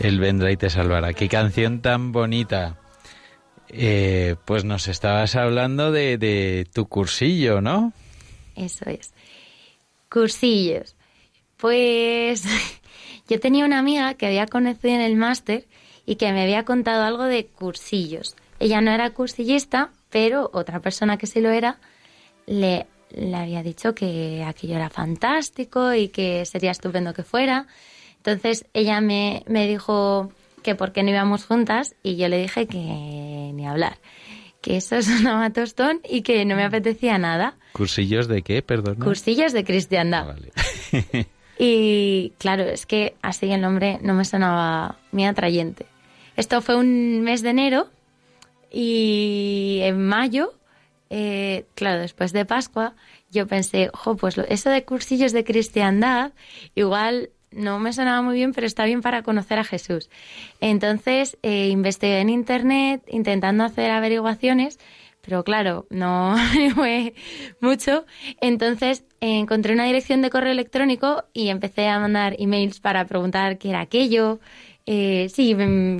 Él 0.00 0.18
vendrá 0.18 0.50
y 0.50 0.56
te 0.56 0.70
salvará. 0.70 1.12
Qué 1.12 1.28
canción 1.28 1.82
tan 1.82 2.10
bonita. 2.10 2.78
Eh, 3.68 4.36
pues 4.46 4.64
nos 4.64 4.88
estabas 4.88 5.36
hablando 5.36 5.92
de, 5.92 6.16
de 6.18 6.66
tu 6.72 6.88
cursillo, 6.88 7.60
¿no? 7.60 7.92
Eso 8.56 8.88
es. 8.88 9.12
Cursillos. 10.10 10.96
Pues 11.58 12.44
yo 13.28 13.38
tenía 13.40 13.66
una 13.66 13.78
amiga 13.78 14.14
que 14.14 14.26
había 14.26 14.46
conocido 14.46 14.94
en 14.94 15.02
el 15.02 15.16
máster 15.16 15.66
y 16.06 16.16
que 16.16 16.32
me 16.32 16.42
había 16.42 16.64
contado 16.64 17.04
algo 17.04 17.24
de 17.24 17.46
cursillos. 17.46 18.34
Ella 18.58 18.80
no 18.80 18.90
era 18.90 19.10
cursillista, 19.10 19.90
pero 20.08 20.50
otra 20.54 20.80
persona 20.80 21.18
que 21.18 21.26
sí 21.26 21.40
lo 21.40 21.50
era 21.50 21.78
le, 22.46 22.86
le 23.10 23.36
había 23.36 23.62
dicho 23.62 23.94
que 23.94 24.44
aquello 24.44 24.76
era 24.76 24.88
fantástico 24.88 25.92
y 25.92 26.08
que 26.08 26.44
sería 26.46 26.70
estupendo 26.70 27.12
que 27.12 27.22
fuera. 27.22 27.66
Entonces 28.24 28.66
ella 28.74 29.00
me, 29.00 29.44
me 29.46 29.66
dijo 29.66 30.30
que 30.62 30.74
por 30.74 30.92
qué 30.92 31.02
no 31.02 31.10
íbamos 31.10 31.46
juntas 31.46 31.94
y 32.02 32.16
yo 32.16 32.28
le 32.28 32.38
dije 32.38 32.66
que 32.66 32.78
ni 32.78 33.66
hablar, 33.66 33.96
que 34.60 34.76
eso 34.76 35.00
sonaba 35.02 35.50
tostón 35.50 36.00
y 36.08 36.20
que 36.22 36.44
no 36.44 36.54
me 36.54 36.64
apetecía 36.64 37.16
nada. 37.16 37.56
¿Cursillos 37.72 38.28
de 38.28 38.42
qué, 38.42 38.60
perdón? 38.62 38.96
Cursillos 38.96 39.52
de 39.52 39.64
cristiandad. 39.64 40.28
Ah, 40.28 40.34
vale. 40.34 41.28
Y 41.62 42.32
claro, 42.38 42.62
es 42.62 42.86
que 42.86 43.16
así 43.20 43.52
el 43.52 43.60
nombre 43.60 43.98
no 44.00 44.14
me 44.14 44.24
sonaba 44.24 44.96
muy 45.12 45.26
atrayente. 45.26 45.84
Esto 46.34 46.62
fue 46.62 46.74
un 46.74 47.20
mes 47.20 47.42
de 47.42 47.50
enero 47.50 47.90
y 48.72 49.80
en 49.82 50.02
mayo, 50.02 50.54
eh, 51.10 51.66
claro, 51.74 52.00
después 52.00 52.32
de 52.32 52.46
Pascua, 52.46 52.94
yo 53.30 53.46
pensé, 53.46 53.90
jo, 53.92 54.16
pues 54.16 54.38
eso 54.38 54.70
de 54.70 54.86
cursillos 54.86 55.32
de 55.32 55.44
cristiandad, 55.44 56.32
igual 56.74 57.28
no 57.52 57.78
me 57.78 57.92
sonaba 57.92 58.22
muy 58.22 58.36
bien, 58.36 58.52
pero 58.52 58.66
está 58.66 58.84
bien 58.84 59.02
para 59.02 59.22
conocer 59.22 59.58
a 59.58 59.64
Jesús. 59.64 60.10
Entonces, 60.60 61.38
eh, 61.42 61.68
investigué 61.68 62.20
en 62.20 62.30
internet 62.30 63.02
intentando 63.08 63.64
hacer 63.64 63.90
averiguaciones, 63.90 64.78
pero 65.20 65.44
claro, 65.44 65.86
no 65.90 66.36
fue 66.74 67.14
mucho. 67.60 68.04
Entonces, 68.40 69.04
encontré 69.20 69.74
una 69.74 69.84
dirección 69.84 70.22
de 70.22 70.30
correo 70.30 70.52
electrónico 70.52 71.24
y 71.32 71.48
empecé 71.48 71.88
a 71.88 71.98
mandar 71.98 72.36
emails 72.38 72.80
para 72.80 73.04
preguntar 73.06 73.58
qué 73.58 73.70
era 73.70 73.80
aquello, 73.80 74.40
eh, 74.86 75.28
sí, 75.28 75.54
mm, 75.54 75.98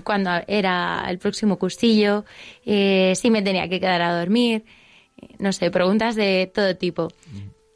era 0.49 1.05
el 1.09 1.19
próximo 1.19 1.59
cursillo, 1.59 2.25
eh, 2.65 3.13
si 3.15 3.31
me 3.31 3.43
tenía 3.43 3.69
que 3.69 3.79
quedar 3.79 4.03
a 4.03 4.19
dormir, 4.19 4.65
eh, 5.21 5.29
no 5.39 5.53
sé, 5.53 5.71
preguntas 5.71 6.17
de 6.17 6.51
todo 6.53 6.77
tipo. 6.77 7.09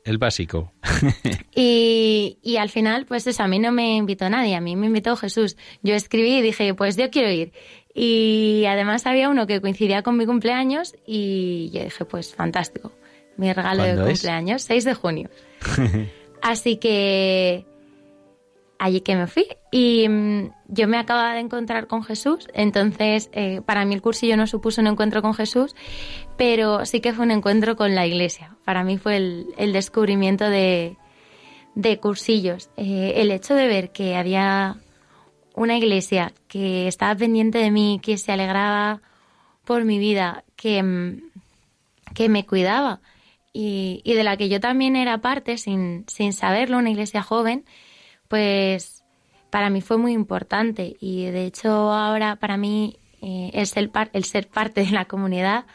El 0.04 0.18
básico. 0.18 0.72
Y, 1.56 2.38
y 2.42 2.56
al 2.56 2.68
final, 2.68 3.06
pues 3.06 3.26
eso, 3.28 3.44
a 3.44 3.46
mí 3.46 3.60
no 3.60 3.70
me 3.70 3.94
invitó 3.96 4.28
nadie, 4.28 4.56
a 4.56 4.60
mí 4.60 4.74
me 4.74 4.86
invitó 4.86 5.16
Jesús. 5.16 5.56
Yo 5.82 5.94
escribí 5.94 6.38
y 6.38 6.42
dije, 6.42 6.74
pues 6.74 6.96
yo 6.96 7.10
quiero 7.10 7.30
ir. 7.30 7.52
Y 7.94 8.64
además 8.66 9.06
había 9.06 9.28
uno 9.28 9.46
que 9.46 9.60
coincidía 9.60 10.02
con 10.02 10.16
mi 10.16 10.26
cumpleaños 10.26 10.96
y 11.06 11.70
yo 11.72 11.84
dije, 11.84 12.04
pues 12.04 12.34
fantástico, 12.34 12.90
mi 13.36 13.52
regalo 13.52 13.84
de 13.84 13.90
¿Cuándo 13.94 14.10
es? 14.10 14.18
cumpleaños, 14.18 14.62
6 14.62 14.84
de 14.84 14.94
junio. 14.94 15.30
Así 16.42 16.76
que 16.76 17.64
allí 18.78 19.00
que 19.00 19.16
me 19.16 19.26
fui 19.26 19.46
y 19.70 20.08
mm, 20.08 20.50
yo 20.68 20.88
me 20.88 20.98
acababa 20.98 21.34
de 21.34 21.40
encontrar 21.40 21.86
con 21.86 22.02
Jesús, 22.04 22.48
entonces 22.54 23.30
eh, 23.32 23.60
para 23.64 23.84
mí 23.84 23.94
el 23.94 24.02
cursillo 24.02 24.36
no 24.36 24.46
supuso 24.46 24.80
un 24.80 24.86
encuentro 24.86 25.22
con 25.22 25.34
Jesús, 25.34 25.74
pero 26.36 26.84
sí 26.84 27.00
que 27.00 27.12
fue 27.12 27.24
un 27.24 27.30
encuentro 27.30 27.76
con 27.76 27.94
la 27.94 28.06
iglesia. 28.06 28.56
Para 28.64 28.84
mí 28.84 28.98
fue 28.98 29.16
el, 29.16 29.72
descubrimiento 29.72 30.48
de, 30.48 30.96
de 31.74 31.98
cursillos. 31.98 32.70
Eh, 32.76 33.14
el 33.16 33.30
hecho 33.30 33.54
de 33.54 33.66
ver 33.66 33.90
que 33.90 34.16
había 34.16 34.76
una 35.54 35.76
iglesia 35.76 36.32
que 36.48 36.88
estaba 36.88 37.14
pendiente 37.14 37.58
de 37.58 37.70
mí, 37.70 38.00
que 38.02 38.18
se 38.18 38.32
alegraba 38.32 39.00
por 39.64 39.84
mi 39.84 39.98
vida, 39.98 40.44
que, 40.56 40.82
mm, 40.82 41.22
que 42.14 42.28
me 42.28 42.44
cuidaba 42.44 43.00
y, 43.52 44.02
y 44.04 44.14
de 44.14 44.24
la 44.24 44.36
que 44.36 44.48
yo 44.48 44.60
también 44.60 44.96
era 44.96 45.18
parte 45.18 45.58
sin, 45.58 46.04
sin 46.08 46.32
saberlo, 46.32 46.78
una 46.78 46.90
iglesia 46.90 47.22
joven, 47.22 47.64
pues 48.34 49.04
para 49.48 49.70
mí 49.70 49.80
fue 49.80 49.96
muy 49.96 50.12
importante 50.12 50.96
y 50.98 51.26
de 51.26 51.46
hecho 51.46 51.70
ahora 51.70 52.34
para 52.34 52.56
mí 52.56 52.98
eh, 53.22 53.52
el, 53.52 54.24
ser 54.24 54.48
parte 54.48 54.84
de 54.84 54.90
la 54.90 55.04
comunidad 55.04 55.66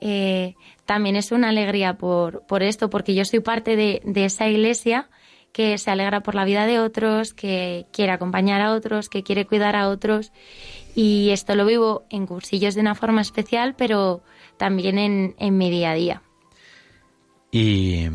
eh, 0.00 0.54
también 0.84 1.16
es 1.16 1.32
una 1.32 1.48
alegría 1.48 1.94
por, 1.94 2.44
esto, 2.60 2.90
porque 2.90 3.16
yo 3.16 3.24
soy 3.24 3.40
parte 3.40 3.74
de, 3.74 4.24
esa 4.24 4.46
iglesia 4.46 5.08
que 5.52 5.78
se 5.78 5.90
alegra 5.90 6.20
por 6.20 6.36
la 6.36 6.44
vida 6.44 6.64
de 6.64 6.78
otros, 6.78 7.34
que 7.34 7.86
quiere 7.92 8.12
acompañar 8.12 8.60
a 8.60 8.72
otros, 8.72 9.08
que 9.08 9.24
quiere 9.24 9.44
cuidar 9.44 9.74
a 9.74 9.88
otros. 9.88 10.30
Y 10.94 11.30
esto 11.30 11.56
lo 11.56 11.66
vivo 11.66 12.04
en 12.08 12.28
cursillos 12.28 12.76
de 12.76 12.82
una 12.82 12.94
forma 12.94 13.20
especial, 13.20 13.74
pero 13.76 14.22
también 14.58 14.96
en, 14.98 15.34
en 15.38 15.58
mi 15.58 15.72
día 15.72 15.90
a 15.90 15.94
día. 15.94 16.22
Y 17.50 18.06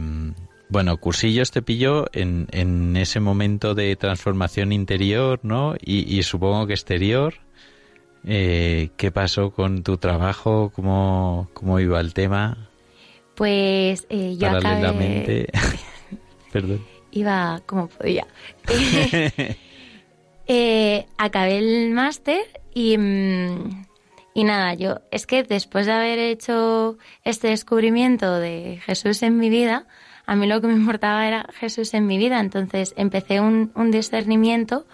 bueno, 0.71 0.95
Cursillos 0.97 1.51
te 1.51 1.61
pilló 1.61 2.05
en, 2.13 2.47
en 2.51 2.95
ese 2.95 3.19
momento 3.19 3.75
de 3.75 3.93
transformación 3.97 4.71
interior, 4.71 5.41
¿no? 5.43 5.75
Y, 5.83 6.17
y 6.17 6.23
supongo 6.23 6.65
que 6.65 6.73
exterior. 6.73 7.35
Eh, 8.25 8.89
¿Qué 8.95 9.11
pasó 9.11 9.51
con 9.51 9.83
tu 9.83 9.97
trabajo? 9.97 10.71
¿Cómo, 10.73 11.49
cómo 11.53 11.77
iba 11.81 11.99
el 11.99 12.13
tema? 12.13 12.69
Pues 13.35 14.07
eh, 14.09 14.37
yo 14.37 14.47
acabé, 14.47 14.63
Paralelamente. 14.63 15.47
Perdón. 16.53 16.85
iba 17.11 17.61
como 17.65 17.87
podía. 17.87 18.25
Eh, 20.53 21.05
acabé 21.17 21.59
el 21.59 21.91
máster 21.91 22.41
y, 22.73 22.97
mm, 22.97 23.85
y 24.33 24.43
nada, 24.43 24.73
yo 24.73 24.99
es 25.09 25.25
que 25.25 25.43
después 25.43 25.85
de 25.85 25.93
haber 25.93 26.19
hecho 26.19 26.97
este 27.23 27.49
descubrimiento 27.49 28.37
de 28.37 28.81
Jesús 28.83 29.23
en 29.23 29.37
mi 29.37 29.49
vida, 29.49 29.87
a 30.31 30.35
mí 30.37 30.47
lo 30.47 30.61
que 30.61 30.67
me 30.67 30.73
importaba 30.75 31.27
era 31.27 31.45
Jesús 31.59 31.93
en 31.93 32.07
mi 32.07 32.17
vida. 32.17 32.39
Entonces 32.39 32.93
empecé 32.95 33.41
un, 33.41 33.73
un 33.75 33.91
discernimiento 33.91 34.85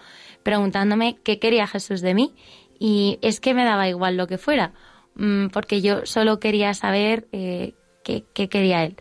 preguntándome 0.42 1.20
qué 1.24 1.38
quería 1.38 1.68
Jesús 1.68 2.02
de 2.02 2.16
mí 2.16 2.34
y 2.80 3.20
es 3.22 3.40
que 3.40 3.54
me 3.54 3.64
daba 3.64 3.88
igual 3.88 4.18
lo 4.18 4.26
que 4.26 4.40
fuera, 4.40 4.74
mm, 5.14 5.50
porque 5.50 5.84
yo 5.84 6.08
solo 6.08 6.40
quería 6.40 6.74
saber 6.74 7.28
eh, 7.34 7.76
qué, 8.04 8.24
qué 8.34 8.50
quería 8.50 8.84
Él. 8.84 8.96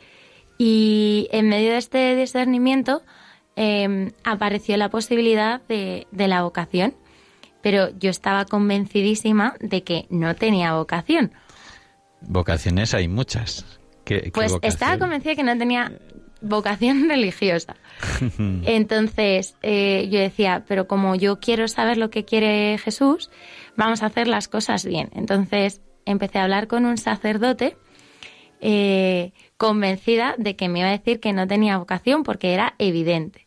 Y 0.59 1.27
en 1.33 1.49
medio 1.49 1.71
de 1.71 1.79
este 1.79 2.15
discernimiento 2.17 3.01
eh, 3.57 4.13
apareció 4.23 4.77
la 4.77 4.91
posibilidad 4.91 5.63
de, 5.69 6.07
de 6.11 6.29
la 6.29 6.43
vocación, 6.43 6.95
pero 7.63 7.97
yo 7.99 8.11
estaba 8.11 8.45
convencidísima 8.45 9.55
de 9.61 9.85
que 9.85 10.05
no 10.11 10.35
tenía 10.35 10.75
vocación. 10.75 11.33
Vocaciones 12.21 12.93
hay 12.93 13.09
muchas. 13.09 13.65
¿Qué, 14.05 14.21
qué 14.21 14.31
Pues 14.31 14.53
vocación? 14.53 14.73
estaba 14.73 14.99
convencida 14.99 15.35
que 15.35 15.43
no 15.43 15.57
tenía 15.59 15.93
vocación 16.41 17.07
religiosa. 17.09 17.77
Entonces 18.39 19.57
eh, 19.63 20.09
yo 20.11 20.19
decía, 20.19 20.65
pero 20.67 20.87
como 20.87 21.15
yo 21.15 21.41
quiero 21.41 21.69
saber 21.69 21.97
lo 21.97 22.11
que 22.11 22.25
quiere 22.25 22.79
Jesús, 22.79 23.31
vamos 23.77 24.03
a 24.03 24.07
hacer 24.07 24.29
las 24.29 24.49
cosas 24.49 24.85
bien. 24.85 25.11
Entonces 25.15 25.81
empecé 26.05 26.39
a 26.39 26.45
hablar 26.45 26.67
con 26.67 26.87
un 26.87 26.99
sacerdote 26.99 27.77
eh, 28.61 29.33
convencida 29.57 30.35
de 30.39 30.57
que 30.57 30.69
me 30.69 30.81
iba 30.81 30.89
a 30.89 30.93
decir 30.93 31.21
que 31.21 31.33
no 31.33 31.47
tenía 31.47 31.79
vocación 31.79 32.23
porque 32.23 32.55
era 32.55 32.75
evidente. 32.79 33.47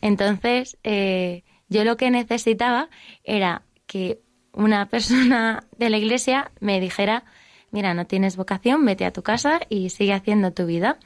Entonces 0.00 0.78
eh, 0.84 1.44
yo 1.68 1.84
lo 1.84 1.96
que 1.96 2.10
necesitaba 2.10 2.88
era 3.24 3.62
que 3.86 4.20
una 4.52 4.86
persona 4.88 5.64
de 5.76 5.90
la 5.90 5.98
iglesia 5.98 6.50
me 6.60 6.80
dijera, 6.80 7.24
mira, 7.70 7.94
no 7.94 8.06
tienes 8.06 8.36
vocación, 8.36 8.84
vete 8.84 9.04
a 9.04 9.12
tu 9.12 9.22
casa 9.22 9.60
y 9.68 9.90
sigue 9.90 10.12
haciendo 10.12 10.52
tu 10.52 10.66
vida. 10.66 10.98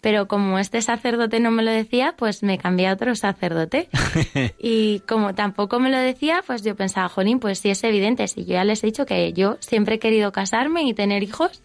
Pero 0.00 0.28
como 0.28 0.58
este 0.58 0.80
sacerdote 0.80 1.40
no 1.40 1.50
me 1.50 1.64
lo 1.64 1.72
decía, 1.72 2.14
pues 2.16 2.42
me 2.44 2.56
cambié 2.56 2.86
a 2.86 2.92
otro 2.92 3.16
sacerdote. 3.16 3.88
y 4.58 5.00
como 5.00 5.34
tampoco 5.34 5.80
me 5.80 5.90
lo 5.90 5.98
decía, 5.98 6.42
pues 6.46 6.62
yo 6.62 6.76
pensaba, 6.76 7.08
jolín, 7.08 7.40
pues 7.40 7.58
sí 7.58 7.70
es 7.70 7.82
evidente, 7.82 8.28
si 8.28 8.44
yo 8.44 8.54
ya 8.54 8.64
les 8.64 8.82
he 8.84 8.86
dicho 8.86 9.06
que 9.06 9.32
yo 9.32 9.56
siempre 9.60 9.96
he 9.96 9.98
querido 9.98 10.30
casarme 10.30 10.82
y 10.84 10.94
tener 10.94 11.24
hijos, 11.24 11.62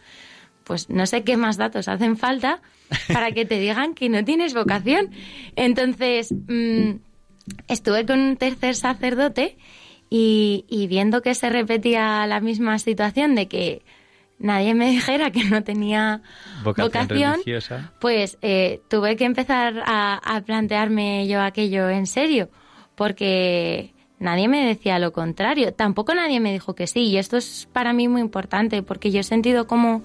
pues 0.64 0.90
no 0.90 1.06
sé 1.06 1.24
qué 1.24 1.38
más 1.38 1.58
datos 1.58 1.88
hacen 1.88 2.18
falta 2.18 2.62
para 3.12 3.32
que 3.32 3.46
te 3.46 3.60
digan 3.60 3.94
que 3.94 4.10
no 4.10 4.24
tienes 4.24 4.54
vocación. 4.54 5.12
Entonces, 5.56 6.32
mm, 6.32 6.94
estuve 7.68 8.06
con 8.06 8.20
un 8.20 8.38
tercer 8.38 8.76
sacerdote 8.76 9.58
y, 10.10 10.66
y 10.68 10.88
viendo 10.88 11.22
que 11.22 11.36
se 11.36 11.50
repetía 11.50 12.26
la 12.26 12.40
misma 12.40 12.80
situación 12.80 13.36
de 13.36 13.48
que 13.48 13.84
nadie 14.40 14.74
me 14.74 14.90
dijera 14.92 15.32
que 15.32 15.44
no 15.46 15.64
tenía 15.64 16.22
Vocación 16.64 16.88
vocación, 16.88 17.32
religiosa. 17.34 17.94
pues 18.00 18.38
eh, 18.42 18.82
tuve 18.90 19.16
que 19.16 19.26
empezar 19.26 19.84
a, 19.86 20.16
a 20.18 20.42
plantearme 20.42 21.28
yo 21.28 21.42
aquello 21.42 21.90
en 21.90 22.08
serio, 22.08 22.50
porque 22.96 23.94
nadie 24.20 24.48
me 24.48 24.66
decía 24.66 25.00
lo 25.00 25.12
contrario, 25.12 25.74
tampoco 25.74 26.14
nadie 26.14 26.40
me 26.40 26.52
dijo 26.54 26.76
que 26.76 26.88
sí, 26.88 27.02
y 27.06 27.18
esto 27.18 27.38
es 27.38 27.68
para 27.74 27.94
mí 27.94 28.08
muy 28.08 28.22
importante, 28.22 28.82
porque 28.84 29.12
yo 29.12 29.20
he 29.20 29.24
sentido 29.24 29.68
como 29.68 30.04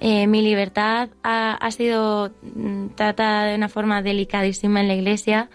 eh, 0.00 0.26
mi 0.26 0.42
libertad 0.42 1.08
ha, 1.22 1.54
ha 1.54 1.70
sido 1.70 2.32
mm, 2.42 2.88
tratada 2.94 3.44
de 3.46 3.54
una 3.56 3.68
forma 3.68 4.02
delicadísima 4.02 4.80
en 4.80 4.88
la 4.88 4.94
iglesia 4.94 5.50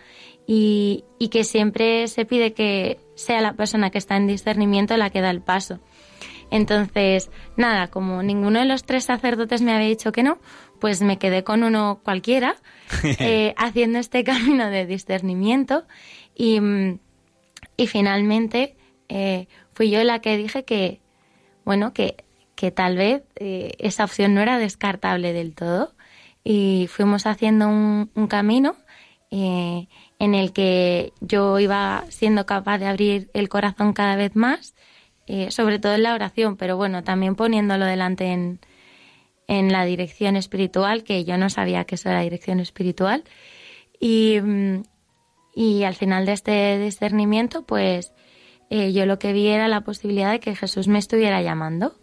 y, 0.46 1.06
y 1.20 1.30
que 1.30 1.44
siempre 1.46 2.08
se 2.10 2.26
pide 2.26 2.54
que 2.54 3.00
sea 3.16 3.40
la 3.42 3.54
persona 3.54 3.90
que 3.90 3.98
está 4.00 4.18
en 4.18 4.28
discernimiento 4.28 4.98
la 4.98 5.10
que 5.12 5.22
da 5.22 5.30
el 5.30 5.42
paso. 5.42 5.80
Entonces, 6.54 7.32
nada, 7.58 7.88
como 7.88 8.22
ninguno 8.22 8.60
de 8.60 8.66
los 8.66 8.84
tres 8.84 9.06
sacerdotes 9.06 9.64
me 9.64 9.74
había 9.74 9.88
dicho 9.88 10.12
que 10.12 10.22
no, 10.22 10.38
pues 10.80 11.02
me 11.02 11.18
quedé 11.18 11.44
con 11.44 11.64
uno 11.64 12.00
cualquiera 12.04 12.58
eh, 13.04 13.56
haciendo 13.58 13.98
este 13.98 14.24
camino 14.24 14.70
de 14.70 14.86
discernimiento. 14.86 15.86
Y, 16.36 16.60
mm, 16.60 17.00
y 17.76 17.88
finalmente 17.88 18.76
eh, 19.10 19.48
fui 19.74 19.90
yo 19.90 20.04
la 20.04 20.20
que 20.20 20.38
dije 20.38 20.64
que, 20.64 21.02
bueno, 21.66 21.92
que, 21.92 22.24
que 22.54 22.70
tal 22.70 22.98
vez 22.98 23.24
eh, 23.38 23.72
esa 23.80 24.04
opción 24.04 24.36
no 24.36 24.42
era 24.42 24.60
descartable 24.60 25.34
del 25.34 25.56
todo. 25.56 25.96
Y 26.44 26.88
fuimos 26.88 27.26
haciendo 27.26 27.68
un, 27.68 28.12
un 28.14 28.28
camino 28.28 28.76
en 29.32 29.88
el 30.36 30.54
que 30.54 31.12
yo 31.20 31.58
iba 31.58 32.04
siendo 32.10 32.46
capaz 32.46 32.78
de 32.78 32.86
abrir 32.86 33.32
el 33.34 33.50
corazón 33.50 33.94
cada 33.94 34.16
vez 34.16 34.36
más, 34.36 34.76
eh, 35.28 35.52
sobre 35.52 35.80
todo 35.80 35.96
en 35.96 36.04
la 36.04 36.14
oración, 36.14 36.58
pero 36.58 36.78
bueno, 36.78 37.04
también 37.04 37.36
poniéndolo 37.36 37.86
delante 37.86 38.26
en, 38.28 38.60
en 39.48 39.72
la 39.72 39.86
dirección 39.86 40.36
espiritual, 40.36 41.04
que 41.04 41.24
yo 41.24 41.38
no 41.38 41.50
sabía 41.50 41.86
que 41.86 41.96
eso 41.96 42.10
era 42.10 42.22
dirección 42.22 42.60
espiritual. 42.60 43.24
Y, 44.00 44.40
mm, 44.42 44.84
y 45.56 45.84
al 45.84 45.96
final 45.96 46.26
de 46.26 46.34
este 46.34 46.80
discernimiento, 46.80 47.64
pues 47.64 48.12
eh, 48.70 48.92
yo 48.92 49.06
lo 49.06 49.20
que 49.20 49.34
vi 49.34 49.48
era 49.48 49.68
la 49.68 49.82
posibilidad 49.82 50.32
de 50.32 50.40
que 50.40 50.56
Jesús 50.56 50.88
me 50.88 51.00
estuviera 51.00 51.42
llamando. 51.42 51.94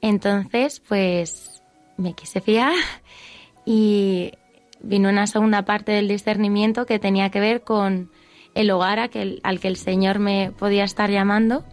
Entonces, 0.00 0.80
pues 0.80 1.62
me 1.96 2.14
quise 2.14 2.40
fiar 2.40 2.72
y 3.64 4.32
vino 4.80 5.08
una 5.08 5.26
segunda 5.26 5.64
parte 5.64 5.92
del 5.92 6.08
discernimiento 6.08 6.86
que 6.86 6.98
tenía 6.98 7.30
que 7.30 7.40
ver 7.40 7.62
con 7.62 8.10
el 8.54 8.70
hogar 8.70 8.98
a 8.98 9.08
que 9.08 9.38
al 9.42 9.60
que 9.60 9.68
el 9.68 9.76
Señor 9.76 10.18
me 10.18 10.50
podía 10.50 10.84
estar 10.84 11.10
llamando 11.10 11.64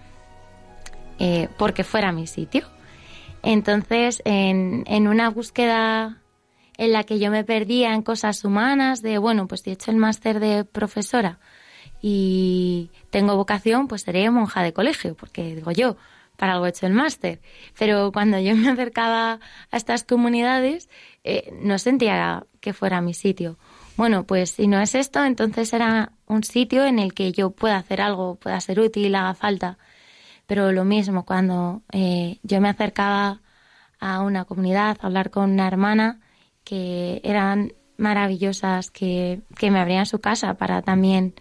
eh, 1.19 1.49
porque 1.57 1.83
fuera 1.83 2.11
mi 2.11 2.27
sitio. 2.27 2.65
Entonces, 3.43 4.21
en, 4.25 5.07
una 5.07 5.29
búsqueda 5.29 6.21
en 6.77 6.91
la 6.93 7.03
que 7.03 7.19
yo 7.19 7.31
me 7.31 7.43
perdía 7.43 7.93
en 7.93 8.01
cosas 8.01 8.43
humanas, 8.43 9.01
de, 9.01 9.17
bueno, 9.17 9.47
pues 9.47 9.61
si 9.61 9.69
he 9.69 9.73
hecho 9.73 9.91
el 9.91 9.97
máster 9.97 10.39
de 10.39 10.65
profesora 10.65 11.39
y 12.01 12.89
tengo 13.09 13.35
vocación, 13.35 13.87
pues 13.87 14.03
seré 14.03 14.29
monja 14.29 14.63
de 14.63 14.73
colegio, 14.73 15.15
porque 15.15 15.55
digo 15.55 15.71
yo, 15.71 15.97
para 16.37 16.53
algo 16.53 16.65
he 16.65 16.69
hecho 16.69 16.87
el 16.87 16.93
máster. 16.93 17.41
Pero 17.77 18.11
cuando 18.11 18.39
yo 18.39 18.55
me 18.55 18.69
acercaba 18.69 19.39
a 19.71 19.77
estas 19.77 20.03
comunidades, 20.03 20.89
eh, 21.23 21.53
no 21.61 21.77
sentía 21.77 22.45
que 22.61 22.73
fuera 22.73 23.01
mi 23.01 23.13
sitio. 23.13 23.57
Bueno, 23.97 24.23
pues 24.23 24.51
si 24.51 24.67
no 24.67 24.79
es 24.79 24.95
esto, 24.95 25.25
entonces 25.25 25.73
era 25.73 26.13
un 26.25 26.43
sitio 26.43 26.85
en 26.85 26.99
el 26.99 27.13
que 27.13 27.33
yo 27.33 27.51
pueda 27.51 27.75
hacer 27.75 27.99
algo, 27.99 28.35
pueda 28.35 28.59
ser 28.61 28.79
útil, 28.79 29.13
haga 29.15 29.33
falta. 29.33 29.77
Pero 30.49 30.71
lo 30.71 30.83
mismo, 30.83 31.25
cuando 31.25 31.83
eh, 31.91 32.39
yo 32.41 32.59
me 32.59 32.69
acercaba 32.69 33.39
a 33.99 34.23
una 34.23 34.45
comunidad, 34.45 34.97
a 34.99 35.05
hablar 35.05 35.29
con 35.29 35.51
una 35.51 35.67
hermana, 35.67 36.21
que 36.63 37.21
eran 37.23 37.73
maravillosas, 37.97 38.89
que, 38.89 39.41
que 39.59 39.69
me 39.69 39.79
abrían 39.79 40.07
su 40.07 40.19
casa 40.19 40.55
para 40.55 40.81
también 40.81 41.35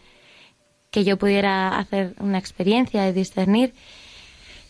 que 0.91 1.05
yo 1.05 1.17
pudiera 1.17 1.79
hacer 1.79 2.17
una 2.19 2.37
experiencia 2.37 3.03
de 3.03 3.15
discernir, 3.15 3.73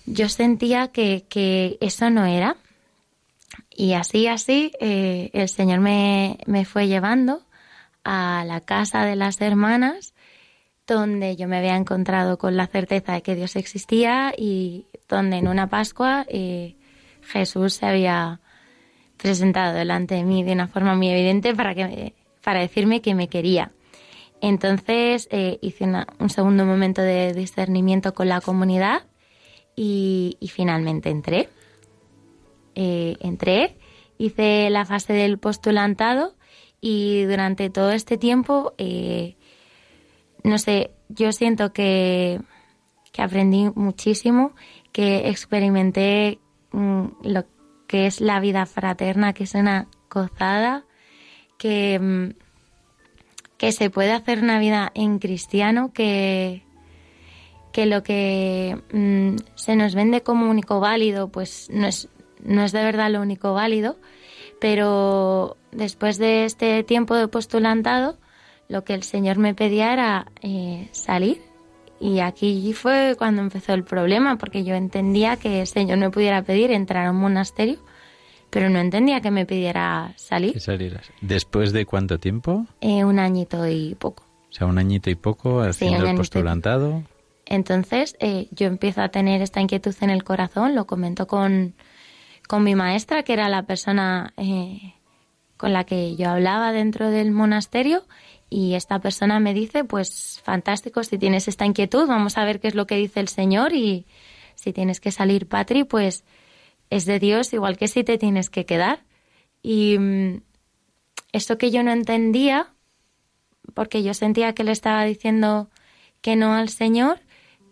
yo 0.06 0.28
sentía 0.28 0.86
que, 0.92 1.26
que 1.28 1.76
eso 1.80 2.08
no 2.08 2.24
era. 2.24 2.56
Y 3.70 3.94
así, 3.94 4.28
así, 4.28 4.70
eh, 4.78 5.30
el 5.32 5.48
Señor 5.48 5.80
me, 5.80 6.38
me 6.46 6.64
fue 6.64 6.86
llevando 6.86 7.42
a 8.04 8.44
la 8.46 8.60
casa 8.60 9.04
de 9.04 9.16
las 9.16 9.40
hermanas, 9.40 10.14
donde 10.94 11.36
yo 11.36 11.48
me 11.48 11.58
había 11.58 11.76
encontrado 11.76 12.38
con 12.38 12.56
la 12.56 12.66
certeza 12.66 13.12
de 13.12 13.22
que 13.22 13.34
Dios 13.34 13.56
existía 13.56 14.32
y 14.36 14.86
donde 15.08 15.36
en 15.36 15.48
una 15.48 15.68
Pascua 15.68 16.24
eh, 16.28 16.76
Jesús 17.22 17.74
se 17.74 17.86
había 17.86 18.40
presentado 19.16 19.74
delante 19.74 20.14
de 20.14 20.24
mí 20.24 20.42
de 20.42 20.52
una 20.52 20.68
forma 20.68 20.94
muy 20.94 21.08
evidente 21.08 21.54
para, 21.54 21.74
que, 21.74 22.14
para 22.42 22.60
decirme 22.60 23.00
que 23.00 23.14
me 23.14 23.28
quería. 23.28 23.72
Entonces 24.40 25.28
eh, 25.30 25.58
hice 25.60 25.84
un 26.18 26.30
segundo 26.30 26.64
momento 26.64 27.02
de 27.02 27.32
discernimiento 27.32 28.14
con 28.14 28.28
la 28.28 28.40
comunidad 28.40 29.02
y, 29.74 30.36
finalmente 30.52 31.10
entré. 31.10 31.48
Eh, 32.74 33.16
entré, 33.20 33.76
hice 34.18 34.70
la 34.70 34.84
fase 34.84 35.12
del 35.12 35.38
postulantado 35.38 36.34
y 36.80 37.24
durante 37.24 37.70
todo 37.70 37.90
este 37.90 38.18
tiempo, 38.18 38.74
no 40.44 40.58
sé, 40.58 40.90
yo 41.08 41.32
siento 41.32 41.72
que, 41.72 42.40
que 43.12 43.22
aprendí 43.22 43.70
muchísimo, 43.74 44.52
que 44.92 45.28
experimenté 45.28 46.38
mm, 46.72 47.06
lo 47.22 47.44
que 47.86 48.06
es 48.06 48.20
la 48.20 48.40
vida 48.40 48.66
fraterna, 48.66 49.32
que 49.32 49.44
es 49.44 49.54
una 49.54 49.88
gozada, 50.10 50.84
que, 51.56 51.98
mm, 51.98 52.34
que 53.56 53.72
se 53.72 53.90
puede 53.90 54.12
hacer 54.12 54.42
una 54.42 54.58
vida 54.58 54.92
en 54.94 55.18
cristiano, 55.18 55.92
que, 55.92 56.62
que 57.72 57.86
lo 57.86 58.02
que 58.02 58.78
mm, 58.92 59.36
se 59.54 59.76
nos 59.76 59.94
vende 59.94 60.22
como 60.22 60.48
único 60.48 60.80
válido, 60.80 61.28
pues 61.28 61.68
no 61.70 61.86
es, 61.86 62.08
no 62.42 62.62
es 62.62 62.72
de 62.72 62.82
verdad 62.82 63.10
lo 63.10 63.20
único 63.20 63.54
válido, 63.54 63.98
pero 64.60 65.56
después 65.72 66.18
de 66.18 66.44
este 66.44 66.82
tiempo 66.84 67.14
de 67.14 67.28
postulantado, 67.28 68.18
lo 68.68 68.84
que 68.84 68.94
el 68.94 69.02
Señor 69.02 69.38
me 69.38 69.54
pedía 69.54 69.92
era 69.92 70.26
eh, 70.42 70.88
salir. 70.92 71.40
Y 72.00 72.20
aquí 72.20 72.72
fue 72.74 73.16
cuando 73.18 73.42
empezó 73.42 73.74
el 73.74 73.82
problema, 73.82 74.38
porque 74.38 74.62
yo 74.62 74.74
entendía 74.74 75.36
que 75.36 75.62
el 75.62 75.66
Señor 75.66 75.98
me 75.98 76.10
pudiera 76.10 76.42
pedir 76.42 76.70
entrar 76.70 77.06
a 77.06 77.10
un 77.10 77.16
monasterio, 77.16 77.78
pero 78.50 78.70
no 78.70 78.78
entendía 78.78 79.20
que 79.20 79.32
me 79.32 79.46
pidiera 79.46 80.12
salir. 80.16 80.52
Que 80.52 80.60
salieras. 80.60 81.10
¿Después 81.20 81.72
de 81.72 81.86
cuánto 81.86 82.20
tiempo? 82.20 82.66
Eh, 82.80 83.04
un 83.04 83.18
añito 83.18 83.66
y 83.66 83.96
poco. 83.96 84.24
O 84.48 84.52
sea, 84.52 84.66
un 84.66 84.78
añito 84.78 85.10
y 85.10 85.16
poco 85.16 85.60
haciendo 85.60 86.06
el 86.06 86.14
y 86.14 86.16
postulantado. 86.16 87.02
Entonces 87.48 88.16
eh, 88.20 88.46
yo 88.50 88.66
empiezo 88.66 89.02
a 89.02 89.08
tener 89.08 89.42
esta 89.42 89.60
inquietud 89.60 89.94
en 90.00 90.10
el 90.10 90.22
corazón, 90.22 90.74
lo 90.74 90.86
comento 90.86 91.26
con, 91.26 91.74
con 92.46 92.62
mi 92.62 92.74
maestra, 92.74 93.22
que 93.22 93.32
era 93.32 93.48
la 93.48 93.62
persona 93.62 94.32
eh, 94.36 94.94
con 95.56 95.72
la 95.72 95.84
que 95.84 96.14
yo 96.16 96.30
hablaba 96.30 96.72
dentro 96.72 97.10
del 97.10 97.32
monasterio, 97.32 98.04
y 98.50 98.74
esta 98.74 98.98
persona 99.00 99.40
me 99.40 99.52
dice, 99.54 99.84
pues 99.84 100.40
fantástico, 100.42 101.02
si 101.04 101.18
tienes 101.18 101.48
esta 101.48 101.66
inquietud, 101.66 102.06
vamos 102.06 102.38
a 102.38 102.44
ver 102.44 102.60
qué 102.60 102.68
es 102.68 102.74
lo 102.74 102.86
que 102.86 102.96
dice 102.96 103.20
el 103.20 103.28
Señor 103.28 103.72
y 103.72 104.06
si 104.54 104.72
tienes 104.72 105.00
que 105.00 105.10
salir, 105.12 105.46
Patri, 105.46 105.84
pues 105.84 106.24
es 106.90 107.04
de 107.04 107.18
Dios, 107.18 107.52
igual 107.52 107.76
que 107.76 107.88
si 107.88 108.04
te 108.04 108.16
tienes 108.18 108.48
que 108.50 108.64
quedar. 108.64 109.04
Y 109.62 109.98
mm, 109.98 110.40
esto 111.32 111.58
que 111.58 111.70
yo 111.70 111.82
no 111.82 111.92
entendía, 111.92 112.72
porque 113.74 114.02
yo 114.02 114.14
sentía 114.14 114.54
que 114.54 114.64
le 114.64 114.72
estaba 114.72 115.04
diciendo 115.04 115.68
que 116.22 116.34
no 116.36 116.54
al 116.54 116.70
Señor, 116.70 117.20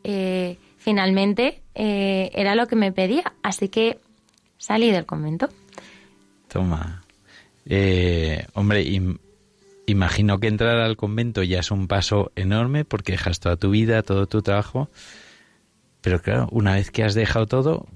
eh, 0.05 0.59
finalmente 0.77 1.62
eh, 1.74 2.31
era 2.35 2.55
lo 2.55 2.66
que 2.68 2.77
me 2.77 2.93
pedía. 2.93 3.33
Así 3.43 3.68
que 3.68 3.99
salí 4.59 4.91
del 4.91 5.07
convento. 5.07 5.49
Toma. 6.49 7.03
Eh, 7.64 8.47
hombre, 8.55 8.83
im- 8.83 9.18
imagino 9.87 10.39
que 10.39 10.49
entrar 10.49 10.78
al 10.78 10.97
convento 10.97 11.43
ya 11.43 11.61
es 11.61 11.70
un 11.70 11.89
paso 11.89 12.32
enorme 12.37 12.84
porque 12.84 13.12
dejas 13.12 13.41
toda 13.41 13.57
tu 13.57 13.70
vida, 13.70 14.03
todo 14.03 14.26
tu 14.26 14.43
trabajo. 14.43 14.91
Pero 16.01 16.20
claro, 16.20 16.49
una 16.53 16.74
vez 16.74 16.91
que 16.91 17.05
has 17.05 17.14
dejado 17.14 17.47
todo, 17.47 17.87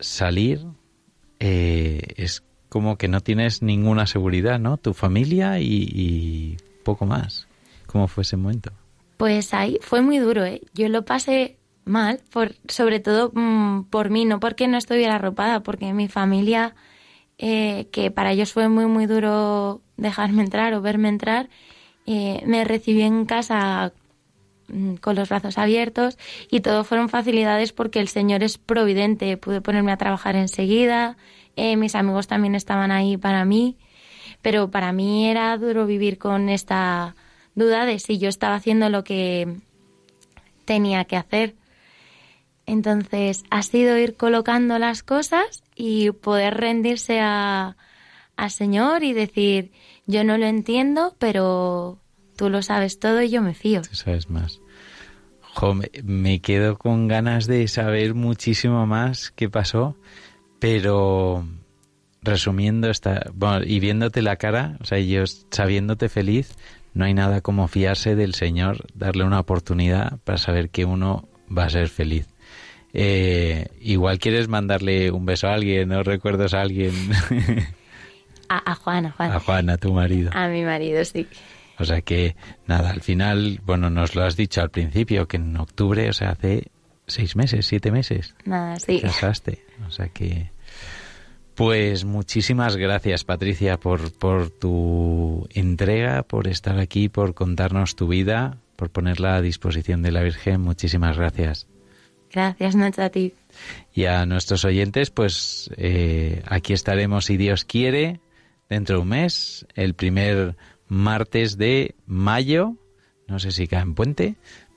salir 0.00 0.64
eh, 1.40 2.14
es 2.16 2.44
como 2.68 2.98
que 2.98 3.08
no 3.08 3.20
tienes 3.20 3.62
ninguna 3.62 4.06
seguridad, 4.06 4.58
¿no? 4.58 4.76
Tu 4.76 4.94
familia 4.94 5.60
y, 5.60 6.56
poco 6.84 7.06
más. 7.06 7.46
¿Cómo 7.86 8.08
fue 8.08 8.22
ese 8.22 8.36
momento? 8.36 8.72
Pues 9.16 9.54
ahí 9.54 9.78
fue 9.80 10.02
muy 10.02 10.18
duro, 10.18 10.44
¿eh? 10.44 10.60
Yo 10.74 10.88
lo 10.88 11.04
pasé 11.04 11.58
mal, 11.84 12.20
por, 12.30 12.54
sobre 12.68 13.00
todo 13.00 13.32
mm, 13.34 13.84
por 13.84 14.10
mí, 14.10 14.24
no 14.24 14.40
porque 14.40 14.68
no 14.68 14.76
estuviera 14.76 15.16
arropada, 15.16 15.62
porque 15.62 15.92
mi 15.92 16.08
familia, 16.08 16.74
eh, 17.38 17.86
que 17.92 18.10
para 18.10 18.32
ellos 18.32 18.52
fue 18.52 18.68
muy, 18.68 18.86
muy 18.86 19.06
duro 19.06 19.80
dejarme 19.96 20.42
entrar 20.42 20.74
o 20.74 20.82
verme 20.82 21.08
entrar, 21.08 21.48
eh, 22.06 22.42
me 22.46 22.64
recibió 22.64 23.06
en 23.06 23.26
casa 23.26 23.92
mm, 24.68 24.94
con 24.96 25.14
los 25.14 25.28
brazos 25.28 25.56
abiertos 25.56 26.18
y 26.50 26.60
todo 26.60 26.82
fueron 26.82 27.08
facilidades 27.08 27.72
porque 27.72 28.00
el 28.00 28.08
Señor 28.08 28.42
es 28.42 28.58
providente. 28.58 29.36
Pude 29.36 29.60
ponerme 29.60 29.92
a 29.92 29.96
trabajar 29.96 30.34
enseguida, 30.34 31.16
eh, 31.54 31.76
mis 31.76 31.94
amigos 31.94 32.26
también 32.26 32.54
estaban 32.54 32.90
ahí 32.90 33.16
para 33.16 33.44
mí, 33.44 33.76
pero 34.42 34.70
para 34.70 34.92
mí 34.92 35.26
era 35.28 35.56
duro 35.58 35.86
vivir 35.86 36.18
con 36.18 36.48
esta 36.48 37.14
duda 37.54 37.84
de 37.84 37.98
si 37.98 38.18
yo 38.18 38.28
estaba 38.28 38.56
haciendo 38.56 38.88
lo 38.88 39.04
que 39.04 39.56
tenía 40.64 41.04
que 41.04 41.16
hacer. 41.16 41.54
Entonces 42.66 43.44
ha 43.50 43.62
sido 43.62 43.96
ir 43.96 44.16
colocando 44.16 44.78
las 44.78 45.02
cosas 45.02 45.62
y 45.78 46.10
poder 46.10 46.54
rendirse 46.54 47.20
a, 47.20 47.76
al 48.36 48.50
Señor 48.50 49.04
y 49.04 49.12
decir, 49.12 49.70
yo 50.06 50.24
no 50.24 50.36
lo 50.36 50.46
entiendo, 50.46 51.14
pero, 51.18 52.00
tú 52.36 52.50
lo 52.50 52.62
sabes 52.62 52.98
todo 52.98 53.22
y 53.22 53.30
yo 53.30 53.42
me 53.42 53.54
fío. 53.54 53.82
Tú 53.82 53.94
sabes 53.94 54.28
más. 54.28 54.60
Me, 56.04 56.40
quedo 56.40 56.78
con 56.78 57.08
ganas 57.08 57.46
de 57.46 57.66
saber 57.66 58.14
muchísimo 58.14 58.86
más 58.86 59.32
qué 59.32 59.48
pasó, 59.48 59.96
pero 60.60 61.44
resumiendo 62.22 62.90
esta, 62.90 63.32
y 63.64 63.80
viéndote 63.80 64.22
la 64.22 64.36
cara, 64.36 64.78
o 64.80 64.84
sea, 64.84 64.98
sabiéndote 65.50 66.08
feliz, 66.08 66.56
no 66.94 67.04
hay 67.04 67.14
nada 67.14 67.40
como 67.40 67.66
fiarse 67.66 68.14
del 68.14 68.34
Señor, 68.34 68.86
darle 68.94 69.24
una 69.24 69.40
oportunidad 69.40 70.18
para 70.24 70.38
saber 70.38 70.70
que 70.70 70.84
uno 70.84 71.28
va 71.56 71.64
a 71.64 71.70
ser 71.70 71.88
feliz. 71.88 72.28
Eh, 72.94 73.66
igual 73.80 74.18
quieres 74.18 74.48
mandarle 74.48 75.10
un 75.10 75.26
beso 75.26 75.48
a 75.48 75.54
alguien, 75.54 75.88
no 75.90 76.02
recuerdas 76.02 76.54
a 76.54 76.62
alguien, 76.62 76.92
A, 78.50 78.72
a 78.72 78.74
Juan, 78.76 79.04
a 79.06 79.10
Juan. 79.12 79.32
a 79.32 79.40
Juan, 79.40 79.68
a 79.70 79.76
tu 79.76 79.92
marido. 79.92 80.30
A 80.32 80.48
mi 80.48 80.64
marido, 80.64 81.04
sí. 81.04 81.26
O 81.78 81.84
sea 81.84 82.00
que, 82.00 82.34
nada, 82.66 82.90
al 82.90 83.02
final, 83.02 83.60
bueno, 83.64 83.90
nos 83.90 84.14
lo 84.14 84.24
has 84.24 84.36
dicho 84.36 84.62
al 84.62 84.70
principio, 84.70 85.28
que 85.28 85.36
en 85.36 85.54
octubre, 85.58 86.08
o 86.08 86.12
sea, 86.14 86.30
hace 86.30 86.68
seis 87.06 87.36
meses, 87.36 87.66
siete 87.66 87.92
meses, 87.92 88.34
Nada, 88.46 88.74
te 88.76 88.80
sí. 88.96 89.00
casaste. 89.02 89.64
O 89.86 89.90
sea 89.90 90.08
que, 90.08 90.50
pues 91.54 92.04
muchísimas 92.06 92.76
gracias, 92.76 93.24
Patricia, 93.24 93.78
por, 93.78 94.12
por 94.16 94.48
tu 94.50 95.46
entrega, 95.52 96.22
por 96.22 96.48
estar 96.48 96.78
aquí, 96.78 97.08
por 97.10 97.34
contarnos 97.34 97.96
tu 97.96 98.08
vida, 98.08 98.56
por 98.76 98.90
ponerla 98.90 99.36
a 99.36 99.42
disposición 99.42 100.02
de 100.02 100.10
la 100.12 100.22
Virgen. 100.22 100.62
Muchísimas 100.62 101.18
gracias. 101.18 101.66
Gracias, 102.32 102.76
Nacho, 102.76 103.02
a 103.02 103.10
ti. 103.10 103.34
Y 103.94 104.04
a 104.04 104.26
nuestros 104.26 104.64
oyentes, 104.64 105.10
pues 105.10 105.70
eh, 105.76 106.42
aquí 106.46 106.72
estaremos, 106.72 107.26
si 107.26 107.36
Dios 107.36 107.64
quiere, 107.64 108.20
dentro 108.68 108.96
de 108.96 109.02
un 109.02 109.08
mes, 109.08 109.66
el 109.74 109.94
primer 109.94 110.56
martes 110.88 111.56
de 111.56 111.94
mayo. 112.06 112.74
No 113.26 113.38
sé 113.38 113.50
si 113.50 113.66
cae 113.66 113.82
en 113.82 113.94
puente, 113.94 114.36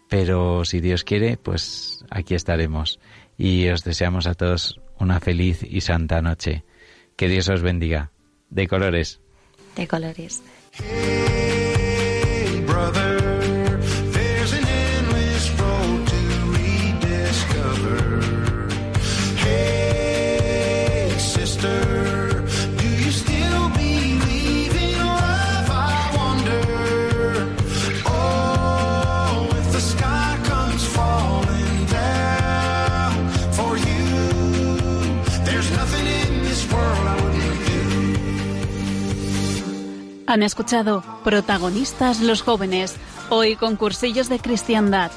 pero 0.10 0.66
si 0.66 0.82
Dios 0.82 1.04
quiere, 1.04 1.38
pues 1.38 2.04
aquí 2.10 2.36
estaremos. 2.36 3.00
Y 3.38 3.70
os 3.70 3.84
deseamos 3.84 4.28
a 4.28 4.34
todos 4.34 4.80
una 5.00 5.20
feliz 5.20 5.64
y 5.64 5.82
santa 5.82 6.22
noche. 6.22 6.64
Que 7.16 7.28
Dios 7.28 7.50
os 7.50 7.62
bendiga. 7.62 8.12
De 8.50 8.68
colores. 8.68 9.20
De 9.76 9.88
colores. 9.88 10.44
Hey, 10.74 12.64
brother, 12.66 13.21
Han 40.32 40.44
escuchado 40.44 41.04
Protagonistas 41.26 42.22
los 42.22 42.42
jóvenes, 42.42 42.96
hoy 43.30 43.58
con 43.58 43.76
cursillos 43.76 44.30
de 44.30 44.40
cristiandad. 44.40 45.12